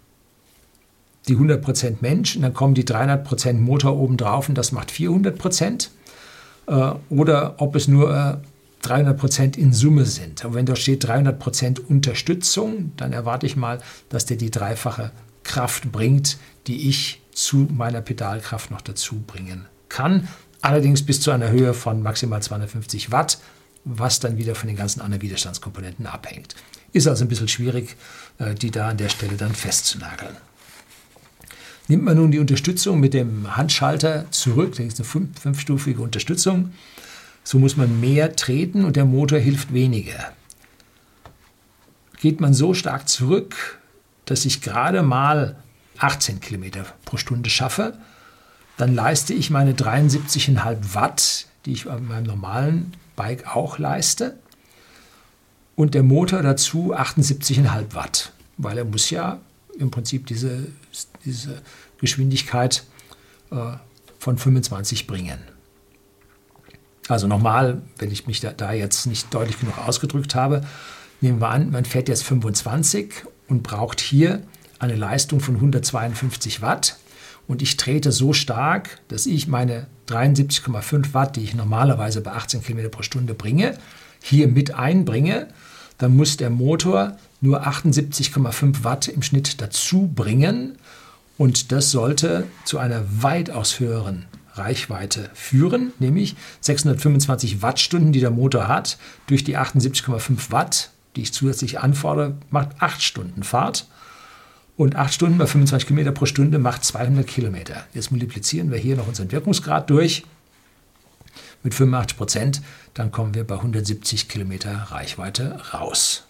die 1.29 1.35
100 1.35 1.63
Prozent 1.63 2.03
Mensch 2.03 2.37
und 2.37 2.43
dann 2.43 2.55
kommen 2.55 2.75
die 2.75 2.85
300 2.85 3.23
Prozent 3.25 3.61
Motor 3.61 3.97
oben 3.97 4.17
drauf 4.17 4.49
und 4.49 4.57
das 4.57 4.73
macht 4.73 4.91
400 4.91 5.37
Prozent. 5.37 5.91
Äh, 6.67 6.93
oder 7.11 7.55
ob 7.59 7.77
es 7.77 7.89
nur 7.89 8.41
300 8.83 9.15
äh, 9.15 9.19
Prozent 9.19 9.57
in 9.57 9.73
Summe 9.73 10.05
sind. 10.05 10.45
Aber 10.45 10.55
wenn 10.55 10.67
da 10.67 10.77
steht 10.77 11.07
300 11.07 11.39
Prozent 11.39 11.91
Unterstützung, 11.91 12.93
dann 12.97 13.13
erwarte 13.13 13.47
ich 13.47 13.57
mal, 13.57 13.79
dass 14.09 14.27
der 14.27 14.37
die 14.37 14.51
dreifache 14.51 15.11
Kraft 15.45 15.93
bringt, 15.93 16.39
die 16.67 16.89
ich 16.89 17.23
zu 17.33 17.69
meiner 17.71 18.01
Pedalkraft 18.01 18.71
noch 18.71 18.81
dazu 18.81 19.23
bringen 19.27 19.67
kann. 19.89 20.29
Allerdings 20.61 21.05
bis 21.05 21.21
zu 21.21 21.31
einer 21.31 21.51
Höhe 21.51 21.73
von 21.73 22.03
maximal 22.03 22.43
250 22.43 23.13
Watt, 23.13 23.39
was 23.89 24.21
dann 24.21 24.37
wieder 24.37 24.55
von 24.55 24.69
den 24.69 24.77
ganzen 24.77 25.01
anderen 25.01 25.23
Widerstandskomponenten 25.23 26.07
abhängt. 26.07 26.55
Ist 26.93 27.07
also 27.07 27.25
ein 27.25 27.29
bisschen 27.29 27.49
schwierig, 27.49 27.97
äh, 28.39 28.55
die 28.55 28.71
da 28.71 28.89
an 28.89 28.97
der 28.97 29.09
Stelle 29.09 29.37
dann 29.37 29.55
festzunageln. 29.55 30.37
Nimmt 31.89 32.05
man 32.05 32.17
nun 32.17 32.31
die 32.31 32.39
Unterstützung 32.39 33.01
mit 33.01 33.15
dem 33.15 33.57
Handschalter 33.57 34.31
zurück, 34.31 34.75
das 34.77 34.87
ist 34.87 35.01
eine 35.01 35.31
fünfstufige 35.33 36.03
Unterstützung, 36.03 36.75
so 37.45 37.59
muss 37.59 37.79
man 37.79 37.99
mehr 37.99 38.37
treten 38.37 38.85
und 38.85 38.97
der 38.97 39.07
Motor 39.07 39.39
hilft 39.39 39.73
weniger. 39.73 40.33
Geht 42.21 42.41
man 42.41 42.53
so 42.53 42.75
stark 42.75 43.09
zurück, 43.09 43.79
dass 44.27 44.45
ich 44.45 44.61
gerade 44.61 45.03
mal 45.03 45.57
18 45.97 46.41
Kilometer 46.41 46.85
pro 47.07 47.17
Stunde 47.17 47.49
schaffe, 47.49 47.95
dann 48.77 48.95
leiste 48.95 49.33
ich 49.33 49.51
meine 49.51 49.73
73,5 49.73 50.95
Watt, 50.95 51.47
die 51.65 51.73
ich 51.73 51.87
bei 51.87 51.99
meinem 51.99 52.25
normalen 52.25 52.93
Bike 53.19 53.55
auch 53.55 53.79
leiste. 53.79 54.39
Und 55.77 55.95
der 55.95 56.03
Motor 56.03 56.43
dazu 56.43 56.95
78,5 56.95 57.95
Watt, 57.95 58.33
weil 58.57 58.79
er 58.79 58.85
muss 58.85 59.11
ja 59.11 59.41
im 59.79 59.91
Prinzip 59.91 60.27
diese, 60.27 60.67
diese 61.25 61.63
Geschwindigkeit 62.01 62.85
äh, 63.51 63.73
von 64.19 64.39
25 64.39 65.07
bringen. 65.07 65.39
Also 67.09 67.27
nochmal, 67.27 67.83
wenn 67.99 68.11
ich 68.11 68.27
mich 68.27 68.41
da, 68.41 68.53
da 68.53 68.73
jetzt 68.73 69.07
nicht 69.07 69.33
deutlich 69.33 69.59
genug 69.61 69.79
ausgedrückt 69.79 70.35
habe, 70.35 70.63
nehmen 71.21 71.41
wir 71.41 71.49
an, 71.49 71.71
man 71.71 71.85
fährt 71.85 72.09
jetzt 72.09 72.23
25 72.25 73.25
und 73.49 73.63
braucht 73.63 74.01
hier 74.01 74.43
eine 74.79 74.95
Leistung 74.95 75.41
von 75.41 75.57
152 75.57 76.61
Watt 76.61 76.98
und 77.49 77.63
ich 77.63 77.77
trete 77.77 78.13
so 78.13 78.33
stark, 78.33 79.01
dass 79.09 79.27
ich 79.27 79.49
meine 79.49 79.87
73,5 80.09 81.15
Watt, 81.15 81.37
die 81.37 81.43
ich 81.43 81.55
normalerweise 81.55 82.21
bei 82.21 82.33
18 82.33 82.63
km 82.63 82.91
pro 82.91 83.03
Stunde 83.03 83.35
bringe, 83.35 83.77
hier 84.23 84.47
mit 84.47 84.75
einbringe, 84.75 85.49
dann 85.97 86.15
muss 86.15 86.37
der 86.37 86.51
Motor 86.51 87.17
nur 87.41 87.67
78,5 87.67 88.85
Watt 88.85 89.09
im 89.09 89.23
Schnitt 89.23 89.61
dazu 89.61 90.13
bringen 90.15 90.77
und 91.37 91.73
das 91.73 91.91
sollte 91.91 92.45
zu 92.65 92.79
einer 92.79 93.03
weitaus 93.23 93.81
höheren 93.81 94.27
Reichweite 94.55 95.31
führen, 95.35 95.93
nämlich 95.99 96.37
625 96.61 97.63
Wattstunden, 97.63 98.13
die 98.13 98.21
der 98.21 98.31
Motor 98.31 98.69
hat, 98.69 98.99
durch 99.27 99.45
die 99.45 99.57
78,5 99.57 100.51
Watt, 100.51 100.91
die 101.17 101.23
ich 101.23 101.33
zusätzlich 101.33 101.81
anfordere, 101.81 102.37
macht 102.51 102.71
8 102.81 103.03
Stunden 103.03 103.43
Fahrt. 103.43 103.87
Und 104.79 104.95
8 104.95 105.13
Stunden 105.13 105.39
bei 105.39 105.47
25 105.47 105.89
Kilometer 105.89 106.13
pro 106.13 106.25
Stunde 106.25 106.61
macht 106.61 106.85
200 106.85 107.27
Kilometer. 107.27 107.85
Jetzt 107.95 108.13
multiplizieren 108.13 108.71
wir 108.71 108.79
hier 108.79 108.95
noch 108.95 109.09
unseren 109.09 109.33
Wirkungsgrad 109.33 109.91
durch 109.91 110.25
mit 111.65 111.75
85 111.75 112.17
Prozent, 112.17 112.63
dann 112.95 113.11
kommen 113.11 113.35
wir 113.35 113.45
bei 113.45 113.57
170 113.57 114.29
Kilometer 114.29 114.73
Reichweite 114.91 115.61
raus. 115.75 116.23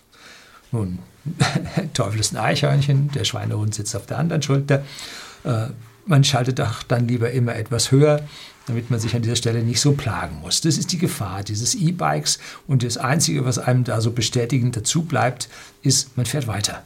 Nun, 0.72 0.98
Teufel 1.92 2.20
ist 2.20 2.32
ein 2.32 2.38
Eichhörnchen, 2.38 3.10
der 3.10 3.24
Schweinehund 3.24 3.74
sitzt 3.74 3.94
auf 3.94 4.06
der 4.06 4.16
anderen 4.16 4.40
Schulter. 4.40 4.82
Äh, 5.44 5.66
man 6.06 6.24
schaltet 6.24 6.58
doch 6.58 6.82
dann 6.82 7.06
lieber 7.06 7.30
immer 7.30 7.54
etwas 7.54 7.92
höher, 7.92 8.26
damit 8.66 8.90
man 8.90 8.98
sich 8.98 9.14
an 9.14 9.20
dieser 9.20 9.36
Stelle 9.36 9.62
nicht 9.62 9.82
so 9.82 9.92
plagen 9.92 10.38
muss. 10.40 10.62
Das 10.62 10.78
ist 10.78 10.90
die 10.92 10.98
Gefahr 10.98 11.42
dieses 11.42 11.74
E-Bikes 11.74 12.38
und 12.66 12.82
das 12.82 12.96
Einzige, 12.96 13.44
was 13.44 13.58
einem 13.58 13.84
da 13.84 14.00
so 14.00 14.12
bestätigend 14.12 14.74
dazu 14.74 15.02
bleibt, 15.02 15.50
ist, 15.82 16.16
man 16.16 16.24
fährt 16.24 16.46
weiter 16.46 16.82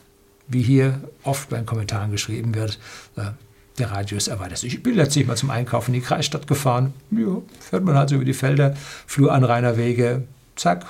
wie 0.49 0.63
hier 0.63 1.01
oft 1.23 1.49
bei 1.49 1.57
den 1.57 1.67
Kommentaren 1.67 2.11
geschrieben 2.11 2.55
wird, 2.55 2.79
äh, 3.17 3.31
der 3.79 3.91
Radius 3.91 4.29
erweitert 4.29 4.59
sich. 4.59 4.75
Ich 4.75 4.83
bin 4.83 4.95
letztlich 4.95 5.27
mal 5.27 5.37
zum 5.37 5.51
Einkaufen 5.51 5.95
in 5.95 6.01
die 6.01 6.07
Kreisstadt 6.07 6.47
gefahren. 6.47 6.93
Ja, 7.11 7.41
fährt 7.61 7.85
man 7.85 7.97
halt 7.97 8.11
so 8.11 8.17
über 8.17 8.25
die 8.25 8.35
Felder, 8.35 8.77
Fluranrainerwege, 9.07 10.25
zack, 10.57 10.87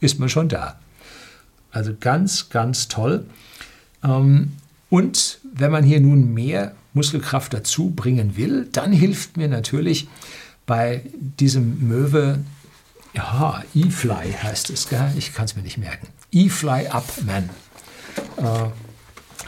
ist 0.00 0.20
man 0.20 0.28
schon 0.28 0.48
da. 0.48 0.78
Also 1.72 1.92
ganz, 1.98 2.50
ganz 2.50 2.88
toll. 2.88 3.26
Ähm, 4.02 4.52
und 4.88 5.38
wenn 5.52 5.70
man 5.70 5.84
hier 5.84 6.00
nun 6.00 6.32
mehr 6.32 6.74
Muskelkraft 6.94 7.52
dazu 7.54 7.90
bringen 7.90 8.36
will, 8.36 8.68
dann 8.72 8.92
hilft 8.92 9.36
mir 9.36 9.48
natürlich 9.48 10.08
bei 10.66 11.02
diesem 11.20 11.88
Möwe, 11.88 12.40
ja, 13.14 13.62
E-Fly 13.74 14.32
heißt 14.42 14.70
es, 14.70 14.88
gell? 14.88 15.12
ich 15.16 15.34
kann 15.34 15.44
es 15.44 15.56
mir 15.56 15.62
nicht 15.62 15.78
merken. 15.78 16.08
E-Fly 16.32 16.88
Up 16.88 17.06
Man 17.26 17.50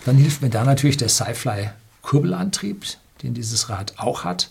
dann 0.05 0.17
hilft 0.17 0.43
mir 0.43 0.51
da 0.51 0.65
natürlich 0.65 0.97
der 0.97 1.09
Sci-Fly 1.09 1.71
Kurbelantrieb, 2.03 2.85
den 3.23 3.35
dieses 3.35 3.69
Rad 3.69 3.95
auch 3.99 4.25
hat. 4.25 4.51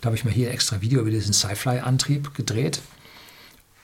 Da 0.00 0.06
habe 0.06 0.16
ich 0.16 0.24
mir 0.24 0.30
hier 0.30 0.50
extra 0.50 0.80
Video 0.80 1.00
über 1.00 1.10
diesen 1.10 1.32
Sci-Fly-Antrieb 1.32 2.34
gedreht, 2.34 2.80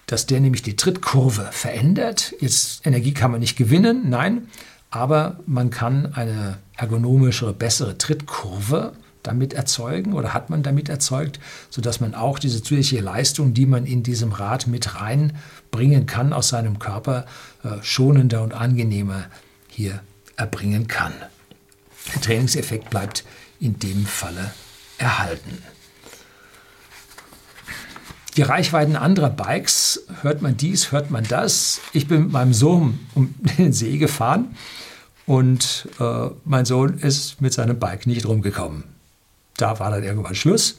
dass 0.07 0.27
der 0.27 0.41
nämlich 0.41 0.63
die 0.63 0.77
Trittkurve 0.77 1.49
verändert. 1.53 2.35
Jetzt 2.41 2.87
Energie 2.87 3.13
kann 3.13 3.31
man 3.31 3.41
nicht 3.41 3.57
gewinnen, 3.57 4.09
nein, 4.09 4.49
aber 4.91 5.41
man 5.47 5.71
kann 5.71 6.15
eine 6.15 6.59
ergonomischere, 6.77 7.53
bessere 7.53 7.99
Trittkurve 7.99 8.93
damit 9.23 9.55
erzeugen 9.55 10.13
oder 10.13 10.33
hat 10.35 10.51
man 10.51 10.63
damit 10.63 10.89
erzeugt, 10.89 11.41
sodass 11.69 12.01
man 12.01 12.15
auch 12.15 12.39
diese 12.39 12.63
zusätzliche 12.63 13.03
Leistung, 13.03 13.55
die 13.55 13.67
man 13.67 13.85
in 13.85 14.03
diesem 14.03 14.33
Rad 14.33 14.69
mit 14.69 15.01
reinbringen 15.01 16.07
kann 16.07 16.33
aus 16.33 16.49
seinem 16.49 16.79
Körper, 16.79 17.27
äh, 17.65 17.83
schonender 17.83 18.43
und 18.43 18.55
angenehmer 18.55 19.25
hier 19.77 20.01
erbringen 20.37 20.89
kann. 20.89 21.13
Der 22.15 22.23
Trainingseffekt 22.23 22.89
bleibt 22.89 23.25
in 23.61 23.79
dem 23.79 24.07
Falle 24.07 24.53
erhalten. 24.97 25.63
Die 28.37 28.43
Reichweiten 28.43 28.97
anderer 28.97 29.31
Bikes, 29.31 30.05
hört 30.23 30.43
man 30.43 30.57
dies, 30.57 30.93
hört 30.93 31.11
man 31.11 31.25
das. 31.25 31.81
Ich 31.93 32.09
bin 32.09 32.25
mit 32.25 32.33
meinem 32.33 32.55
Sohn 32.55 32.99
um 33.15 33.35
den 33.59 33.73
See 33.73 33.99
gefahren 33.99 34.57
und 35.27 35.89
äh, 36.01 36.29
mein 36.45 36.65
Sohn 36.65 36.99
ist 36.99 37.41
mit 37.41 37.53
seinem 37.53 37.79
Bike 37.79 38.07
nicht 38.07 38.27
rumgekommen. 38.27 38.85
Da 39.57 39.79
war 39.79 39.91
dann 39.91 40.05
irgendwann 40.05 40.35
Schluss. 40.35 40.79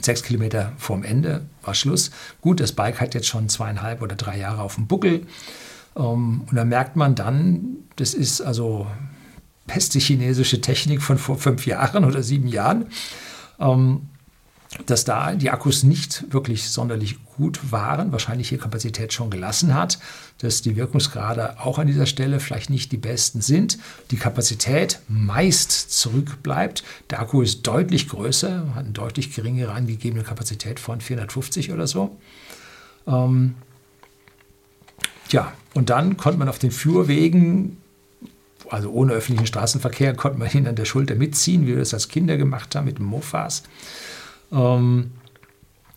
Sechs 0.00 0.22
Kilometer 0.22 0.72
vorm 0.78 1.04
Ende 1.04 1.46
war 1.62 1.74
Schluss. 1.74 2.10
Gut, 2.40 2.60
das 2.60 2.72
Bike 2.72 3.00
hat 3.00 3.14
jetzt 3.14 3.28
schon 3.28 3.48
zweieinhalb 3.48 4.02
oder 4.02 4.16
drei 4.16 4.36
Jahre 4.38 4.62
auf 4.62 4.74
dem 4.74 4.86
Buckel. 4.86 5.26
Ähm, 5.96 6.42
und 6.48 6.54
da 6.54 6.64
merkt 6.64 6.96
man 6.96 7.14
dann, 7.14 7.78
das 7.96 8.14
ist 8.14 8.40
also 8.40 8.86
beste 9.66 9.98
chinesische 9.98 10.60
Technik 10.60 11.02
von 11.02 11.18
vor 11.18 11.38
fünf 11.38 11.66
Jahren 11.66 12.04
oder 12.04 12.22
sieben 12.22 12.48
Jahren. 12.48 12.86
Ähm, 13.58 14.08
dass 14.86 15.04
da 15.04 15.34
die 15.34 15.50
Akkus 15.50 15.82
nicht 15.82 16.32
wirklich 16.32 16.70
sonderlich 16.70 17.24
gut 17.24 17.72
waren, 17.72 18.12
wahrscheinlich 18.12 18.50
hier 18.50 18.58
Kapazität 18.58 19.12
schon 19.12 19.28
gelassen 19.28 19.74
hat, 19.74 19.98
dass 20.38 20.62
die 20.62 20.76
Wirkungsgrade 20.76 21.58
auch 21.60 21.78
an 21.80 21.88
dieser 21.88 22.06
Stelle 22.06 22.38
vielleicht 22.38 22.70
nicht 22.70 22.92
die 22.92 22.96
besten 22.96 23.40
sind, 23.40 23.78
die 24.12 24.16
Kapazität 24.16 25.00
meist 25.08 25.72
zurückbleibt. 25.90 26.84
Der 27.10 27.20
Akku 27.20 27.42
ist 27.42 27.66
deutlich 27.66 28.08
größer, 28.08 28.74
hat 28.74 28.84
eine 28.84 28.92
deutlich 28.92 29.34
geringere 29.34 29.72
angegebene 29.72 30.22
Kapazität 30.22 30.78
von 30.78 31.00
450 31.00 31.72
oder 31.72 31.88
so. 31.88 32.16
Ähm, 33.08 33.56
ja, 35.30 35.52
und 35.74 35.90
dann 35.90 36.16
konnte 36.16 36.38
man 36.38 36.48
auf 36.48 36.58
den 36.58 36.70
Führwegen 36.70 37.76
also 38.70 38.90
ohne 38.90 39.12
öffentlichen 39.12 39.46
Straßenverkehr, 39.46 40.14
konnte 40.14 40.38
man 40.38 40.50
ihn 40.52 40.66
an 40.66 40.76
der 40.76 40.84
Schulter 40.84 41.14
mitziehen, 41.14 41.62
wie 41.62 41.72
wir 41.72 41.78
das 41.78 41.94
als 41.94 42.08
Kinder 42.08 42.36
gemacht 42.36 42.74
haben 42.74 42.84
mit 42.84 42.98
dem 42.98 43.06
Mofas. 43.06 43.62
Ähm, 44.52 45.12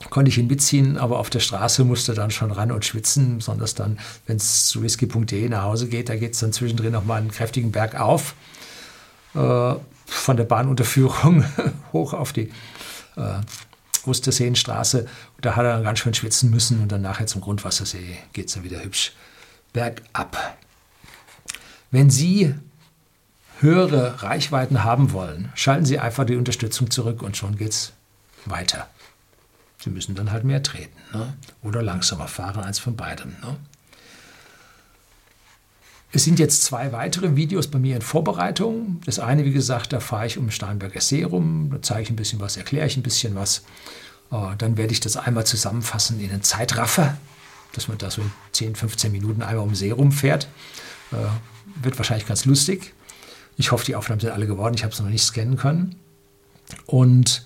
konnte 0.10 0.30
ich 0.30 0.38
ihn 0.38 0.48
mitziehen, 0.48 0.98
aber 0.98 1.20
auf 1.20 1.30
der 1.30 1.40
Straße 1.40 1.84
musste 1.86 2.14
dann 2.14 2.32
schon 2.32 2.52
ran 2.52 2.72
und 2.72 2.84
schwitzen, 2.84 3.38
besonders 3.38 3.74
dann, 3.74 4.00
wenn 4.26 4.38
es 4.38 4.68
zu 4.68 4.84
whisky.de 4.84 5.50
nach 5.50 5.64
Hause 5.64 5.88
geht, 5.88 6.10
da 6.10 6.16
geht 6.16 6.34
es 6.34 6.40
dann 6.40 6.52
zwischendrin 6.52 6.92
nochmal 6.92 7.22
einen 7.22 7.32
kräftigen 7.32 7.72
Berg 7.72 8.00
auf, 8.00 8.36
äh, 9.36 9.76
von 10.06 10.38
der 10.38 10.44
Bahnunterführung 10.44 11.46
hoch 11.94 12.14
auf 12.14 12.34
die 12.34 12.52
äh, 13.16 13.40
Osterseenstraße. 14.06 15.08
Da 15.42 15.56
hat 15.56 15.64
er 15.64 15.74
dann 15.76 15.84
ganz 15.84 16.00
schön 16.00 16.14
schwitzen 16.14 16.50
müssen 16.50 16.82
und 16.82 16.92
dann 16.92 17.02
nachher 17.02 17.28
zum 17.28 17.42
Grundwassersee 17.42 18.18
geht 18.34 18.48
es 18.48 18.56
dann 18.56 18.64
wieder 18.64 18.84
hübsch 18.84 19.14
bergab. 19.74 20.58
Wenn 21.92 22.10
Sie 22.10 22.56
höhere 23.60 24.24
Reichweiten 24.24 24.84
haben 24.84 25.12
wollen, 25.12 25.52
schalten 25.56 25.86
Sie 25.86 26.00
einfach 26.00 26.26
die 26.26 26.36
Unterstützung 26.36 26.90
zurück 26.90 27.22
und 27.22 27.38
schon 27.38 27.58
geht 27.58 27.72
es 27.72 27.94
weiter. 28.46 28.88
Sie 29.80 29.90
müssen 29.90 30.16
dann 30.16 30.32
halt 30.32 30.44
mehr 30.44 30.64
treten 30.64 30.98
ne? 31.14 31.34
oder 31.62 31.82
langsamer 31.82 32.28
fahren, 32.28 32.64
eins 32.64 32.80
von 32.80 32.96
beiden. 32.96 33.32
Ne? 33.42 33.58
Es 36.12 36.24
sind 36.24 36.40
jetzt 36.40 36.64
zwei 36.64 36.92
weitere 36.92 37.36
Videos 37.36 37.68
bei 37.68 37.80
mir 37.80 37.96
in 37.96 38.02
Vorbereitung. 38.02 39.02
Das 39.06 39.20
eine, 39.20 39.46
wie 39.46 39.52
gesagt, 39.52 39.94
da 39.94 40.00
fahre 40.00 40.28
ich 40.28 40.38
um 40.38 40.52
Starnberger 40.52 41.02
See 41.02 41.24
rum, 41.24 41.70
da 41.72 41.82
zeige 41.82 42.04
ich 42.04 42.10
ein 42.12 42.16
bisschen 42.16 42.40
was, 42.40 42.56
erkläre 42.56 42.86
ich 42.86 42.96
ein 42.96 43.04
bisschen 43.04 43.36
was. 43.36 43.64
Äh, 44.32 44.56
dann 44.58 44.78
werde 44.78 44.94
ich 44.94 45.00
das 45.00 45.18
einmal 45.18 45.46
zusammenfassen 45.46 46.20
in 46.20 46.30
einen 46.30 46.44
Zeitraffer, 46.44 47.18
dass 47.74 47.88
man 47.88 47.98
da 47.98 48.10
so 48.10 48.22
in 48.22 48.32
10, 48.54 48.76
15 48.76 49.12
Minuten 49.12 49.42
einmal 49.42 49.64
um 49.64 49.70
den 49.70 49.76
See 49.76 49.92
rumfährt. 49.92 50.48
Äh, 51.12 51.16
wird 51.84 51.98
wahrscheinlich 51.98 52.28
ganz 52.28 52.46
lustig. 52.46 52.94
Ich 53.58 53.72
hoffe, 53.72 53.86
die 53.86 53.96
Aufnahmen 53.96 54.20
sind 54.20 54.32
alle 54.32 54.48
geworden. 54.48 54.74
Ich 54.76 54.84
habe 54.84 54.94
es 54.94 55.00
noch 55.00 55.10
nicht 55.10 55.24
scannen 55.24 55.58
können. 55.58 55.96
Und 56.86 57.46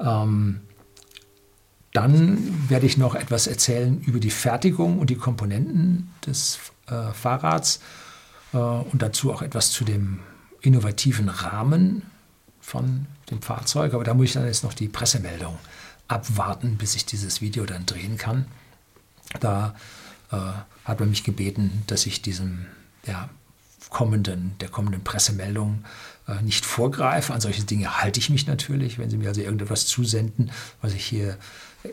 ähm, 0.00 0.60
dann 1.92 2.68
werde 2.68 2.86
ich 2.86 2.96
noch 2.96 3.14
etwas 3.14 3.46
erzählen 3.46 4.00
über 4.02 4.20
die 4.20 4.30
Fertigung 4.30 4.98
und 4.98 5.10
die 5.10 5.16
Komponenten 5.16 6.10
des 6.26 6.58
äh, 6.86 7.12
Fahrrads 7.12 7.80
äh, 8.52 8.56
und 8.56 9.02
dazu 9.02 9.32
auch 9.32 9.42
etwas 9.42 9.70
zu 9.70 9.84
dem 9.84 10.20
innovativen 10.60 11.28
Rahmen 11.28 12.02
von 12.60 13.06
dem 13.30 13.42
Fahrzeug. 13.42 13.94
Aber 13.94 14.04
da 14.04 14.14
muss 14.14 14.26
ich 14.26 14.32
dann 14.34 14.46
jetzt 14.46 14.62
noch 14.62 14.74
die 14.74 14.88
Pressemeldung 14.88 15.58
abwarten, 16.06 16.76
bis 16.76 16.94
ich 16.96 17.06
dieses 17.06 17.40
Video 17.40 17.64
dann 17.66 17.86
drehen 17.86 18.16
kann. 18.16 18.46
Da 19.38 19.74
äh, 20.32 20.36
hat 20.84 21.00
man 21.00 21.10
mich 21.10 21.24
gebeten, 21.24 21.82
dass 21.86 22.06
ich 22.06 22.22
diesem 22.22 22.66
ja, 23.06 23.28
kommenden, 23.90 24.56
der 24.60 24.68
kommenden 24.68 25.04
Pressemeldung 25.04 25.84
äh, 26.26 26.42
nicht 26.42 26.64
vorgreife. 26.64 27.32
An 27.32 27.40
solche 27.40 27.64
Dinge 27.64 28.00
halte 28.00 28.20
ich 28.20 28.30
mich 28.30 28.46
natürlich. 28.46 28.98
Wenn 28.98 29.10
Sie 29.10 29.16
mir 29.16 29.28
also 29.28 29.40
irgendetwas 29.40 29.86
zusenden, 29.86 30.50
was 30.80 30.94
ich 30.94 31.04
hier 31.04 31.36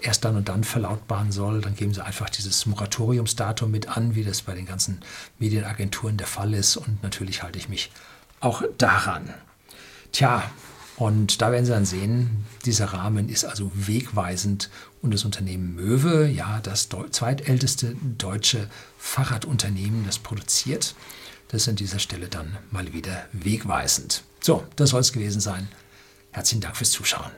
erst 0.01 0.25
dann 0.25 0.35
und 0.35 0.49
dann 0.49 0.63
verlautbaren 0.63 1.31
soll, 1.31 1.61
dann 1.61 1.75
geben 1.75 1.93
Sie 1.93 2.03
einfach 2.03 2.29
dieses 2.29 2.65
Moratoriumsdatum 2.65 3.69
mit 3.71 3.95
an, 3.95 4.15
wie 4.15 4.23
das 4.23 4.41
bei 4.41 4.53
den 4.53 4.65
ganzen 4.65 4.99
Medienagenturen 5.39 6.17
der 6.17 6.27
Fall 6.27 6.53
ist. 6.53 6.77
Und 6.77 7.03
natürlich 7.03 7.43
halte 7.43 7.59
ich 7.59 7.69
mich 7.69 7.91
auch 8.39 8.63
daran. 8.77 9.33
Tja, 10.11 10.43
und 10.97 11.41
da 11.41 11.51
werden 11.51 11.65
Sie 11.65 11.71
dann 11.71 11.85
sehen, 11.85 12.45
dieser 12.65 12.85
Rahmen 12.85 13.29
ist 13.29 13.45
also 13.45 13.71
wegweisend 13.75 14.71
und 15.03 15.13
das 15.13 15.25
Unternehmen 15.25 15.75
Möwe, 15.75 16.27
ja, 16.27 16.59
das 16.61 16.89
zweitälteste 17.11 17.95
deutsche 18.17 18.67
Fahrradunternehmen, 18.97 20.05
das 20.07 20.17
produziert, 20.17 20.95
das 21.49 21.61
ist 21.61 21.69
an 21.69 21.75
dieser 21.75 21.99
Stelle 21.99 22.27
dann 22.27 22.57
mal 22.71 22.93
wieder 22.93 23.25
wegweisend. 23.31 24.23
So, 24.41 24.65
das 24.75 24.89
soll 24.89 25.01
es 25.01 25.13
gewesen 25.13 25.39
sein. 25.39 25.67
Herzlichen 26.31 26.61
Dank 26.61 26.75
fürs 26.75 26.91
Zuschauen. 26.91 27.31